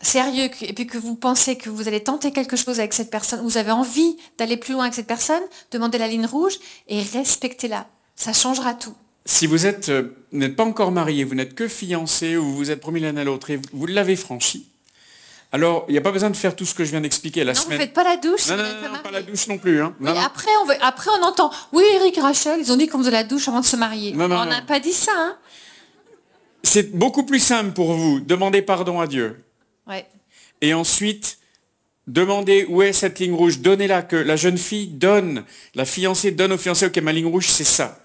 [0.00, 3.40] sérieux et puis que vous pensez que vous allez tenter quelque chose avec cette personne,
[3.42, 6.58] vous avez envie d'aller plus loin avec cette personne, demandez la ligne rouge
[6.88, 7.86] et respectez-la.
[8.16, 8.94] Ça changera tout.
[9.24, 12.98] Si vous euh, n'êtes pas encore marié, vous n'êtes que fiancé ou vous êtes promis
[12.98, 14.66] l'un à l'autre et vous l'avez franchi,
[15.52, 17.52] alors, il n'y a pas besoin de faire tout ce que je viens d'expliquer la
[17.52, 17.78] non, semaine.
[17.78, 18.48] Vous ne faites pas la douche.
[18.48, 19.80] Non, non, non, pas la douche non plus.
[19.80, 19.94] Hein.
[20.04, 21.50] après, on après, on entend.
[21.72, 24.12] Oui, Eric, Rachel, ils ont dit qu'on faisait la douche avant de se marier.
[24.16, 25.12] on n'a pas dit ça.
[25.16, 25.36] Hein.
[26.62, 28.20] C'est beaucoup plus simple pour vous.
[28.20, 29.42] Demandez pardon à Dieu.
[29.86, 30.04] Ouais.
[30.60, 31.38] Et ensuite,
[32.08, 33.60] demandez où est cette ligne rouge.
[33.60, 34.02] Donnez-la.
[34.02, 35.44] Que la jeune fille donne,
[35.76, 36.86] la fiancée donne au fiancé.
[36.86, 38.00] Ok, ma ligne rouge, c'est ça.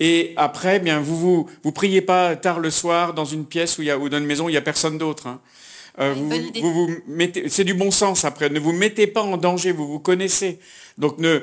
[0.00, 3.82] Et après, bien, vous vous, vous priez pas tard le soir dans une pièce où
[3.82, 5.28] il y a, ou dans une maison où il n'y a personne d'autre.
[5.28, 5.40] Hein.
[5.98, 8.50] Euh, vous, mettez, c'est du bon sens après.
[8.50, 10.58] Ne vous mettez pas en danger, vous vous connaissez.
[10.98, 11.40] Donc ne,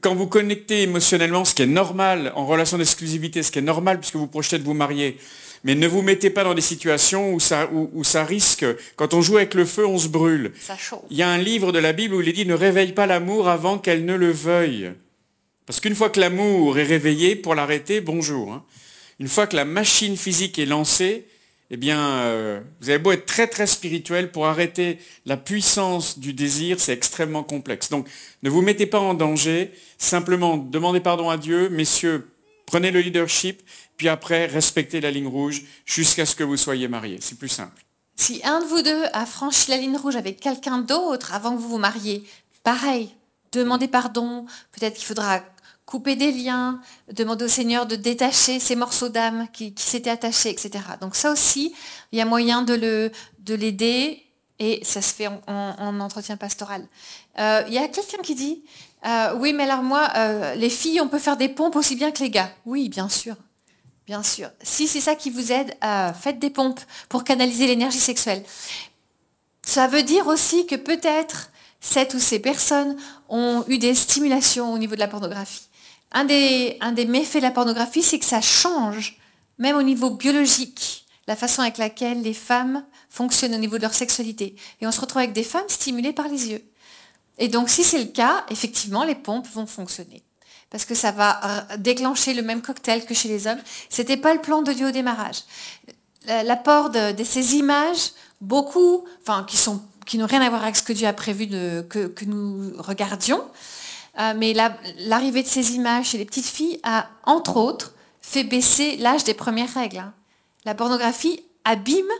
[0.00, 4.00] quand vous connectez émotionnellement, ce qui est normal en relation d'exclusivité, ce qui est normal
[4.00, 5.16] puisque vous projetez de vous marier,
[5.64, 8.64] mais ne vous mettez pas dans des situations où ça, où, ça risque,
[8.96, 10.52] quand on joue avec le feu, on se brûle.
[11.10, 13.06] Il y a un livre de la Bible où il est dit ne réveille pas
[13.06, 14.92] l'amour avant qu'elle ne le veuille.
[15.66, 18.52] Parce qu'une fois que l'amour est réveillé, pour l'arrêter, bonjour.
[18.52, 18.64] Hein.
[19.20, 21.26] Une fois que la machine physique est lancée,
[21.70, 26.32] eh bien, euh, vous avez beau être très très spirituel, pour arrêter la puissance du
[26.32, 27.90] désir, c'est extrêmement complexe.
[27.90, 28.08] Donc,
[28.42, 32.30] ne vous mettez pas en danger, simplement demandez pardon à Dieu, messieurs,
[32.66, 33.62] prenez le leadership,
[33.98, 37.18] puis après, respectez la ligne rouge jusqu'à ce que vous soyez mariés.
[37.20, 37.84] C'est plus simple.
[38.16, 41.60] Si un de vous deux a franchi la ligne rouge avec quelqu'un d'autre avant que
[41.60, 42.24] vous vous mariez,
[42.64, 43.14] pareil,
[43.52, 45.40] demandez pardon, peut-être qu'il faudra
[45.88, 50.84] couper des liens, demander au Seigneur de détacher ces morceaux d'âme qui, s'étaient attachés, etc.
[51.00, 51.74] Donc ça aussi,
[52.12, 53.10] il y a moyen de
[53.48, 54.22] l'aider
[54.58, 56.86] et ça se fait en, entretien pastoral.
[57.38, 58.64] Euh, il y a quelqu'un qui dit,
[59.06, 62.10] euh, oui mais alors moi, euh, les filles, on peut faire des pompes aussi bien
[62.10, 62.50] que les gars.
[62.66, 63.36] Oui, bien sûr.
[64.06, 64.50] Bien sûr.
[64.62, 65.74] Si c'est ça qui vous aide,
[66.20, 68.42] faites des pompes pour canaliser l'énergie sexuelle.
[69.62, 71.50] Ça veut dire aussi que peut-être
[71.80, 72.96] cette ou ces personnes
[73.28, 75.67] ont eu des stimulations au niveau de la pornographie.
[76.12, 79.18] Un des, méfaits de la pornographie, c'est que ça change,
[79.58, 83.94] même au niveau biologique, la façon avec laquelle les femmes fonctionnent au niveau de leur
[83.94, 84.56] sexualité.
[84.80, 86.64] Et on se retrouve avec des femmes stimulées par les yeux.
[87.38, 90.22] Et donc si c'est le cas, effectivement, les pompes vont fonctionner.
[90.70, 93.60] Parce que ça va déclencher le même cocktail que chez les hommes.
[93.88, 95.44] Ce n'était pas le plan de Dieu au démarrage.
[96.26, 99.04] L'apport de, ces images, beaucoup,
[100.04, 103.42] qui n'ont rien à voir avec ce que Dieu a prévu que, nous regardions.
[104.20, 108.96] Euh, mais l'arrivée de ces images chez les petites filles a, entre autres, fait baisser
[108.96, 109.98] l'âge des premières règles.
[109.98, 110.14] Hein.
[110.64, 112.10] La pornographie abîme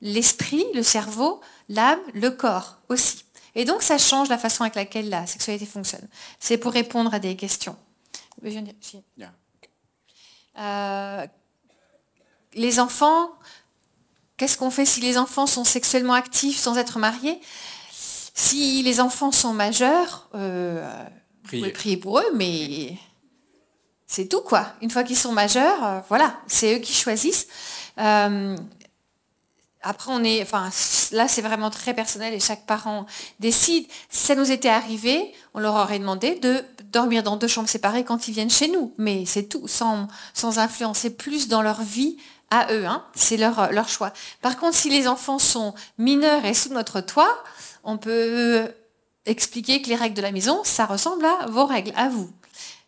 [0.00, 3.24] l'esprit, le cerveau, l'âme, le corps aussi.
[3.54, 6.06] Et donc ça change la façon avec laquelle la sexualité fonctionne.
[6.38, 7.76] C'est pour répondre à des questions.
[10.58, 11.26] Euh,
[12.54, 13.30] les enfants,
[14.36, 17.40] qu'est-ce qu'on fait si les enfants sont sexuellement actifs sans être mariés?
[18.34, 20.88] Si les enfants sont majeurs, euh,
[21.50, 22.96] vous pouvez prier pour eux, mais
[24.06, 24.66] c'est tout quoi.
[24.82, 27.46] Une fois qu'ils sont majeurs, euh, voilà, c'est eux qui choisissent.
[27.98, 28.56] Euh,
[29.82, 30.70] après, on est, enfin,
[31.12, 33.06] là, c'est vraiment très personnel et chaque parent
[33.38, 33.86] décide.
[34.10, 38.04] Si ça nous était arrivé, on leur aurait demandé de dormir dans deux chambres séparées
[38.04, 38.92] quand ils viennent chez nous.
[38.98, 42.16] Mais c'est tout, sans, sans influencer plus dans leur vie
[42.50, 42.86] à eux.
[42.86, 43.04] Hein.
[43.14, 44.12] C'est leur, leur choix.
[44.42, 47.42] Par contre, si les enfants sont mineurs et sous notre toit,
[47.84, 48.68] on peut
[49.28, 52.30] expliquer que les règles de la maison, ça ressemble à vos règles, à vous.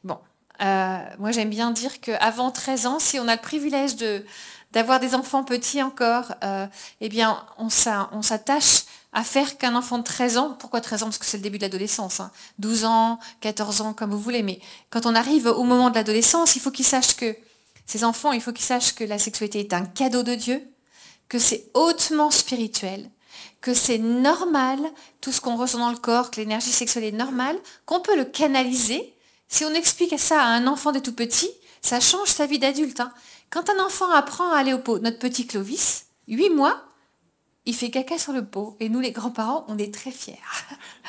[0.05, 0.19] Bon,
[0.62, 4.25] euh, moi j'aime bien dire qu'avant 13 ans, si on a le privilège de,
[4.73, 6.67] d'avoir des enfants petits encore, euh,
[7.01, 11.07] eh bien, on, s'attache à faire qu'un enfant de 13 ans, pourquoi 13 ans?
[11.07, 12.23] Parce que c'est le début de l'adolescence,
[12.59, 12.89] 12 hein.
[12.89, 14.61] ans, 14 ans, comme vous voulez, mais
[14.91, 17.37] quand on arrive au moment de l'adolescence, il faut qu'ils sachent que,
[17.87, 20.62] ces enfants, il faut qu'ils sachent que la sexualité est un cadeau de Dieu,
[21.29, 23.11] que c'est hautement spirituel,
[23.61, 24.78] que c'est normal,
[25.20, 28.24] tout ce qu'on ressent dans le corps, que l'énergie sexuelle est normale, qu'on peut le
[28.24, 29.15] canaliser.
[29.49, 31.51] Si on explique ça à un enfant des tout petits,
[31.82, 33.01] ça change sa vie d'adulte.
[33.01, 33.12] Hein.
[33.51, 36.82] Quand un enfant apprend à aller au pot, notre petit Clovis, 8 mois,
[37.66, 38.77] il fait caca sur le pot.
[38.81, 40.39] Et nous, les grands-parents, on est très fiers.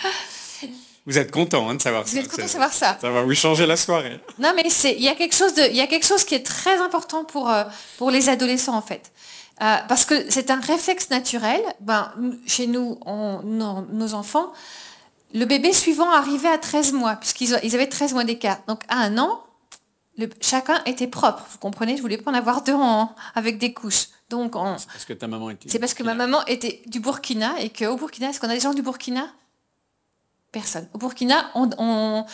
[1.07, 2.11] Vous êtes content hein, de savoir ça.
[2.11, 2.97] Vous êtes content de savoir ça.
[3.01, 4.19] Ça va vous changer la soirée.
[4.37, 7.23] Non, mais il y, a quelque chose y a quelque chose qui est très important
[7.23, 7.63] pour, euh,
[7.97, 9.11] pour les adolescents, en fait.
[9.61, 11.61] Euh, parce que c'est un réflexe naturel.
[11.81, 12.11] Ben,
[12.47, 14.51] chez nous, nos, enfants,
[15.33, 18.57] le bébé suivant arrivait à 13 mois, puisqu'ils avaient 13 mois d'écart.
[18.67, 19.43] Donc à un an,
[20.41, 21.45] chacun était propre.
[21.51, 21.95] Vous comprenez?
[21.95, 24.07] Je voulais pas en avoir deux en, avec des couches.
[24.29, 25.69] Donc c'est parce que ta maman était.
[25.69, 28.61] C'est parce que ma maman était du Burkina et qu'au Burkina, est-ce qu'on a des
[28.61, 29.27] gens du Burkina?
[30.51, 30.87] Personne.
[30.93, 32.25] Au Burkina, on,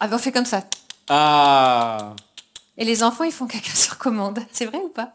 [0.00, 0.64] avait fait comme ça.
[1.08, 2.14] Ah.
[2.76, 4.40] Et les enfants, ils font caca sur commande.
[4.50, 5.12] C'est vrai ou pas?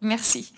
[0.00, 0.52] Merci.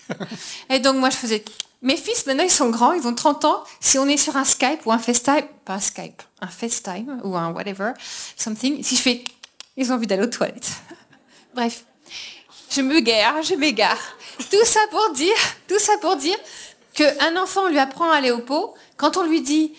[0.69, 1.43] et donc moi, je faisais.
[1.81, 3.63] Mes fils, maintenant, ils sont grands, ils ont 30 ans.
[3.79, 7.37] Si on est sur un Skype ou un FaceTime, pas un Skype, un FaceTime ou
[7.37, 7.93] un whatever,
[8.35, 9.23] something, si je fais
[9.79, 10.71] ils ont envie d'aller aux toilettes.
[11.55, 11.85] Bref,
[12.69, 13.97] je me gare, je m'égare.
[14.51, 15.35] Tout ça pour dire,
[15.67, 16.37] tout ça pour dire
[16.93, 18.73] qu'un enfant lui apprend à aller au pot.
[18.97, 19.73] Quand on lui dit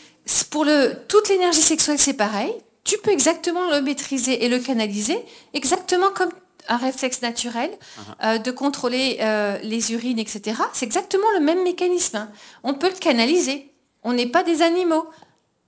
[0.50, 2.52] pour le, toute l'énergie sexuelle c'est pareil,
[2.84, 5.18] tu peux exactement le maîtriser et le canaliser,
[5.52, 6.30] exactement comme
[6.68, 8.24] un réflexe naturel uh-huh.
[8.24, 10.60] euh, de contrôler euh, les urines, etc.
[10.72, 12.16] C'est exactement le même mécanisme.
[12.16, 12.30] Hein.
[12.62, 13.72] On peut le canaliser.
[14.02, 15.06] On n'est pas des animaux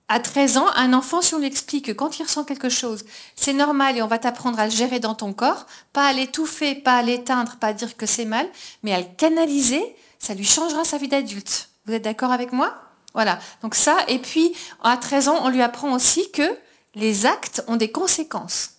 [0.09, 3.05] à 13 ans, un enfant, si on lui explique que quand il ressent quelque chose,
[3.35, 6.75] c'est normal et on va t'apprendre à le gérer dans ton corps, pas à l'étouffer,
[6.75, 8.47] pas à l'éteindre, pas à dire que c'est mal,
[8.83, 11.69] mais à le canaliser, ça lui changera sa vie d'adulte.
[11.85, 12.75] Vous êtes d'accord avec moi?
[13.13, 13.39] Voilà.
[13.61, 14.53] Donc ça, et puis
[14.83, 16.57] à 13 ans, on lui apprend aussi que
[16.95, 18.71] les actes ont des conséquences.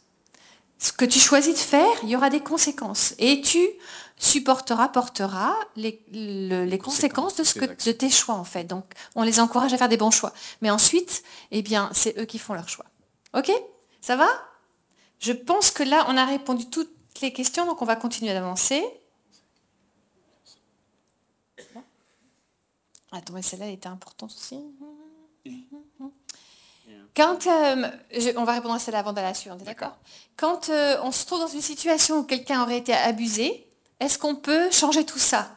[0.85, 3.15] Ce que tu choisis de faire, il y aura des conséquences.
[3.17, 3.67] Et tu
[4.19, 8.65] supportera, portera les, les conséquences de, ce que, de tes choix en fait.
[8.65, 8.85] Donc
[9.15, 10.35] on les encourage à faire des bons choix.
[10.61, 12.85] Mais ensuite, eh bien, c'est eux qui font leurs choix.
[13.33, 13.51] Ok?
[14.03, 14.29] Ça va?
[15.21, 16.93] Je pense que là, on a répondu toutes
[17.23, 18.85] les questions, donc on va continuer d'avancer.
[23.11, 24.61] Attends, mais celle-là était importante aussi.
[27.17, 27.89] Quand, euh,
[28.37, 29.97] on va répondre à avant la suivante, d'accord
[30.37, 33.67] Quand euh, on se trouve dans une situation où quelqu'un aurait été abusé,
[34.01, 35.51] est-ce qu'on peut changer tout ça?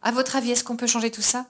[0.00, 1.44] À votre avis, est-ce qu'on peut changer tout ça?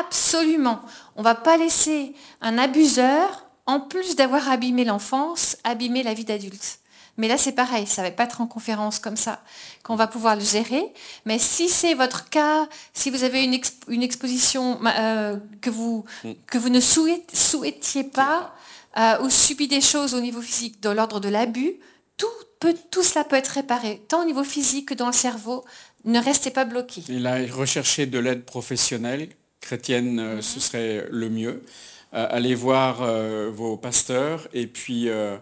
[0.00, 0.80] Absolument.
[1.16, 6.24] On ne va pas laisser un abuseur en plus d'avoir abîmé l'enfance, abîmé la vie
[6.24, 6.79] d'adulte.
[7.20, 9.42] Mais là, c'est pareil, ça ne va pas être en conférence comme ça
[9.82, 10.82] qu'on va pouvoir le gérer.
[11.26, 16.30] Mais si c'est votre cas, si vous avez une, exposition euh, que, vous, mm.
[16.46, 18.54] que vous ne souhaitiez pas,
[18.96, 21.74] euh, ou subit des choses au niveau physique dans l'ordre de l'abus,
[22.16, 22.26] tout,
[22.58, 25.62] peut, tout cela peut être réparé, tant au niveau physique que dans le cerveau.
[26.06, 27.02] Ne restez pas bloqué.
[27.10, 29.28] Il a recherché de l'aide professionnelle
[29.60, 30.42] chrétienne, euh, mm-hmm.
[30.42, 31.64] ce serait le mieux.
[32.12, 33.02] allez voir
[33.52, 35.36] vos pasteurs et puis euh,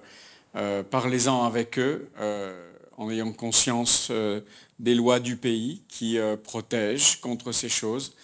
[0.90, 2.52] parlez-en avec eux euh,
[2.97, 4.40] en ayant conscience euh,
[4.78, 8.14] des lois du pays qui protègent contre ces choses.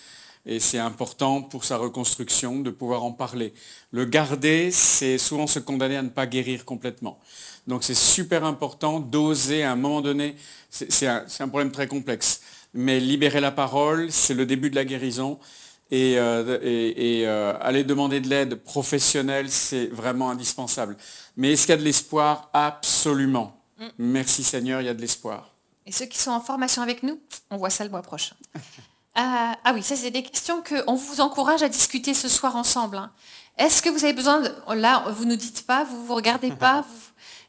[0.47, 3.55] Et c'est important pour sa reconstruction de pouvoir en parler.
[3.93, 7.19] Le garder, c'est souvent se condamner à ne pas guérir complètement.
[7.66, 10.36] Donc c'est super important d'oser à un moment donné,
[10.70, 12.43] c'est un, problème très complexe,
[12.74, 15.39] mais libérer la parole, c'est le début de la guérison.
[15.90, 20.97] Et, aller demander de l'aide professionnelle, c'est vraiment indispensable.
[21.36, 22.51] Mais est-ce qu'il y a de l'espoir?
[22.52, 23.61] Absolument.
[23.78, 23.86] Mm.
[23.98, 25.51] Merci Seigneur, il y a de l'espoir.
[25.86, 27.20] Et ceux qui sont en formation avec nous,
[27.51, 28.35] on voit ça le mois prochain.
[29.15, 32.97] ah, ah oui, ça c'est des questions qu'on vous encourage à discuter ce soir ensemble.
[32.97, 33.12] Hein.
[33.59, 34.74] Est-ce que vous avez besoin de...
[34.74, 37.01] Là, vous ne dites pas, vous ne vous regardez pas, vous,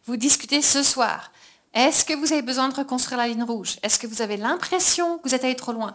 [0.08, 1.32] vous discutez ce soir.
[1.74, 3.78] Est-ce que vous avez besoin de reconstruire la ligne rouge?
[3.84, 5.94] Est-ce que vous avez l'impression que vous êtes allé trop loin?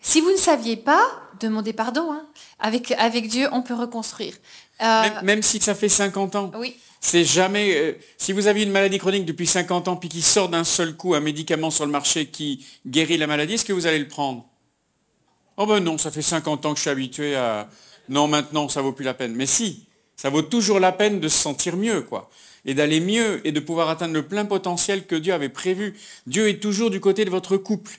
[0.00, 1.02] Si vous ne saviez pas,
[1.40, 2.12] demandez pardon.
[2.12, 2.24] Hein.
[2.60, 4.34] Avec, avec Dieu, on peut reconstruire.
[4.82, 6.50] Euh, même, même, si ça fait 50 ans.
[6.54, 6.76] Oui.
[7.00, 7.76] C'est jamais.
[7.76, 10.96] Euh, si vous avez une maladie chronique depuis 50 ans, puis qui sort d'un seul
[10.96, 14.08] coup un médicament sur le marché qui guérit la maladie, est-ce que vous allez le
[14.08, 14.44] prendre?
[15.56, 17.68] Oh ben non, ça fait 50 ans que je suis habitué à.
[18.08, 19.34] Non, maintenant, ça vaut plus la peine.
[19.34, 19.86] Mais si,
[20.16, 22.30] ça vaut toujours la peine de se sentir mieux, quoi.
[22.64, 25.94] Et d'aller mieux et de pouvoir atteindre le plein potentiel que Dieu avait prévu.
[26.26, 27.92] Dieu est toujours du côté de votre couple.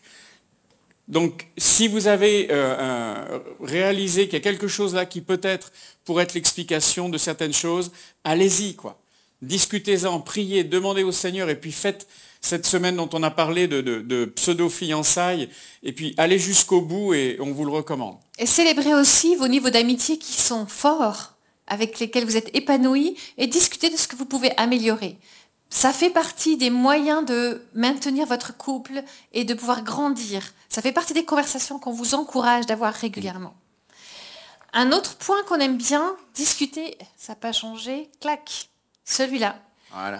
[1.07, 5.71] Donc, si vous avez euh, réalisé qu'il y a quelque chose là qui peut-être
[6.03, 7.91] pourrait être l'explication de certaines choses,
[8.23, 8.99] allez-y, quoi.
[9.41, 12.07] Discutez-en, priez, demandez au Seigneur, et puis faites
[12.41, 15.49] cette semaine dont on a parlé de, pseudo-fiançailles,
[15.83, 18.17] et puis allez jusqu'au bout, et on vous le recommande.
[18.39, 21.35] Et célébrez aussi vos niveaux d'amitié qui sont forts,
[21.67, 25.17] avec lesquels vous êtes épanouis, et discutez de ce que vous pouvez améliorer
[25.69, 29.03] ça fait partie des moyens de maintenir votre couple
[29.33, 30.41] et de pouvoir grandir.
[30.69, 33.55] Ça fait partie des conversations qu'on vous encourage d'avoir régulièrement.
[34.73, 38.69] Un autre point qu'on aime bien discuter, ça n'a pas changé, clac,
[39.05, 39.55] celui-là.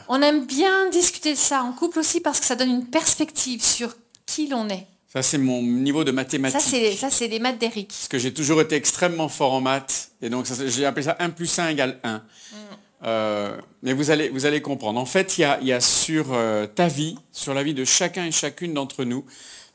[0.07, 3.61] On aime bien discuter de ça en couple aussi parce que ça donne une perspective
[3.63, 3.93] sur
[4.25, 4.87] qui l'on est.
[5.13, 6.59] Ça, c'est mon niveau de mathématiques.
[6.97, 7.87] Ça, c'est les maths d'Eric.
[7.87, 10.09] Parce que j'ai toujours été extrêmement fort en maths.
[10.21, 12.21] Et donc, j'ai appelé ça 1 plus 1 égale 1.
[13.03, 14.99] Euh, mais vous allez, comprendre.
[14.99, 18.31] En fait, il y a, sur euh, ta vie, sur la vie de chacun et
[18.31, 19.25] chacune d'entre nous,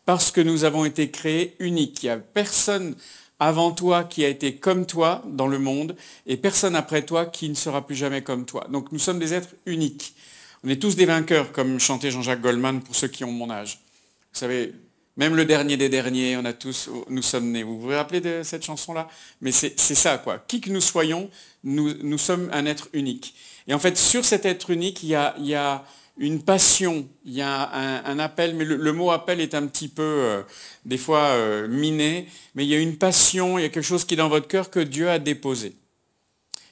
[0.05, 2.03] parce que nous avons été créés uniques.
[2.03, 2.97] Il n'y a personne
[3.39, 5.97] avant toi qui a été comme toi dans le monde
[6.27, 8.67] et personne après toi qui ne sera plus jamais comme toi.
[8.71, 10.15] Donc nous sommes des êtres uniques.
[10.65, 13.81] On est tous des vainqueurs, comme chantait Jean-Jacques Goldman pour ceux qui ont mon âge.
[15.17, 17.63] Même le dernier des derniers, on a tous, nous sommes nés.
[17.63, 19.09] Vous vous rappelez de cette chanson-là?
[19.41, 20.43] Mais c'est ça, quoi.
[20.49, 21.31] Qui que nous soyons,
[21.65, 23.35] nous, sommes un être unique.
[23.69, 25.85] Et en fait, sur cet être unique, il y a, il y a
[26.17, 27.71] une passion, il y a
[28.07, 30.43] un, appel, mais le, mot appel est un petit peu, euh,
[30.85, 34.05] des fois, euh, miné, mais il y a une passion, il y a quelque chose
[34.05, 35.75] qui est dans votre cœur que Dieu a déposé.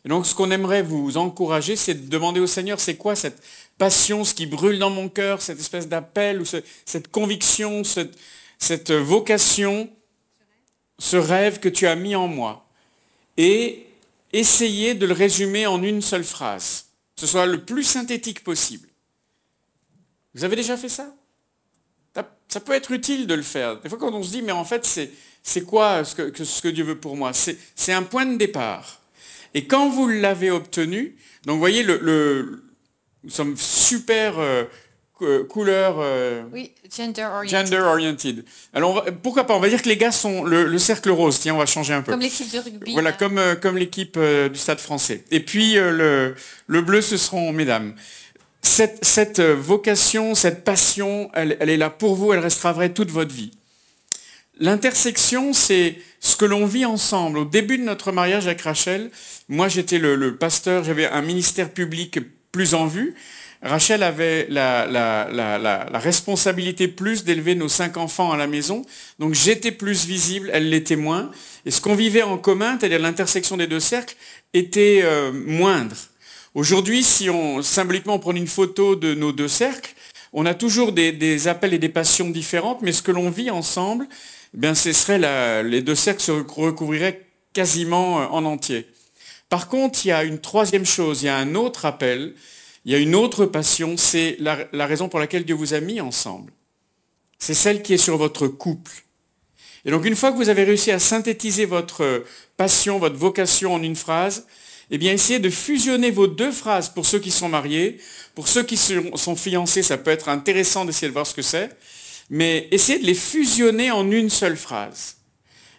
[0.04, 3.42] Et donc, ce qu'on aimerait vous encourager, c'est de demander au Seigneur, c'est quoi cette
[3.80, 9.90] passion, ce qui brûle dans mon cœur, cette espèce d'appel, ou cette conviction, cette, vocation,
[10.98, 12.68] ce rêve que tu as mis en moi.
[13.38, 13.86] Et
[14.34, 16.88] essayer de le résumer en une seule phrase.
[17.16, 18.86] Ce soit le plus synthétique possible.
[20.34, 21.14] Vous avez déjà fait ça?
[22.48, 23.80] Ça peut être utile de le faire.
[23.80, 24.84] Des fois quand on se dit, mais en fait,
[25.42, 27.32] c'est quoi ce que, ce que Dieu veut pour moi?
[27.32, 29.00] C'est un point de départ.
[29.54, 31.16] Et quand vous l'avez obtenu,
[31.46, 32.69] donc vous voyez, le,
[33.24, 34.64] nous sommes super euh,
[35.44, 35.96] couleur...
[35.98, 37.66] Euh, oui, gender oriented.
[37.66, 38.44] Gender oriented.
[38.72, 41.38] Alors pourquoi pas On va dire que les gars sont le, cercle rose.
[41.38, 42.12] Tiens, on va changer un peu.
[42.12, 42.92] Comme l'équipe de rugby.
[42.92, 45.24] Voilà, comme, euh, comme l'équipe du Stade français.
[45.30, 46.34] Et puis le,
[46.66, 47.94] le bleu, ce seront mesdames.
[48.62, 53.10] Cette, cette vocation, cette passion, elle, elle est là pour vous, elle restera vraie toute
[53.10, 53.52] votre vie.
[54.60, 57.38] L'intersection, c'est ce que l'on vit ensemble.
[57.38, 59.10] Au début de notre mariage avec Rachel,
[59.48, 62.18] moi j'étais le, pasteur, j'avais un ministère public
[62.52, 63.14] plus en vue.
[63.62, 68.84] Rachel avait la, responsabilité plus d'élever nos cinq enfants à la maison.
[69.18, 71.30] Donc j'étais plus visible, elle l'était moins.
[71.66, 74.16] Et ce qu'on vivait en commun, c'est-à-dire l'intersection des deux cercles,
[74.54, 75.96] était euh, moindre.
[76.54, 79.94] Aujourd'hui, si on symboliquement prend une photo de nos deux cercles,
[80.32, 84.08] on a toujours des, appels et des passions différentes, mais ce que l'on vit ensemble,
[84.54, 88.86] eh bien, ce serait les deux cercles se recouvriraient quasiment euh, en entier.
[89.50, 92.34] Par contre, il y a une troisième chose, il y a un autre appel,
[92.84, 96.00] il y a une autre passion, c'est la, raison pour laquelle Dieu vous a mis
[96.00, 96.52] ensemble.
[97.38, 98.92] C'est celle qui est sur votre couple.
[99.84, 102.24] Et donc une fois que vous avez réussi à synthétiser votre
[102.56, 104.46] passion, votre vocation en une phrase,
[104.90, 107.98] eh bien essayez de fusionner vos deux phrases pour ceux qui sont mariés.
[108.36, 111.70] Pour ceux qui sont fiancés, ça peut être intéressant d'essayer de voir ce que c'est.
[112.28, 115.16] Mais essayez de les fusionner en une seule phrase.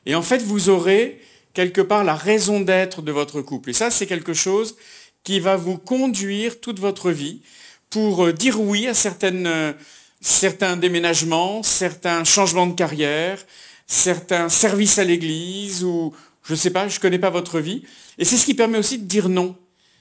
[0.06, 1.22] Et en fait, vous aurez
[1.54, 3.72] quelque part la raison d'être de votre couple.
[3.72, 4.76] Et ça, c'est quelque chose
[5.24, 7.42] qui va vous conduire toute votre vie
[7.90, 9.74] pour euh, dire oui à euh,
[10.22, 13.44] certains déménagements, certains changements de carrière,
[13.86, 16.14] certains services à l'église ou
[16.44, 17.84] je ne sais pas, je ne connais pas votre vie.
[18.18, 19.56] Et c'est ce qui permet aussi de dire non,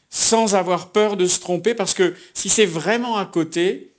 [0.08, 3.92] sans avoir peur de se tromper, parce que si c'est vraiment à côté,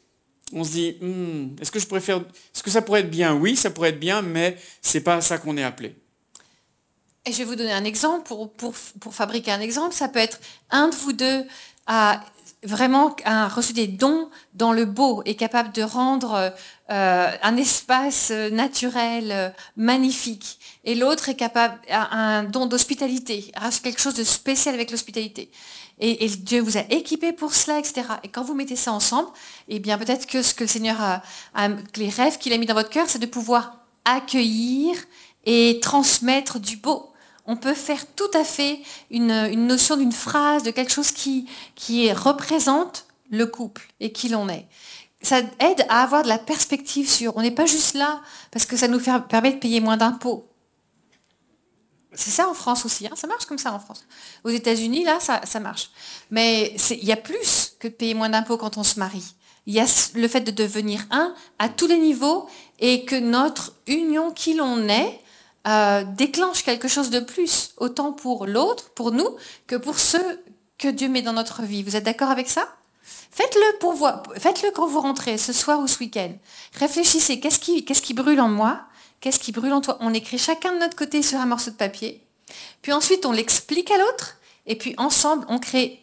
[0.53, 3.33] on se dit, hmm, est-ce que préfère, est-ce que ça pourrait être bien?
[3.35, 5.95] Oui, ça pourrait être bien, mais ce n'est pas à ça qu'on est appelé.
[7.25, 9.93] Et je vais vous donner un exemple pour, pour, fabriquer un exemple.
[9.93, 10.39] Ça peut être
[10.71, 11.45] un de vous deux
[11.85, 12.21] a
[12.63, 13.15] vraiment
[13.53, 16.53] reçu des dons dans le beau, et capable de rendre
[16.91, 20.59] euh, un espace naturel euh, magnifique.
[20.83, 25.51] Et l'autre est capable, a un don d'hospitalité, a quelque chose de spécial avec l'hospitalité.
[25.99, 28.01] Et, Dieu vous a équipé pour cela, etc.
[28.23, 29.29] Et quand vous mettez ça ensemble,
[29.67, 31.21] eh bien peut-être que ce que le Seigneur a,
[31.95, 34.95] les rêves qu'il a mis dans votre cœur, c'est de pouvoir accueillir
[35.45, 37.10] et transmettre du beau
[37.45, 41.47] on peut faire tout à fait une, notion d'une phrase, de quelque chose qui,
[42.13, 44.67] représente le couple et qui l'on est.
[45.21, 48.75] Ça aide à avoir de la perspective sur, on n'est pas juste là parce que
[48.75, 50.47] ça nous permet de payer moins d'impôts.
[52.13, 53.15] C'est ça en France aussi, hein.
[53.15, 54.05] ça marche comme ça en France.
[54.43, 55.91] Aux États-Unis, là, ça, ça marche.
[56.29, 59.33] Mais il y a plus que de payer moins d'impôts quand on se marie.
[59.65, 59.85] Il y a
[60.15, 62.49] le fait de devenir un à tous les niveaux
[62.79, 65.21] et que notre union qui l'on est
[65.67, 69.35] euh, déclenche quelque chose de plus, autant pour l'autre, pour nous,
[69.67, 70.43] que pour ceux
[70.77, 71.83] que Dieu met dans notre vie.
[71.83, 72.67] Vous êtes d'accord avec ça?
[73.31, 74.07] Faites-le pour vous,
[74.37, 76.33] faites-le quand vous rentrez, ce soir ou ce week-end.
[76.73, 78.81] Réfléchissez, qu'est-ce qui, brûle en moi?
[79.21, 79.97] Qu'est-ce qui brûle en toi?
[80.01, 82.25] On écrit chacun de notre côté sur un morceau de papier.
[82.81, 84.37] Puis ensuite, on l'explique à l'autre.
[84.65, 86.01] Et puis ensemble, on crée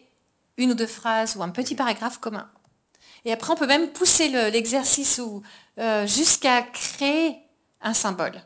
[0.57, 2.49] une ou deux phrases ou un petit paragraphe commun.
[3.25, 5.21] Et après, on peut même pousser l'exercice
[5.77, 7.37] euh, jusqu'à créer
[7.81, 8.41] un symbole.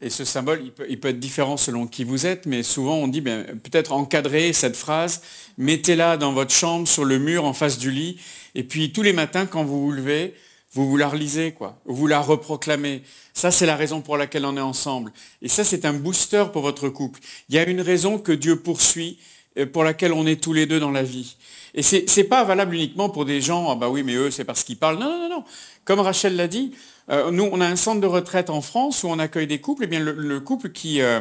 [0.00, 3.20] Et ce symbole, il peut, être différent selon qui vous êtes, mais souvent on dit
[3.20, 5.22] ben, peut-être encadrer cette phrase,
[5.56, 8.20] mettez-la dans votre chambre, sur le mur, en face du lit,
[8.54, 10.34] et puis tous les matins, quand vous vous levez,
[10.72, 11.80] vous vous la relisez, quoi.
[11.86, 13.02] Vous la reproclamez.
[13.32, 15.12] Ça, c'est la raison pour laquelle on est ensemble.
[15.40, 17.20] Et ça, c'est un booster pour votre couple.
[17.48, 19.18] Il y a une raison que Dieu poursuit,
[19.58, 21.36] euh, pour laquelle on est tous les deux dans la vie.
[21.74, 24.44] Et ce n'est pas valable uniquement pour des gens, ah bah oui, mais eux, c'est
[24.44, 24.98] parce qu'ils parlent.
[24.98, 25.44] Non, non, non.
[25.84, 26.72] Comme Rachel l'a dit,
[27.10, 29.84] euh, nous, on a un centre de retraite en France où on accueille des couples.
[29.84, 31.20] Et eh bien, le, couple qui, euh,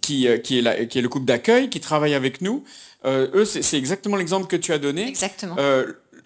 [0.00, 2.64] qui, euh, qui, est qui, est le couple d'accueil, qui travaille avec nous,
[3.06, 5.06] eux, c'est exactement l'exemple que tu as donné.
[5.06, 5.56] Exactement.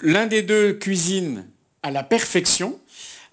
[0.01, 1.47] L'un des deux cuisine
[1.83, 2.81] à la perfection.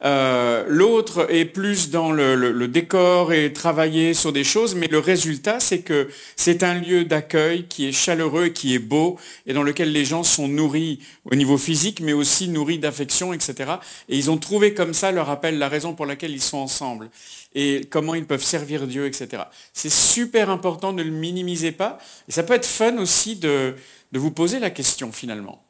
[0.06, 5.60] Euh, l'autre est plus dans le, décor et travailler sur des choses, mais le résultat,
[5.60, 9.92] c'est que c'est un lieu d'accueil qui est chaleureux, qui est beau, et dans lequel
[9.92, 13.74] les gens sont nourris au niveau physique, mais aussi nourris d'affection, etc.
[14.08, 17.10] Et ils ont trouvé comme ça leur appel, la raison pour laquelle ils sont ensemble,
[17.54, 19.44] et comment ils peuvent servir Dieu, etc.
[19.74, 21.98] C'est super important, ne le minimisez pas.
[22.28, 23.76] Et ça peut être fun aussi de
[24.14, 25.64] vous poser la question finalement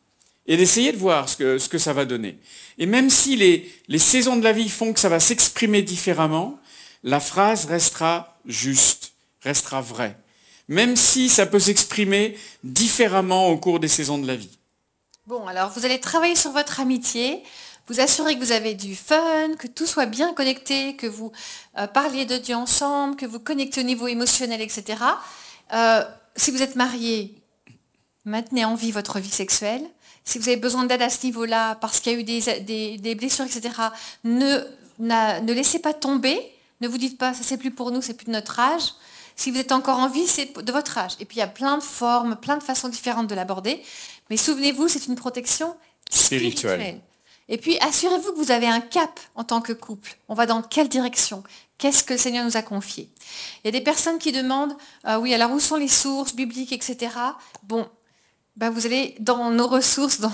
[0.49, 2.39] et d'essayer de voir ce que, ça va donner.
[2.79, 6.59] Et même si les, les saisons de la vie font que ça va s'exprimer différemment,
[7.03, 10.17] la phrase restera juste, restera vraie.
[10.67, 14.57] Même si ça peut s'exprimer différemment au cours des saisons de la vie.
[15.27, 17.43] Bon, alors vous allez travailler sur votre amitié,
[17.87, 21.31] vous assurer que vous avez du fun, que tout soit bien connecté, que vous
[21.77, 24.97] euh, parliez de Dieu ensemble, que vous connectez au niveau émotionnel, etc.
[25.73, 26.03] Euh,
[26.35, 27.35] si vous êtes marié,
[28.25, 29.87] maintenez en vie votre vie sexuelle
[30.29, 33.45] si vous avez besoin d'aide à ce niveau-là, parce qu'il y a eu des, blessures,
[33.45, 33.73] etc.,
[34.23, 34.59] ne,
[34.99, 36.39] ne laissez pas tomber.
[36.81, 38.93] Ne vous dites pas, ça c'est plus pour nous, c'est plus de notre âge.
[39.35, 41.13] Si vous êtes encore en vie, c'est de votre âge.
[41.19, 43.81] Et puis il y a plein de formes, plein de façons différentes de l'aborder.
[44.29, 45.75] Mais souvenez-vous, c'est une protection
[46.11, 47.01] spirituelle.
[47.47, 50.15] Et puis assurez-vous que vous avez un cap en tant que couple.
[50.27, 51.43] On va dans quelle direction?
[51.79, 53.09] Qu'est-ce que le Seigneur nous a confié?
[53.63, 54.75] Il y a des personnes qui demandent,
[55.07, 57.09] euh, oui, alors où sont les sources bibliques, etc.
[57.63, 57.89] Bon,
[58.55, 60.31] ben, vous allez dans nos ressources, dans,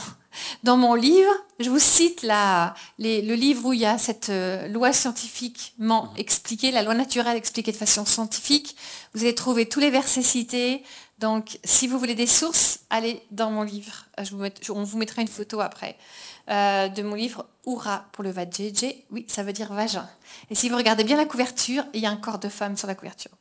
[0.63, 4.67] dans mon livre, je vous cite la, le livre où il y a cette euh,
[4.67, 8.75] loi scientifiquement expliquée, la loi naturelle expliquée de façon scientifique.
[9.13, 10.83] Vous allez trouver tous les versets cités.
[11.19, 14.05] Donc, si vous voulez des sources, allez dans mon livre.
[14.21, 15.97] Je vous on vous mettra une photo après
[16.49, 19.05] euh, de mon livre Oura pour le vajayjay.
[19.11, 20.09] Oui, ça veut dire vagin.
[20.49, 22.87] Et si vous regardez bien la couverture, il y a un corps de femme sur
[22.87, 23.31] la couverture.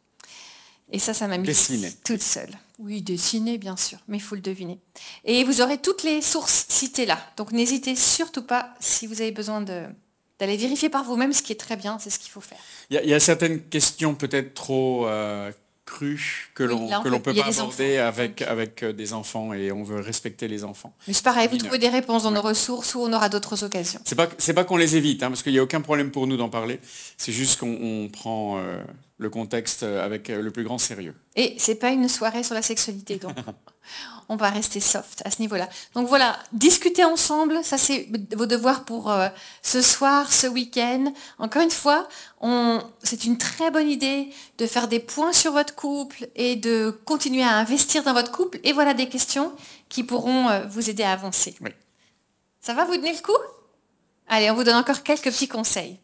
[0.93, 1.91] Et ça, ça m'a mis Dessiner.
[2.05, 2.51] toute seule.
[2.79, 4.79] Oui, dessiner, bien sûr, mais il faut le deviner.
[5.25, 7.19] Et vous aurez toutes les sources citées là.
[7.37, 11.57] Donc n'hésitez surtout pas, si vous avez besoin d'aller vérifier par vous-même, ce qui est
[11.61, 12.59] très bien, c'est ce qu'il faut faire.
[12.91, 15.53] Il y, a- il y a certaines questions peut-être trop euh,
[15.87, 19.85] crues que Oui, l'on l'on peut- pas aborder avec, avec euh, des enfants et on
[19.85, 20.95] veut respecter les enfants.
[21.07, 24.01] Mais c'est pareil, vous trouvez des réponses dans nos ressources ou on aura d'autres occasions.
[24.05, 26.27] C'est pas c'est pas qu'on les évite, hein, parce qu'il n'y a aucun problème pour
[26.27, 26.81] nous d'en parler.
[27.17, 28.83] C'est juste qu'on on prend euh,
[29.25, 31.15] le contexte avec euh, le plus grand sérieux.
[31.35, 33.35] Et c'est pas une soirée sur la sexualité, donc
[34.29, 35.69] on va rester soft à ce niveau-là.
[35.95, 39.29] Donc voilà, discuter ensemble, ça c'est vos devoirs pour euh,
[39.63, 41.13] ce soir, ce week-end.
[41.39, 42.09] Encore une fois,
[42.41, 44.29] on- c'est une très bonne idée
[44.59, 48.61] de faire des points sur votre couple et de continuer à investir dans votre couple.
[48.63, 49.53] Et voilà des questions
[49.89, 51.57] qui pourront euh, vous aider à avancer.
[51.61, 51.71] Oui.
[52.61, 53.33] Ça va vous donner le coup?
[54.29, 55.99] Allez, on vous donne encore quelques petits conseils.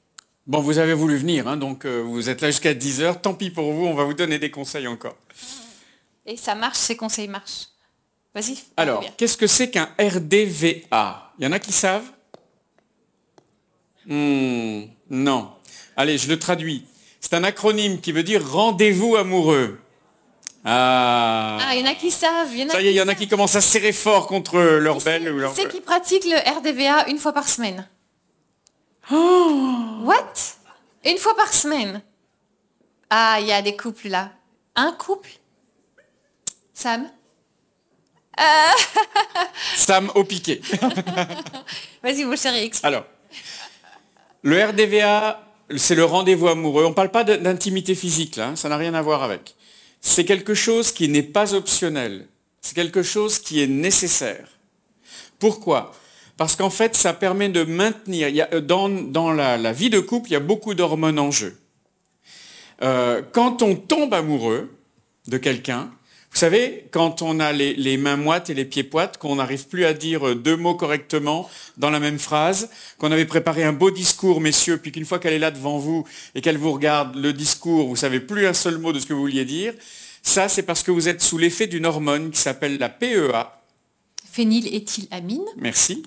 [0.47, 3.51] Bon, vous avez voulu venir, hein, donc euh, vous êtes là jusqu'à 10h, tant pis
[3.51, 5.17] pour vous, on va vous donner des conseils encore.
[6.27, 7.69] Et ça marche, ces conseils marchent.
[8.35, 8.57] Vas-y.
[8.77, 12.07] Alors, qu'est-ce que c'est qu'un RDVA Il y en a qui savent?
[14.07, 15.51] Hmm, Non.
[15.97, 16.85] Allez, je le traduis.
[17.21, 19.79] C'est un acronyme qui veut dire rendez-vous amoureux.
[20.65, 21.59] Ah.
[21.61, 22.49] Ah, il y en a qui savent.
[22.53, 23.93] Il y en a Ça y est, il y en a qui commencent à serrer
[23.93, 25.55] fort contre leur Qui belle c'est- ou leur...
[25.55, 27.87] qui c'est qui pratique le RDVA une fois par semaine
[29.13, 30.35] Oh What?
[31.05, 32.03] Une fois par semaine
[33.09, 34.33] Ah, il y a des couples là.
[34.75, 35.31] Un couple?
[36.73, 37.11] Sam?
[39.77, 40.61] Sam au piqué.
[42.03, 42.85] Vas-y mon chéri, explique.
[42.85, 43.05] Alors,
[44.43, 45.47] le RDVA,
[45.77, 46.85] c'est le rendez-vous amoureux.
[46.85, 49.55] On ne parle pas d'intimité physique, là, hein, ça n'a rien à voir avec.
[50.01, 52.27] C'est quelque chose qui n'est pas optionnel.
[52.63, 54.49] C'est quelque chose qui est nécessaire.
[55.39, 55.93] Pourquoi?
[56.41, 59.73] Parce qu'en fait, ça permet de maintenir, il y a, euh, dans, dans la, la
[59.75, 61.55] vie de couple, il y a beaucoup d'hormones en jeu.
[62.81, 64.75] Euh, quand on tombe amoureux
[65.29, 65.91] de quelqu'un,
[66.33, 69.69] vous savez, quand on a les, les mains moites et les pieds poites, qu'on n'arrive
[69.69, 71.47] plus à dire euh, deux mots correctement
[71.77, 75.35] dans la même phrase, qu'on avait préparé un beau discours, messieurs, puis qu'une fois qu'elle
[75.35, 78.79] est là devant vous et qu'elle vous regarde le discours, vous savez plus un seul
[78.79, 79.75] mot de ce que vous vouliez dire,
[80.23, 83.61] ça c'est parce que vous êtes sous l'effet d'une hormone qui s'appelle la PEA,
[84.33, 85.45] Phényléthylamine.
[85.57, 86.05] Merci.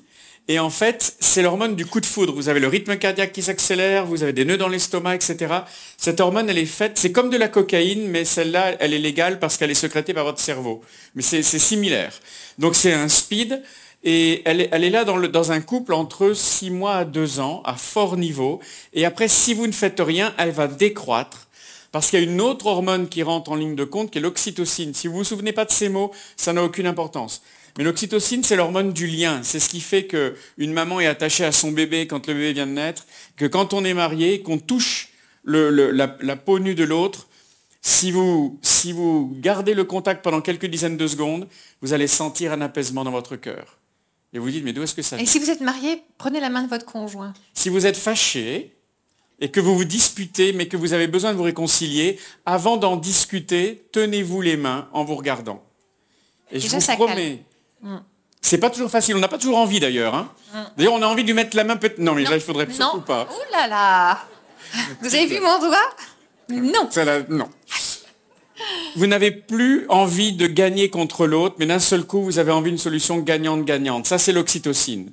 [0.50, 2.34] Et en fait, c'est l'hormone du coup de foudre.
[2.34, 5.54] Vous avez le rythme cardiaque qui s'accélère, vous avez des nœuds dans l'estomac, etc.
[5.98, 9.40] Cette hormone, elle est faite, c'est comme de la cocaïne, mais celle-là, elle est légale
[9.40, 10.82] parce qu'elle est sécrétée par votre cerveau.
[11.16, 12.14] Mais c'est similaire.
[12.60, 13.62] Donc c'est un speed,
[14.04, 17.76] et elle est, là dans, dans un couple entre 6 mois à 2 ans, à
[17.76, 18.60] fort niveau.
[18.94, 21.48] Et après, si vous ne faites rien, elle va décroître.
[21.94, 24.22] Parce qu'il y a une autre hormone qui rentre en ligne de compte, qui est
[24.22, 24.94] l'oxytocine.
[24.94, 27.44] Si vous vous souvenez pas de ces mots, ça n'a aucune importance.
[27.78, 29.42] Mais l'oxytocine, c'est l'hormone du lien.
[29.44, 32.68] C'est ce qui fait qu'une maman est attachée à son bébé quand le bébé vient
[32.68, 33.06] de naître,
[33.36, 35.10] que quand on est marié, qu'on touche
[35.44, 37.28] le- le- la, la peau nue de l'autre,
[37.82, 41.48] si vous, si vous gardez le contact pendant quelques dizaines de secondes,
[41.82, 43.78] vous allez sentir un apaisement dans votre cœur.
[44.34, 46.40] Et vous dites, mais d'où est-ce que ça Et vient si vous êtes marié, prenez
[46.40, 47.34] la main de votre conjoint.
[47.54, 48.72] Si vous êtes fâché
[49.40, 52.96] et que vous vous disputez, mais que vous avez besoin de vous réconcilier, avant d'en
[52.98, 55.62] discuter, tenez-vous les mains en vous regardant.
[56.52, 57.44] Et je vous promets,
[57.84, 57.98] Mm.
[58.42, 60.16] c'est pas toujours facile, on n'a pas toujours envie d'ailleurs.
[60.16, 60.30] hein.
[60.78, 61.98] D'ailleurs, on a envie de lui mettre la main peut-être.
[62.00, 62.74] Non, mais là, il faudrait Non.
[62.74, 63.28] surtout pas.
[63.32, 64.20] Oh là là
[65.02, 65.78] Vous avez vu mon doigt?
[66.50, 66.90] Non.
[66.92, 67.50] Ça, là, non.
[68.96, 72.70] Vous n'avez plus envie de gagner contre l'autre, mais d'un seul coup, vous avez envie
[72.72, 74.06] d'une solution gagnante-gagnante.
[74.08, 75.12] Ça, c'est l'oxytocine.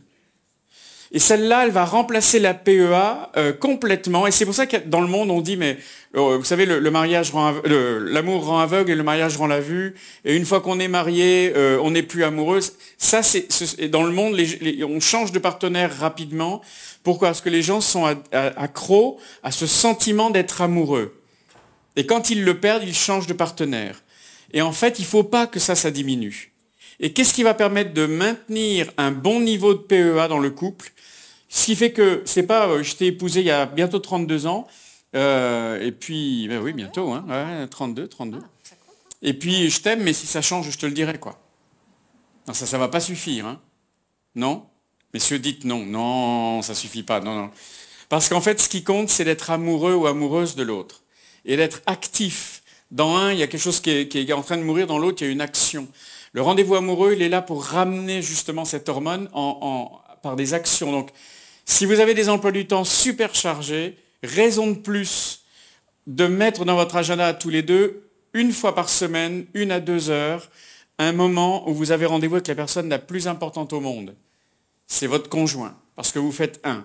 [1.13, 4.29] Et celle-là, elle va remplacer la PEA euh, complètement.
[4.29, 5.77] Et c'est pour ça que dans le monde, on dit, mais
[6.17, 9.61] euh, vous savez, le, le mariage rend l'amour rend aveugle et le mariage rend la
[9.61, 9.97] vue.
[10.25, 12.61] Et une fois qu'on est marié, euh, on n'est plus amoureux.
[12.97, 13.49] Ça, c'est
[13.89, 16.61] dans le monde, les- les- on change de partenaire rapidement.
[17.03, 17.29] Pourquoi?
[17.29, 21.17] Parce que les gens sont accros à ce sentiment d'être amoureux.
[21.97, 24.01] Et quand ils le perdent, ils changent de partenaire.
[24.53, 26.53] Et en fait, il ne faut pas que ça, ça diminue.
[27.01, 30.93] Et qu'est-ce qui va permettre de maintenir un bon niveau de PEA dans le couple?
[31.53, 34.47] Ce qui fait que c'est pas, euh, je t'ai épousé il y a bientôt 32
[34.47, 34.67] ans,
[35.17, 38.39] euh, et puis, ben oui, bientôt, hein, ouais, 32, 32.
[39.23, 41.39] Et puis, je t'aime, mais si ça change, je te le dirai, quoi.
[42.47, 43.61] Non, ça, ça va pas suffire, hein.
[44.37, 44.65] Non
[45.13, 45.85] Messieurs, dites non.
[45.85, 47.51] Non, ça suffit pas, non, non.
[48.09, 51.03] Parce qu'en fait, ce qui compte, c'est d'être amoureux ou amoureuse de l'autre.
[51.45, 52.63] Et d'être actif.
[52.93, 54.87] Dans un, il y a quelque chose qui est, qui est en train de mourir,
[54.87, 55.89] dans l'autre, il y a une action.
[56.33, 60.55] Le rendez-vous amoureux, il est là pour ramener justement cette hormone en- en- par des
[60.55, 60.93] actions.
[60.93, 61.11] Donc,
[61.65, 65.45] si vous avez des emplois du temps super chargés, raison de plus
[66.07, 70.11] de mettre dans votre agenda tous les deux, une fois par semaine, une à deux
[70.11, 70.51] heures,
[70.99, 74.15] un moment où vous avez rendez-vous avec la personne la plus importante au monde.
[74.87, 76.85] C'est votre conjoint, parce que vous faites un.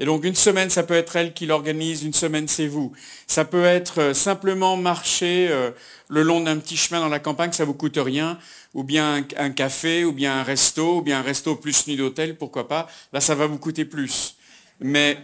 [0.00, 2.92] Et donc une semaine, ça peut être elle qui l'organise, une semaine, c'est vous.
[3.26, 5.70] Ça peut être euh, simplement marcher euh,
[6.08, 8.38] le long d'un petit chemin dans la campagne, ça ne vous coûte rien,
[8.74, 12.36] ou bien un, café, ou bien un resto, ou bien un resto plus nuit d'hôtel,
[12.36, 12.88] pourquoi pas.
[13.12, 14.36] Là, ça va vous coûter plus.
[14.80, 15.18] Mais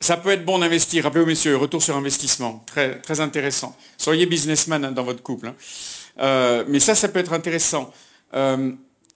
[0.00, 1.04] ça peut être bon d'investir.
[1.04, 2.62] Rappelez-vous, messieurs, retour sur investissement.
[2.66, 3.76] Très, très intéressant.
[3.96, 5.48] Soyez businessman hein, dans votre couple.
[5.48, 5.54] Hein.
[6.20, 7.92] Euh, mais ça, ça peut être intéressant.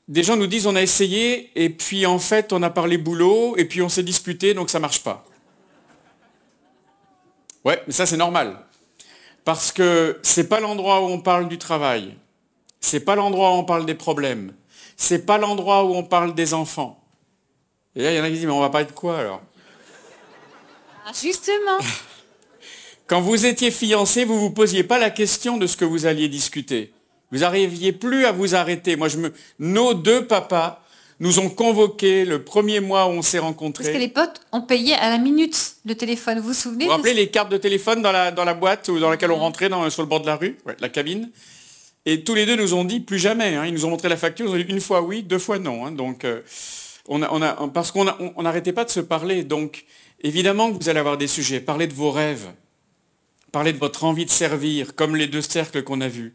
[0.09, 3.56] Des gens nous disent on a essayé et puis en fait on a parlé boulot
[3.56, 5.24] et puis on s'est disputé donc ça ne marche pas.
[7.64, 8.59] Ouais, mais ça c'est normal.
[9.44, 12.14] Parce que ce n'est pas l'endroit où on parle du travail.
[12.80, 14.55] Ce n'est pas l'endroit où on parle des problèmes.
[14.97, 17.02] Ce n'est pas l'endroit où on parle des enfants.
[17.94, 19.43] Et là, il y en a qui disent, mais on va pas de quoi alors?
[21.06, 21.78] Ah, Justement.
[23.06, 26.05] Quand vous étiez fiancé, vous ne vous posiez pas la question de ce que vous
[26.06, 26.93] alliez discuter.
[27.30, 28.96] Vous n'arriviez plus à vous arrêter.
[28.96, 29.32] Moi, je me...
[29.59, 30.82] Nos deux papas
[31.20, 33.84] nous ont convoqués le premier mois où on s'est rencontrés.
[33.84, 36.90] Parce que les potes ont payé à la minute le téléphone, vous vous souvenez Vous
[36.90, 39.38] vous rappelez les cartes de téléphone dans la, dans la boîte ou dans laquelle on
[39.38, 41.30] rentrait dans, sur le bord de la rue, la cabine
[42.06, 43.56] Et tous les deux nous ont dit plus jamais.
[43.56, 43.66] Hein.
[43.66, 45.86] Ils nous ont montré la facture, ils ont dit une fois oui, deux fois non.
[45.86, 45.92] Hein.
[45.92, 46.42] Donc, euh,
[47.09, 49.42] on a, on a, parce qu'on n'arrêtait pas de se parler.
[49.42, 49.86] Donc,
[50.22, 51.60] évidemment que vous allez avoir des sujets.
[51.60, 52.46] Parlez de vos rêves.
[53.50, 56.34] Parlez de votre envie de servir, comme les deux cercles qu'on a vus.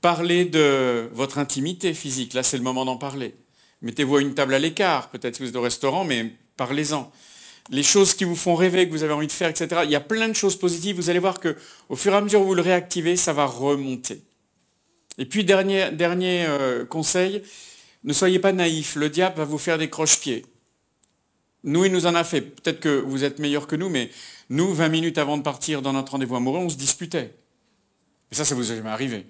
[0.00, 3.34] Parlez de votre intimité physique, là c'est le moment d'en parler.
[3.82, 7.10] Mettez-vous à une table à l'écart, peut-être que vous êtes au restaurant, mais parlez-en.
[7.70, 9.82] Les choses qui vous font rêver, que vous avez envie de faire, etc.
[9.84, 10.96] Il y a plein de choses positives.
[10.96, 14.22] Vous allez voir qu'au fur et à mesure où vous le réactivez, ça va remonter.
[15.18, 15.90] Et puis, dernier,
[16.46, 17.42] euh, conseil,
[18.04, 18.96] ne soyez pas naïfs.
[18.96, 20.46] Le diable va vous faire des croche-pieds.
[21.64, 22.40] Nous, il nous en a fait.
[22.40, 24.10] Peut-être que vous êtes meilleurs que nous, mais
[24.48, 27.34] nous, 20 minutes avant de partir dans notre rendez-vous amoureux, on se disputait.
[28.32, 29.26] Et ça, ça vous est jamais arrivé.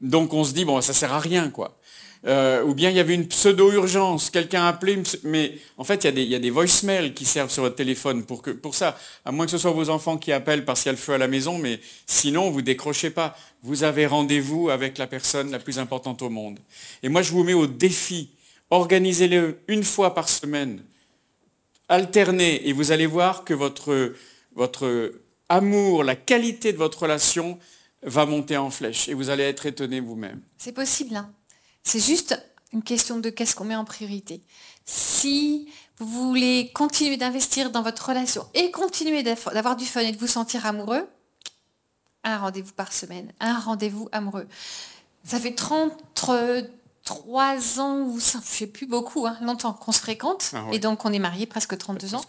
[0.00, 1.78] Donc on se dit, bon, ça sert à rien, quoi.
[2.26, 6.18] Euh, ou bien il y avait une pseudo-urgence, quelqu'un a appelé, mais en fait il
[6.18, 9.58] y, a des, voicemails qui servent sur votre téléphone pour, ça, à moins que ce
[9.58, 11.78] soit vos enfants qui appellent parce qu'il y a le feu à la maison, mais
[12.06, 13.36] sinon vous décrochez pas.
[13.62, 16.58] Vous avez rendez-vous avec la personne la plus importante au monde.
[17.04, 18.30] Et moi je vous mets au défi,
[18.70, 20.82] organisez-le une fois par semaine,
[21.88, 25.12] alternez, et vous allez voir que votre
[25.48, 27.60] amour, la qualité de votre relation
[28.02, 30.40] va monter en flèche et vous allez être étonné vous-même.
[30.56, 31.16] C'est possible.
[31.16, 31.32] Hein.
[31.82, 32.40] C'est juste
[32.72, 34.42] une question de qu'est-ce qu'on met en priorité.
[34.84, 35.68] Si
[35.98, 40.26] vous voulez continuer d'investir dans votre relation et continuer d'avoir du fun et de vous
[40.26, 41.08] sentir amoureux,
[42.24, 44.46] un rendez-vous par semaine, un rendez-vous amoureux.
[45.24, 50.50] Ça fait 33 ans, ou je ne sais plus beaucoup, hein, longtemps qu'on se fréquente.
[50.54, 52.22] Ah et donc on est mariés presque 32 ans.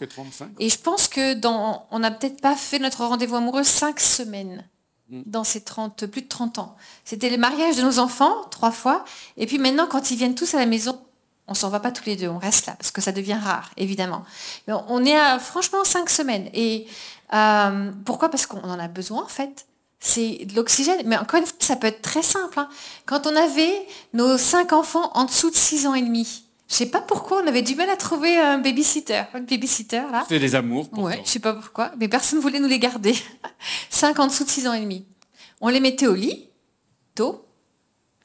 [0.58, 4.68] Et je pense que dans, on n'a peut-être pas fait notre rendez-vous amoureux 5 semaines.
[5.10, 5.22] Mm.
[5.26, 6.76] dans ces 30, plus de 30 ans.
[7.04, 9.04] C'était le mariage de nos enfants, trois fois.
[9.36, 11.00] Et puis maintenant, quand ils viennent tous à la maison,
[11.48, 13.72] on s'en va pas tous les deux, on reste là, parce que ça devient rare,
[13.76, 14.24] évidemment.
[14.68, 16.48] Mais on est à franchement cinq semaines.
[16.54, 16.86] Et
[17.34, 18.28] euh, pourquoi?
[18.28, 19.66] Parce qu'on en a besoin, en fait.
[19.98, 21.02] C'est de l'oxygène.
[21.06, 22.60] Mais encore une fois, ça peut être très simple.
[22.60, 22.68] Hein.
[23.04, 26.86] Quand on avait nos cinq enfants en dessous de 6 ans et demi, je sais
[26.86, 29.24] pas pourquoi on avait du mal à trouver un babysitter.
[29.34, 30.22] Un babysitter là.
[30.22, 30.88] C'était des amours.
[30.96, 33.14] Ouais, je sais pas pourquoi, mais personne ne voulait nous les garder.
[33.90, 35.04] 5 en dessous de 6 ans et demi.
[35.60, 36.48] On les mettait au lit,
[37.16, 37.44] tôt.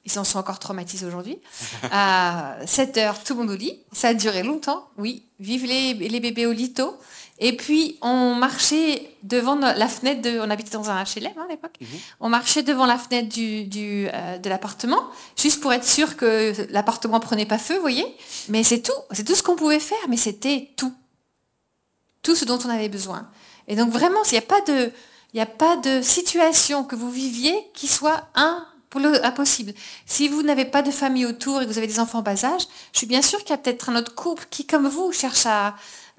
[0.05, 1.39] Ils en sont encore traumatisés aujourd'hui.
[1.91, 3.79] À 7 heures, tout le monde au lit.
[3.91, 5.25] Ça a duré longtemps, oui.
[5.39, 6.99] Vive les, les bébés au lit tôt.
[7.37, 11.51] Et puis, on marchait devant la fenêtre, de, on habitait dans un HLM hein, à
[11.51, 11.87] l'époque, mhm.
[12.21, 15.03] on marchait devant la fenêtre du, euh, de l'appartement,
[15.35, 18.05] juste pour être sûr que l'appartement prenait pas feu, vous voyez.
[18.47, 20.93] Mais c'est tout, c'est tout ce qu'on pouvait faire, mais c'était tout.
[22.21, 23.27] Tout ce dont on avait besoin.
[23.67, 24.91] Et donc vraiment, il n'y a, pas de,
[25.37, 28.29] a pas de situation que vous viviez qui soit
[29.23, 29.73] impossible.
[30.05, 32.45] Si vous n'avez pas de famille autour et que vous avez des enfants en bas
[32.45, 32.61] âge,
[32.93, 35.45] je suis bien sûre qu'il y a peut-être un autre couple qui, comme vous, cherche
[35.45, 35.75] à,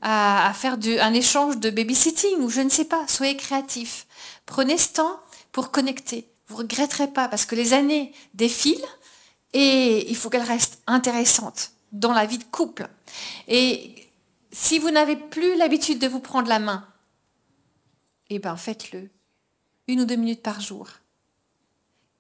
[0.09, 3.09] à, faire un échange de babysitting ou je ne sais pas.
[3.09, 4.07] Soyez créatifs.
[4.47, 5.21] Prenez ce temps
[5.51, 6.29] pour connecter.
[6.47, 8.87] Vous ne regretterez pas parce que les années défilent
[9.53, 12.89] et il faut qu'elles restent intéressantes dans la vie de couple.
[13.49, 14.09] Et
[14.53, 16.87] si vous n'avez plus l'habitude de vous prendre la main,
[18.31, 19.11] eh bien faites-le.
[19.89, 20.87] Une ou deux minutes par jour.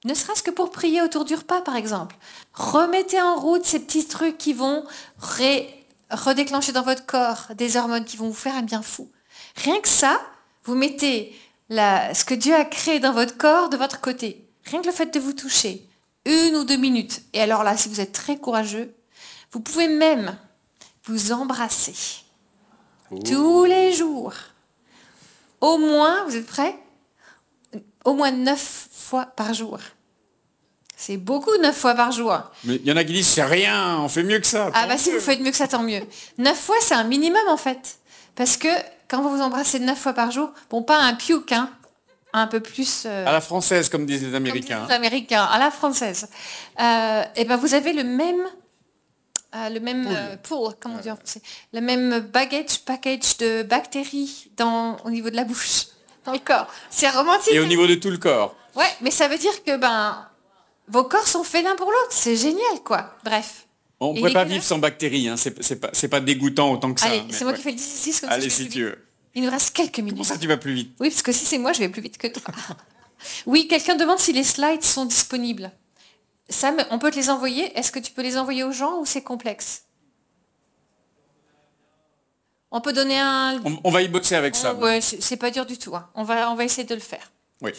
[0.04, 2.16] Ne serait-ce que pour prier autour du repas, par exemple.
[2.52, 4.84] Remettez en route ces petits trucs qui vont
[5.18, 9.10] ré redéclencher dans votre corps des hormones qui vont vous faire un bien fou.
[9.56, 10.20] Rien que ça,
[10.64, 11.36] vous mettez
[11.70, 14.48] ce que Dieu a créé dans votre corps de votre côté.
[14.64, 15.88] Rien que le fait de vous toucher,
[16.24, 17.22] une ou deux minutes.
[17.32, 18.94] Et alors là, si vous êtes très courageux,
[19.52, 20.36] vous pouvez même
[21.04, 21.94] vous embrasser
[23.24, 24.34] tous les jours.
[25.60, 26.76] Au moins, vous êtes prêts?
[28.04, 29.78] Au moins neuf fois par jour.
[30.98, 32.34] C'est beaucoup neuf fois par jour.
[32.64, 34.70] Mais il y en a qui disent c'est rien, on fait mieux que ça.
[34.72, 36.00] Ah bah si vous faites mieux que ça, tant mieux.
[36.38, 37.98] Neuf fois, c'est un minimum en fait.
[38.34, 38.68] Parce que
[39.08, 41.70] quand vous vous embrassez neuf fois par jour, bon, pas un puke, hein,
[42.32, 43.04] un peu plus...
[43.06, 44.80] euh, À la française, comme disent les Américains.
[44.80, 46.28] disent les Américains, à la française.
[46.80, 48.40] Euh, et ben vous avez le même,
[49.54, 51.42] euh, le même euh, pool, comment on dit en français,
[51.74, 55.84] le même baggage, package de bactéries dans, au niveau de la bouche,
[56.24, 56.68] dans le corps.
[56.88, 57.52] C'est romantique.
[57.52, 58.54] Et au niveau de tout le corps.
[58.74, 60.26] Ouais, mais ça veut dire que ben
[60.88, 62.10] vos corps sont faits l'un pour l'autre.
[62.10, 63.14] C'est génial, quoi.
[63.24, 63.66] Bref.
[63.98, 65.36] On ne pourrait pas vivre sans bactéries, hein.
[65.38, 67.06] c'est c'est pas, c'est pas dégoûtant autant que ça.
[67.06, 67.56] Allez, mais c'est moi ouais.
[67.58, 68.56] qui fais le 10 comme Allez, ça.
[68.56, 68.98] si tu veux.
[69.34, 70.24] Il nous reste quelques minutes.
[70.24, 70.94] ça, tu vas plus vite.
[71.00, 72.52] Oui, parce que si c'est moi, je vais plus vite que toi.
[73.46, 75.70] oui, quelqu'un demande si les slides sont disponibles.
[76.48, 77.76] Sam, on peut te les envoyer?
[77.78, 79.82] Est-ce que tu peux les envoyer aux gens ou c'est complexe?
[82.70, 83.60] On peut donner un...
[83.64, 84.74] On, on va y bosser avec ça.
[84.78, 85.94] Oh, ouais, c'est c'est pas dur du tout.
[85.96, 86.08] hein.
[86.14, 87.30] On, va, on va essayer de le faire.
[87.62, 87.72] Oui.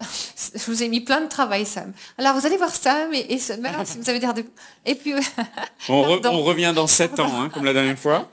[0.00, 1.92] Je vous ai mis plein de travail, Sam.
[2.18, 3.52] Alors, vous allez voir Sam et, et si
[3.98, 4.44] vous avez l'air de...
[4.86, 5.14] Et puis...
[5.88, 6.38] On, re- Pardon.
[6.38, 8.30] on revient dans 7 ans, hein, comme la dernière fois.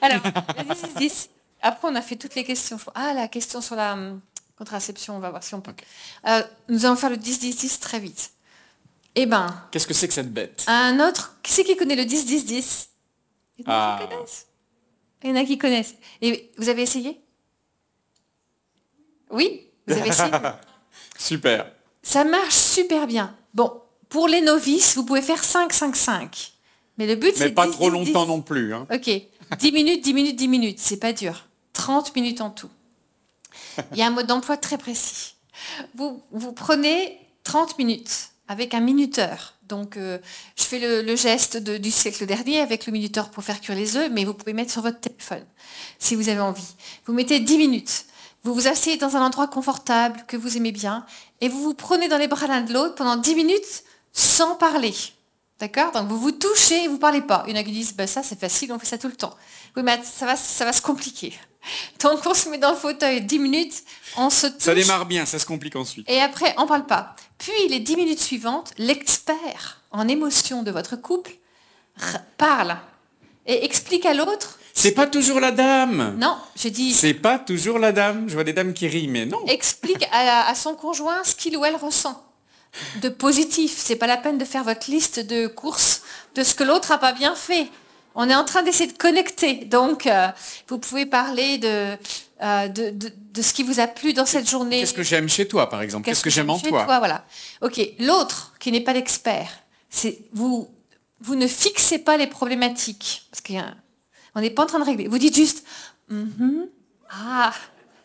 [0.00, 1.28] Alors, le 10, 10.
[1.60, 2.78] Après, on a fait toutes les questions.
[2.94, 4.20] Ah, la question sur la hum,
[4.56, 5.74] contraception, on va voir si on peut.
[6.26, 8.30] Euh, nous allons faire le 10-10-10 très vite.
[9.14, 10.64] Eh ben, Qu'est-ce que c'est que cette bête?
[10.66, 12.86] Un autre, qui c'est qui connaît le 10-10-10
[13.58, 14.06] Il y en a qui Ah.
[14.08, 14.46] connaissent.
[15.24, 15.94] Il y en a qui connaissent.
[16.22, 17.20] Et vous avez essayé?
[19.30, 20.30] Oui Vous avez essayé
[21.22, 21.70] Super.
[22.02, 23.34] Ça marche super bien.
[23.54, 23.72] Bon,
[24.08, 26.50] pour les novices, vous pouvez faire 5-5-5.
[26.98, 28.12] Mais le but, c'est Mais pas 10, trop 10, 10.
[28.12, 28.74] longtemps non plus.
[28.74, 28.86] hein.
[28.92, 29.08] Ok,
[29.58, 31.46] 10 minutes, 10 minutes, 10 minutes, c'est pas dur.
[31.72, 32.68] 30 minutes en tout.
[33.92, 35.34] Il y a un mode d'emploi très précis.
[35.94, 39.54] Vous, vous prenez 30 minutes avec un minuteur.
[39.68, 40.18] Donc, euh,
[40.58, 43.76] je fais le, le geste de- du siècle dernier avec le minuteur pour faire cuire
[43.76, 45.44] les œufs, mais vous pouvez mettre sur votre téléphone
[45.98, 46.74] si vous avez envie.
[47.06, 48.04] Vous mettez 10 minutes.
[48.44, 51.06] Vous vous asseyez dans un endroit confortable que vous aimez bien
[51.40, 54.94] et vous vous prenez dans les bras l'un de l'autre pendant 10 minutes sans parler.
[55.60, 55.92] D'accord?
[55.92, 57.44] Donc vous vous touchez et vous parlez pas.
[57.46, 59.14] Il y en a qui disent, bah, ça c'est facile, on fait ça tout le
[59.14, 59.34] temps.
[59.76, 61.32] Oui, mais ça va, ça va se compliquer.
[62.02, 63.84] Donc on se met dans le fauteuil 10 minutes,
[64.16, 64.62] on se touche.
[64.62, 66.10] Ça démarre bien, ça se complique ensuite.
[66.10, 67.14] Et après, on parle pas.
[67.38, 71.32] Puis les 10 minutes suivantes, l'expert en émotion de votre couple
[72.38, 72.76] parle
[73.46, 74.58] et explique à l'autre.
[74.74, 76.16] C'est pas toujours la dame.
[76.18, 78.24] Non, je dis C'est pas toujours la dame.
[78.28, 79.44] Je vois des dames qui rient, mais non.
[79.46, 82.22] explique à, à son conjoint ce qu'il ou elle ressent
[83.02, 83.74] de positif.
[83.76, 86.02] C'est pas la peine de faire votre liste de courses
[86.34, 87.68] de ce que l'autre a pas bien fait.
[88.14, 89.54] On est en train d'essayer de connecter.
[89.66, 90.28] Donc, euh,
[90.68, 91.96] vous pouvez parler de,
[92.42, 94.80] euh, de, de- de ce qui vous a plu dans cette journée.
[94.80, 96.04] Qu'est-ce que j'aime chez toi, par exemple?
[96.06, 96.84] Qu'est-ce que j'aime en chez toi?
[96.98, 97.24] Voilà.
[97.62, 97.80] Ok.
[97.98, 99.48] L'autre, qui n'est pas l'expert,
[99.88, 100.68] c'est vous,
[101.20, 103.22] vous ne fixez pas les problématiques.
[103.30, 103.40] Parce
[104.34, 105.08] qu'on n'est pas en train de régler.
[105.08, 105.64] Vous dites juste,
[106.08, 106.68] Mhm.
[107.10, 107.52] ah,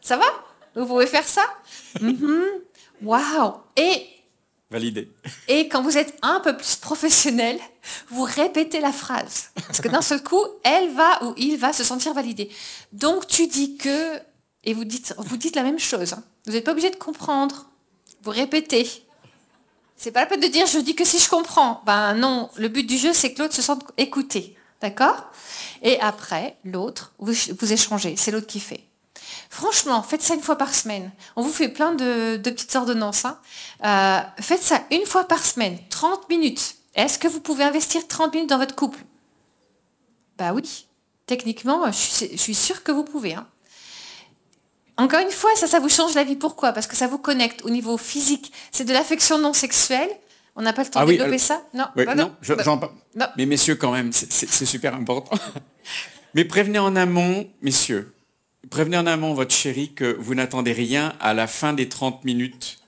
[0.01, 0.25] ça va?
[0.75, 1.43] Vous pouvez faire ça?
[2.01, 2.43] Mhm.
[3.01, 4.05] Waouh Et
[4.69, 5.09] Validé.
[5.47, 7.59] et quand vous êtes un peu plus professionnel,
[8.09, 9.49] vous répétez la phrase.
[9.55, 12.49] Parce que d'un seul coup, elle va ou il va se sentir validé.
[12.91, 14.19] Donc tu dis que,
[14.65, 16.13] et vous dites, vous dites la même chose.
[16.13, 16.23] hein.
[16.45, 17.67] Vous n'êtes pas obligé de comprendre.
[18.23, 18.89] Vous répétez.
[19.95, 21.81] C'est pas la peine de dire je dis que si je comprends.
[21.85, 24.56] Ben non, le but du jeu c'est que l'autre se sente écouté.
[24.81, 25.31] D'accord?
[25.81, 27.33] Et après, l'autre, vous,
[27.73, 28.15] échangez.
[28.15, 28.83] C'est l'autre qui fait.
[29.49, 31.11] Franchement, faites ça une fois par semaine.
[31.35, 33.25] On vous fait plein de, petites ordonnances.
[33.25, 33.39] hein.
[33.83, 36.75] Euh, faites ça une fois par semaine, 30 minutes.
[36.95, 38.99] Est-ce que vous pouvez investir 30 minutes dans votre couple?
[40.37, 40.87] Bah oui.
[41.25, 43.33] Techniquement, je suis, je suis sûre que vous pouvez.
[43.33, 43.47] hein.
[44.97, 46.35] Encore une fois, ça, ça vous change la vie.
[46.35, 46.71] Pourquoi?
[46.71, 48.51] Parce que ça vous connecte au niveau physique.
[48.71, 50.09] C'est de l'affection non sexuelle.
[50.57, 51.63] On n'a pas le temps Ah de oui, développer alors- ça?
[51.73, 52.63] Non, Oui, bah non, je- Bah,
[53.15, 53.25] non.
[53.37, 55.37] Mais messieurs, quand même, c'est- super important.
[56.33, 58.13] Mais prévenez en amont, messieurs,
[58.69, 62.79] prévenez en amont votre chérie que vous n'attendez rien à la fin des 30 minutes.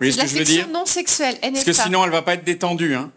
[0.00, 0.68] Vous voyez ce que je veux dire?
[0.68, 2.94] non sexuelle, Parce que sinon, elle va pas être détendue.
[2.94, 3.10] hein.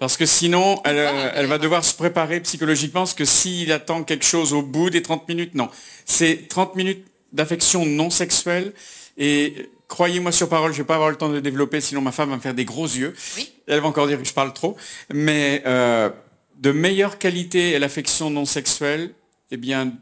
[0.00, 4.02] Parce que sinon, elle, euh, elle va devoir se préparer psychologiquement, parce que s'il attend
[4.04, 5.68] quelque chose au bout des 30 minutes, non.
[6.06, 8.72] C'est 30 minutes d'affection non sexuelle.
[9.16, 12.30] Et croyez-moi sur parole, je vais pas avoir le temps de développer, sinon ma femme
[12.30, 13.14] va me faire des gros yeux.
[13.36, 13.52] Oui.
[13.68, 14.76] Elle va encore dire que je parle trop.
[15.12, 16.10] Mais euh,
[16.56, 19.14] de meilleure qualité est l'affection non sexuelle,
[19.52, 19.92] eh bien,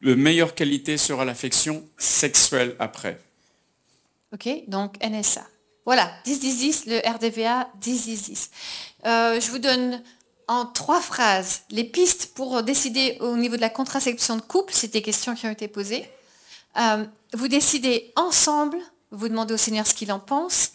[0.00, 3.18] de meilleure qualité sera l'affection sexuelle après.
[4.32, 5.44] Ok, donc NSA.
[5.86, 8.48] Voilà, 10-10-10, le RDVA, 10-10-10.
[9.06, 10.00] Euh, je vous donne
[10.46, 14.72] en trois phrases les pistes pour décider au niveau de la contraception de couple.
[14.72, 16.08] C'est des questions qui ont été posées.
[16.76, 17.04] Euh,
[17.34, 18.78] vous décidez ensemble,
[19.12, 20.72] vous demandez au Seigneur ce qu'il en pense.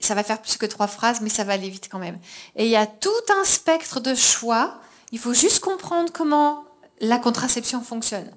[0.00, 2.18] Ça va faire plus que trois phrases, mais ça va aller vite quand même.
[2.56, 3.10] Et il y a tout
[3.40, 4.78] un spectre de choix.
[5.12, 6.64] Il faut juste comprendre comment
[7.00, 8.30] la contraception fonctionne.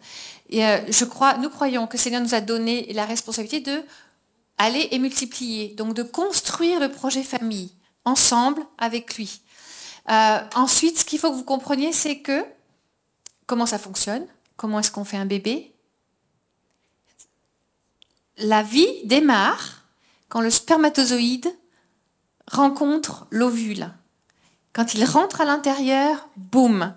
[0.53, 3.83] Euh, je crois, nous croyons que le Seigneur nous a donné la responsabilité de
[4.57, 7.71] aller et multiplier, donc de construire le projet famille
[8.05, 9.41] ensemble avec lui.
[10.09, 12.45] Euh, ensuite, ce qu'il faut que vous compreniez, c'est que
[13.45, 14.25] comment ça fonctionne,
[14.57, 15.73] comment est-ce qu'on fait un bébé.
[18.39, 19.83] La vie démarre
[20.29, 21.53] quand le spermatozoïde
[22.47, 23.91] rencontre l'ovule.
[24.73, 26.95] Quand il rentre à l'intérieur, boum,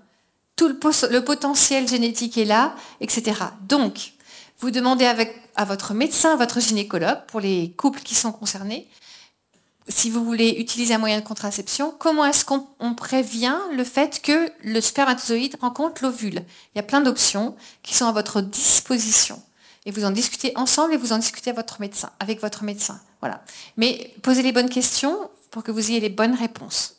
[0.57, 3.41] tout le, potentiel génétique est là, etc.
[3.63, 4.13] Donc,
[4.61, 5.05] vous demandez
[5.57, 8.89] à votre médecin, à votre gynécologue, pour les couples qui sont concernés,
[9.89, 14.53] si vous voulez utiliser un moyen de contraception, comment est-ce qu'on prévient le fait que
[14.63, 16.45] le spermatozoïde rencontre l'ovule?
[16.75, 19.43] Il y a plein d'options qui sont à votre disposition.
[19.85, 22.11] Et vous en discutez ensemble et vous en discutez avec votre médecin.
[22.21, 23.01] Avec votre médecin.
[23.21, 23.43] Voilà.
[23.77, 26.97] Mais posez les bonnes questions pour que vous ayez les bonnes réponses.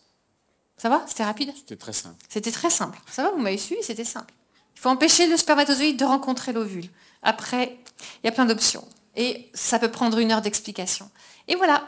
[0.78, 1.04] Ça va?
[1.08, 1.54] C'était rapide?
[1.56, 2.18] C'était très simple.
[2.28, 3.00] C'était très simple.
[3.10, 4.34] Ça va, vous m'avez suivi, c'était simple.
[4.76, 6.90] Il faut empêcher le spermatozoïde de rencontrer l'ovule.
[7.22, 7.78] Après,
[8.22, 8.86] il y a plein d'options.
[9.16, 11.10] Et ça peut prendre une heure d'explication.
[11.48, 11.88] Et voilà,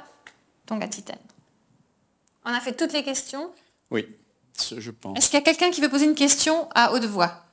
[0.66, 1.18] Tonga Titan.
[2.46, 3.52] On a fait toutes les questions?
[3.92, 4.08] Oui,
[4.78, 5.18] je pense.
[5.18, 7.44] Est-ce qu'il y a quelqu'un qui veut poser une question à haute voix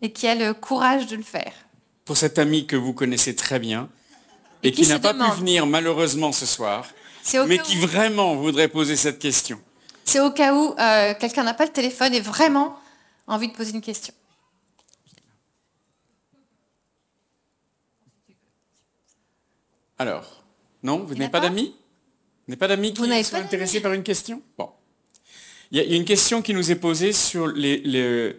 [0.00, 1.52] et qui a le courage de le faire?
[2.06, 3.90] Pour cet ami que vous connaissez très bien
[4.62, 6.86] et, qui, n'a pas pu venir malheureusement ce soir,
[7.46, 9.60] mais qui vraiment voudrait poser cette question.
[10.04, 12.78] C'est au cas où euh, quelqu'un n'a pas le téléphone et vraiment
[13.26, 14.14] envie de poser une question.
[19.98, 20.44] Alors,
[20.82, 21.74] non, vous n'avez pas, d'amis?
[22.46, 24.42] Vous n'avez pas d'amis qui sont intéressés par une question?
[24.56, 24.70] Bon.
[25.72, 28.36] Il y, a une question qui nous est posée sur les,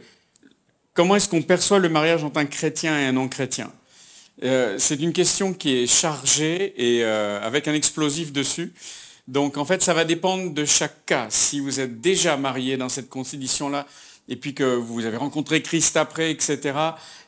[0.97, 3.71] comment est-ce qu'on perçoit le mariage entre un chrétien et un non-chrétien.
[4.43, 8.73] Euh, c'est une question qui est chargée et euh, avec un explosif dessus.
[9.27, 11.27] Donc en fait, ça va dépendre de chaque cas.
[11.29, 13.85] Si vous êtes déjà marié dans cette condition-là,
[14.27, 16.73] et puis que vous avez rencontré Christ après, etc.,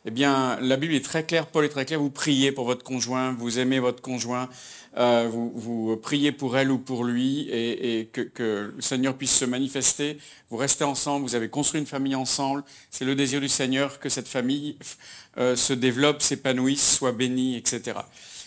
[0.05, 2.83] eh bien, la Bible est très claire, Paul est très clair, vous priez pour votre
[2.83, 4.49] conjoint, vous aimez votre conjoint,
[4.97, 10.17] euh, vous, priez pour elle ou pour lui, et, que, le Seigneur puisse se manifester.
[10.49, 12.63] Vous restez ensemble, vous avez construit une famille ensemble.
[12.89, 14.77] C'est le désir du Seigneur que cette famille
[15.37, 17.99] euh, se développe, s'épanouisse, soit bénie, etc.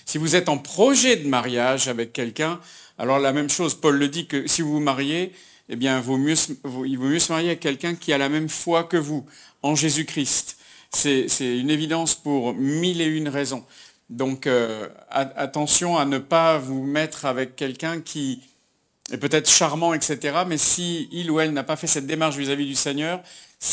[0.04, 2.60] Si vous êtes en projet de mariage avec quelqu'un,
[2.98, 5.32] alors la même chose, Paul le dit que si vous vous mariez,
[5.68, 8.96] eh bien, il vaut mieux se marier avec quelqu'un qui a la même foi que
[8.96, 9.24] vous,
[9.62, 10.58] en Jésus-Christ.
[10.90, 13.64] C'est une évidence pour mille et une raisons.
[14.12, 18.42] Donc euh, attention à ne pas vous mettre avec quelqu'un qui
[19.10, 20.42] est peut-être charmant, etc.
[20.46, 23.22] Mais si il ou elle n'a pas fait cette démarche vis-à-vis du Seigneur,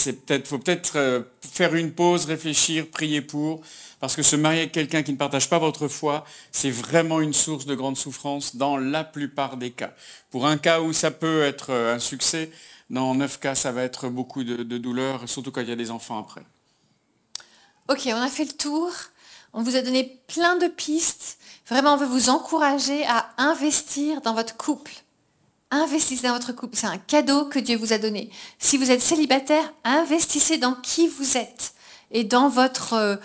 [0.05, 3.61] peut-être, faut peut-être euh, faire une pause, réfléchir, prier pour,
[3.99, 7.33] parce que se marier avec quelqu'un qui ne partage pas votre foi, c'est vraiment une
[7.33, 9.91] source de grande souffrance dans la plupart des cas.
[10.31, 12.49] Pour un cas où ça peut être euh, un succès,
[12.89, 15.91] dans neuf cas, ça va être beaucoup de douleur, surtout quand il y a des
[15.91, 16.43] enfants après.
[17.89, 18.93] Ok, on a fait le tour.
[19.53, 21.37] On vous a donné plein de pistes.
[21.67, 24.91] Vraiment, on veut vous encourager à investir dans votre couple.
[25.71, 26.75] Investissez dans votre couple.
[26.75, 28.29] C'est un cadeau que Dieu vous a donné.
[28.57, 31.73] Si vous êtes célibataire, investissez dans qui vous êtes
[32.11, 33.15] et dans votre, euh,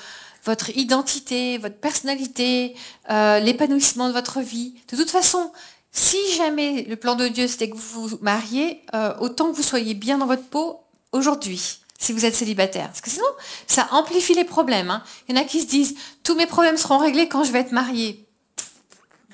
[0.75, 2.75] identité, votre personnalité,
[3.11, 4.75] euh, l'épanouissement de votre vie.
[4.91, 5.53] De toute façon,
[5.91, 9.63] si jamais le plan de Dieu c'était que vous vous mariez, euh, autant que vous
[9.63, 10.81] soyez bien dans votre peau
[11.13, 12.89] aujourd'hui si vous êtes célibataire.
[12.89, 13.27] Parce que sinon,
[13.67, 14.91] ça amplifie les problèmes.
[14.91, 15.03] Hein.
[15.29, 17.61] Il y en a qui se disent, tous mes problèmes seront réglés quand je vais
[17.61, 18.27] être marié.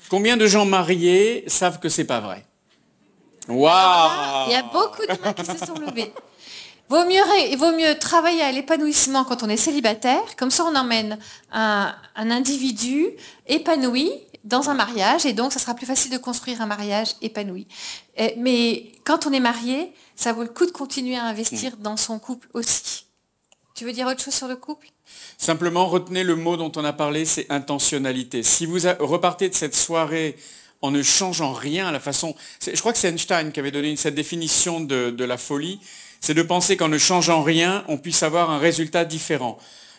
[0.09, 2.45] Combien de gens mariés savent que c'est pas vrai?
[3.49, 6.13] Waouh Il y a beaucoup de mains qui se sont levées.
[6.89, 11.19] Vaut mieux, vaut mieux travailler à l'épanouissement quand on est célibataire, comme ça on emmène
[11.53, 13.11] un, un, individu
[13.47, 14.11] épanoui
[14.43, 17.69] dans un mariage, et donc ça sera plus facile de construire un mariage épanoui.
[18.39, 21.83] mais quand on est marié, ça vaut le coup de continuer à investir mm.
[21.83, 23.07] dans son couple aussi.
[23.75, 24.89] Tu veux dire autre chose sur le couple?
[25.39, 28.43] Simplement, retenez le mot dont on a parlé, c'est intentionnalité.
[28.43, 30.37] Si vous repartez de cette soirée
[30.83, 32.35] en ne changeant rien à la façon...
[32.61, 35.81] Je crois que c'est Einstein qui avait donné cette définition de, la folie,
[36.21, 39.57] c'est de penser qu'en ne changeant rien, on puisse avoir un résultat différent.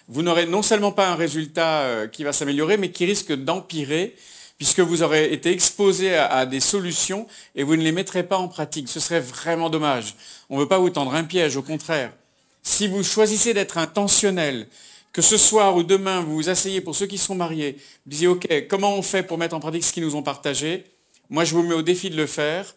[0.07, 4.15] Vous n'aurez non seulement pas un résultat euh, qui va s'améliorer, mais qui risque d'empirer,
[4.61, 7.25] puisque vous aurez été exposé à, des solutions
[7.55, 8.89] et vous ne les mettrez pas en pratique.
[8.89, 10.13] Ce serait vraiment dommage.
[10.51, 12.13] On ne veut pas vous tendre un piège, au contraire.
[12.61, 14.67] Si vous choisissez d'être intentionnel,
[15.13, 18.27] que ce soir ou demain, vous vous asseyez pour ceux qui sont mariés, vous disiez,
[18.27, 20.83] OK, comment on fait pour mettre en pratique ce qu'ils nous ont partagé?
[21.31, 22.75] Moi, je vous mets au défi de le faire.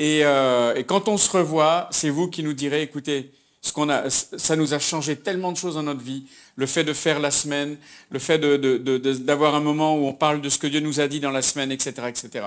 [0.00, 3.30] Et, euh, et quand on se revoit, c'est vous qui nous direz, écoutez,
[3.62, 6.24] ce qu'on a, ça nous a changé tellement de choses dans notre vie.
[6.56, 7.76] Le fait de faire la semaine,
[8.10, 11.20] le fait d'avoir un moment où on parle de ce que Dieu nous a dit
[11.20, 11.92] dans la semaine, etc.
[12.08, 12.46] etc.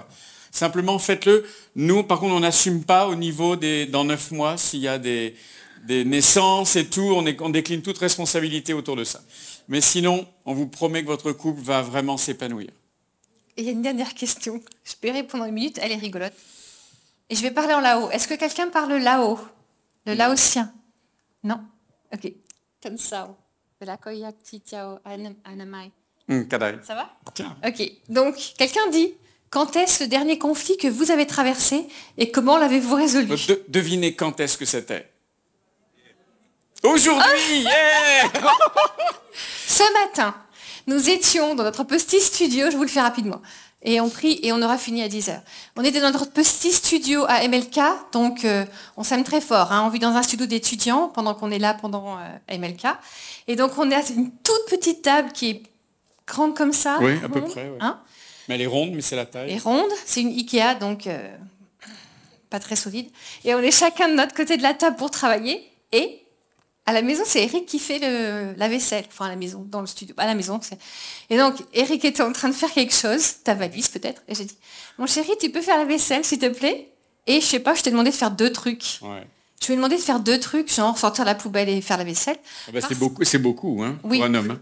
[0.52, 1.45] Simplement, faites-le.
[1.76, 4.98] Nous, par contre, on n'assume pas au niveau des, dans neuf mois, s'il y a
[4.98, 5.35] des,
[5.85, 9.22] des naissances et tout, on, on, décline toute responsabilité autour de ça.
[9.68, 12.69] Mais sinon, on vous promet que votre couple va vraiment s'épanouir.
[13.56, 14.61] Il y a une dernière question.
[14.84, 16.34] Je peux y répondre une minute, elle est rigolote.
[17.30, 18.10] Et je vais parler en lao.
[18.10, 19.40] Est-ce que quelqu'un parle lao
[20.06, 20.73] Le laotien
[21.44, 21.60] Non
[22.14, 22.32] Ok.
[22.82, 23.36] Comme ça.
[26.28, 26.78] Hmm, kadai.
[26.84, 27.10] Ça va?
[27.34, 27.56] Tiens.
[27.68, 27.82] Ok.
[28.10, 29.14] Donc, quelqu'un dit,
[29.49, 31.88] quand est-ce le dernier conflit que vous avez traversé
[32.18, 33.28] et comment l'avez-vous résolu?
[33.28, 35.11] De- devinez quand est-ce que c'était
[36.84, 38.32] Aujourd'hui yeah
[39.68, 40.36] Ce matin,
[40.88, 43.41] nous étions dans notre petit studio, je vous le fais rapidement,
[43.84, 45.40] et on prie et on aura fini à 10h.
[45.76, 47.80] On était dans notre petit studio à MLK,
[48.12, 48.66] donc euh,
[48.98, 49.72] on s'aime très fort.
[49.72, 49.84] hein.
[49.86, 52.86] On vit dans un studio d'étudiants pendant qu'on est là pendant euh, MLK.
[53.48, 55.64] Et donc on est à une toute petite table qui est
[56.26, 56.98] grande comme ça.
[57.02, 58.00] Oui, à peu près, hein,
[58.48, 59.52] Mais elle est ronde, mais c'est la taille.
[59.52, 59.92] et ronde.
[60.06, 61.36] C'est une Ikea, donc euh,
[62.50, 63.10] pas très solide.
[63.44, 65.62] Et on est chacun de notre côté de la table pour travailler.
[65.92, 66.23] Et
[66.86, 69.06] à la maison, c'est Eric qui fait le, la vaisselle.
[69.08, 70.14] Enfin, à la maison, dans le studio.
[70.18, 70.78] À la maison, c'est...
[71.30, 74.22] Et donc, Eric était en train de faire quelque chose, ta valise peut-être.
[74.28, 74.58] Et j'ai dit,
[74.98, 76.90] mon chéri, tu peux faire la vaisselle, s'il te plaît?
[77.26, 79.00] Et je sais pas, je t'ai demandé de faire deux trucs.
[79.02, 79.26] Ouais.
[79.62, 82.04] Je lui ai demandé de faire deux trucs, genre sortir la poubelle et faire la
[82.04, 82.36] vaisselle.
[82.68, 84.18] Ah bah, c'est beaucoup, c'est beaucoup hein, Oui.
[84.18, 84.60] pour un homme.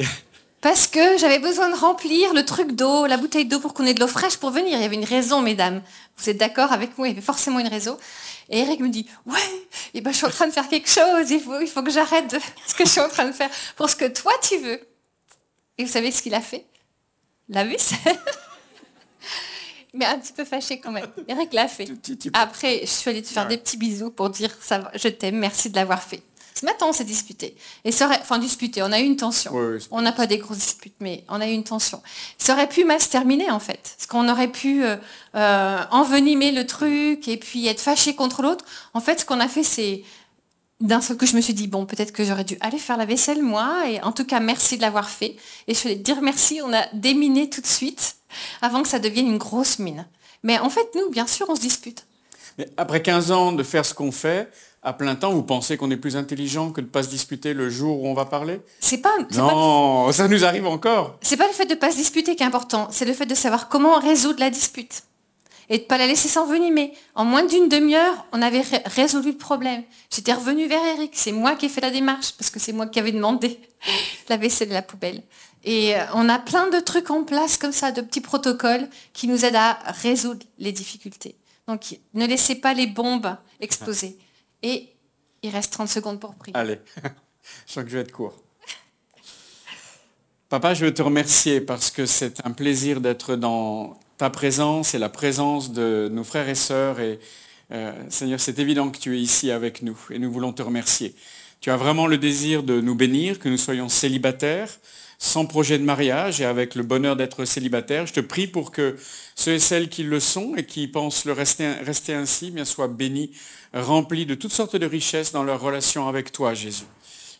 [0.00, 0.04] hein.
[0.64, 3.92] Parce que j'avais besoin de remplir le truc d'eau, la bouteille d'eau pour qu'on ait
[3.92, 4.78] de l'eau fraîche pour venir.
[4.78, 5.82] Il y avait une raison, mesdames.
[6.16, 7.06] Vous êtes d'accord avec moi?
[7.06, 7.98] Il y avait forcément une raison.
[8.48, 11.30] Et Eric me dit, ouais, eh ben, je suis en train de faire quelque chose.
[11.30, 13.50] Il faut, il faut que j'arrête de- ce que je suis en train de faire
[13.76, 14.80] pour ce que toi tu veux.
[15.76, 16.64] Et vous savez ce qu'il a fait?
[17.50, 17.98] La vaisselle.
[19.92, 21.06] Mais un petit peu fâché quand même.
[21.28, 21.88] Eric l'a fait.
[22.32, 25.68] Après, je suis allée te faire des petits bisous pour dire ça je t'aime, merci
[25.68, 26.22] de l'avoir fait.
[26.54, 27.56] Ce matin, on s'est disputé.
[27.84, 29.52] Et ça aurait, enfin disputé, on a eu une tension.
[29.90, 32.00] On n'a pas des grosses disputes, mais on a eu une tension.
[32.38, 33.94] Ça aurait pu mal se terminer en fait.
[33.96, 34.96] Parce qu'on aurait pu euh,
[35.34, 38.64] euh, envenimer le truc et puis être fâché contre l'autre.
[38.94, 40.04] En fait, ce qu'on a fait, c'est
[40.80, 43.06] d'un seul coup, je me suis dit, bon, peut-être que j'aurais dû aller faire la
[43.06, 45.36] vaisselle, moi, et en tout cas, merci de l'avoir fait.
[45.66, 48.16] Et je voulais te dire merci, on a déminé tout de suite,
[48.60, 50.06] avant que ça devienne une grosse mine.
[50.42, 52.06] Mais en fait, nous, bien sûr, on se dispute.
[52.58, 54.50] Mais après 15 ans de faire ce qu'on fait,
[54.84, 57.54] à plein temps, vous pensez qu'on est plus intelligent que de ne pas se disputer
[57.54, 58.60] le jour où on va parler?
[58.80, 61.16] C'est pas, Non, ça nous arrive encore.
[61.22, 63.26] c'est pas le fait de ne pas se disputer qui est important, c'est le fait
[63.26, 65.02] de savoir comment résoudre la dispute.
[65.70, 66.92] Et de ne pas la laisser s'envenimer.
[67.14, 69.82] En moins d'une demi-heure, on avait ré- résolu le problème.
[70.14, 71.12] J'étais revenue vers Eric.
[71.14, 73.58] C'est moi qui ai fait la démarche, parce que c'est moi qui avais demandé
[74.28, 75.22] la vaisselle et la poubelle.
[75.64, 79.26] Et euh, on a plein de trucs en place comme ça, de petits protocoles qui
[79.26, 81.34] nous aident à résoudre les difficultés.
[81.66, 84.18] Donc ne laissez pas les bombes exploser.
[84.64, 84.88] Et
[85.42, 86.56] il reste 30 secondes pour prier.
[86.56, 86.78] Allez,
[87.66, 88.34] je sens que je vais être court.
[90.48, 94.98] Papa, je veux te remercier parce que c'est un plaisir d'être dans ta présence et
[94.98, 96.98] la présence de nos frères et sœurs.
[96.98, 97.20] Et
[97.72, 101.14] euh, Seigneur, c'est évident que tu es ici avec nous et nous voulons te remercier.
[101.60, 104.70] Tu as vraiment le désir de nous bénir, que nous soyons célibataires,
[105.18, 108.06] sans projet de mariage et avec le bonheur d'être célibataires.
[108.06, 108.96] Je te prie pour que
[109.34, 113.30] ceux et celles qui le sont et qui pensent le rester, ainsi, bien soient bénis,
[113.72, 116.84] remplis de toutes sortes de richesses dans leur relation avec toi, Jésus.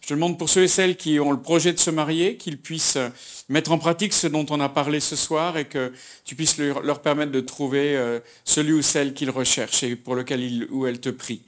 [0.01, 2.59] Je te demande pour ceux et celles qui ont le projet de se marier, qu'ils
[2.59, 2.99] puissent
[3.49, 5.93] mettre en pratique ce dont on a parlé ce soir et que
[6.25, 10.15] tu puisses leur, leur permettre de trouver euh, celui ou celle qu'ils recherchent et pour
[10.15, 11.43] lequel ils ou elles te prient.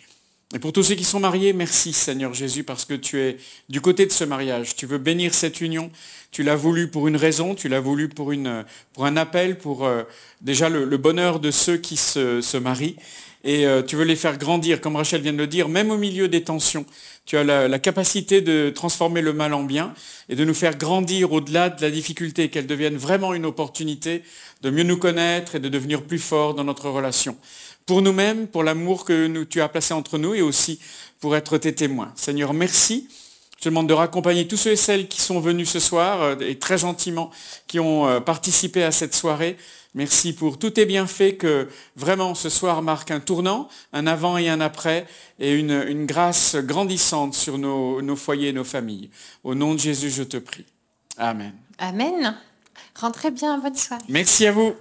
[0.54, 3.36] Et pour tous ceux qui sont mariés, merci Seigneur Jésus parce que tu es
[3.68, 4.76] du côté de ce mariage.
[4.76, 5.90] Tu veux bénir cette union.
[6.30, 10.04] Tu l'as voulu pour une raison, tu l'as voulu pour, un appel, pour euh,
[10.42, 12.94] déjà le, bonheur de ceux qui se, marient.
[13.42, 15.98] Et euh, tu veux les faire grandir, comme Rachel vient de le dire, même au
[15.98, 16.86] milieu des tensions.
[17.24, 19.94] Tu as la, la capacité de transformer le mal en bien
[20.28, 24.22] et de nous faire grandir au-delà de la difficulté, qu'elle devienne vraiment une opportunité
[24.62, 27.36] de mieux nous connaître et de devenir plus forts dans notre relation.
[27.86, 30.80] Pour nous-mêmes, pour l'amour que nous, tu as placé entre nous et aussi
[31.20, 32.12] pour être tes témoins.
[32.16, 33.08] Seigneur, merci.
[33.56, 36.36] Je te demande de raccompagner tous ceux et celles qui sont venus ce soir euh,
[36.40, 37.30] et très gentiment
[37.68, 39.56] qui ont euh, participé à cette soirée.
[39.94, 44.48] Merci pour tous tes bienfaits que vraiment ce soir marque un tournant, un avant et
[44.48, 45.06] un après
[45.38, 49.10] et une, une grâce grandissante sur nos, nos foyers et nos familles.
[49.42, 50.66] Au nom de Jésus, je te prie.
[51.16, 51.54] Amen.
[51.78, 52.36] Amen.
[52.96, 54.02] Rentrez bien, bonne soirée.
[54.08, 54.74] Merci à vous.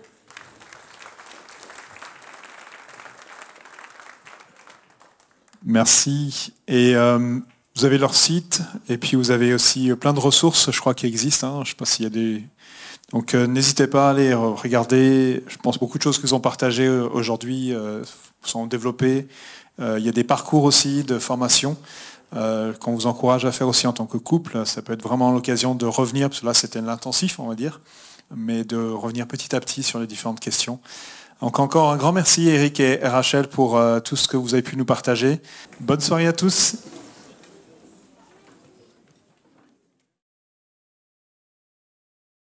[5.65, 6.53] Merci.
[6.67, 7.39] Et euh,
[7.75, 11.07] vous avez leur site et puis vous avez aussi plein de ressources, je crois, qui
[11.07, 11.59] existent.
[11.59, 11.63] hein.
[11.65, 12.43] Je sais pas s'il y a des.
[13.11, 15.43] Donc euh, n'hésitez pas à aller re- regarder.
[15.47, 18.03] Je pense beaucoup de choses qu'ils ont partagées euh, aujourd'hui euh,
[18.43, 19.27] sont développées.
[19.79, 21.77] Euh, il y a des parcours aussi de formation
[22.35, 24.65] euh, qu'on vous encourage à faire aussi en tant que couple.
[24.65, 27.81] Ça peut être vraiment l'occasion de revenir, parce que là c'était l'intensif, on va dire,
[28.35, 30.79] mais de revenir petit à petit sur les différentes questions.
[31.41, 34.63] Donc encore un grand merci Eric et Rachel pour euh, tout ce que vous avez
[34.63, 35.41] pu nous partager.
[35.79, 36.77] Bonne soirée à tous.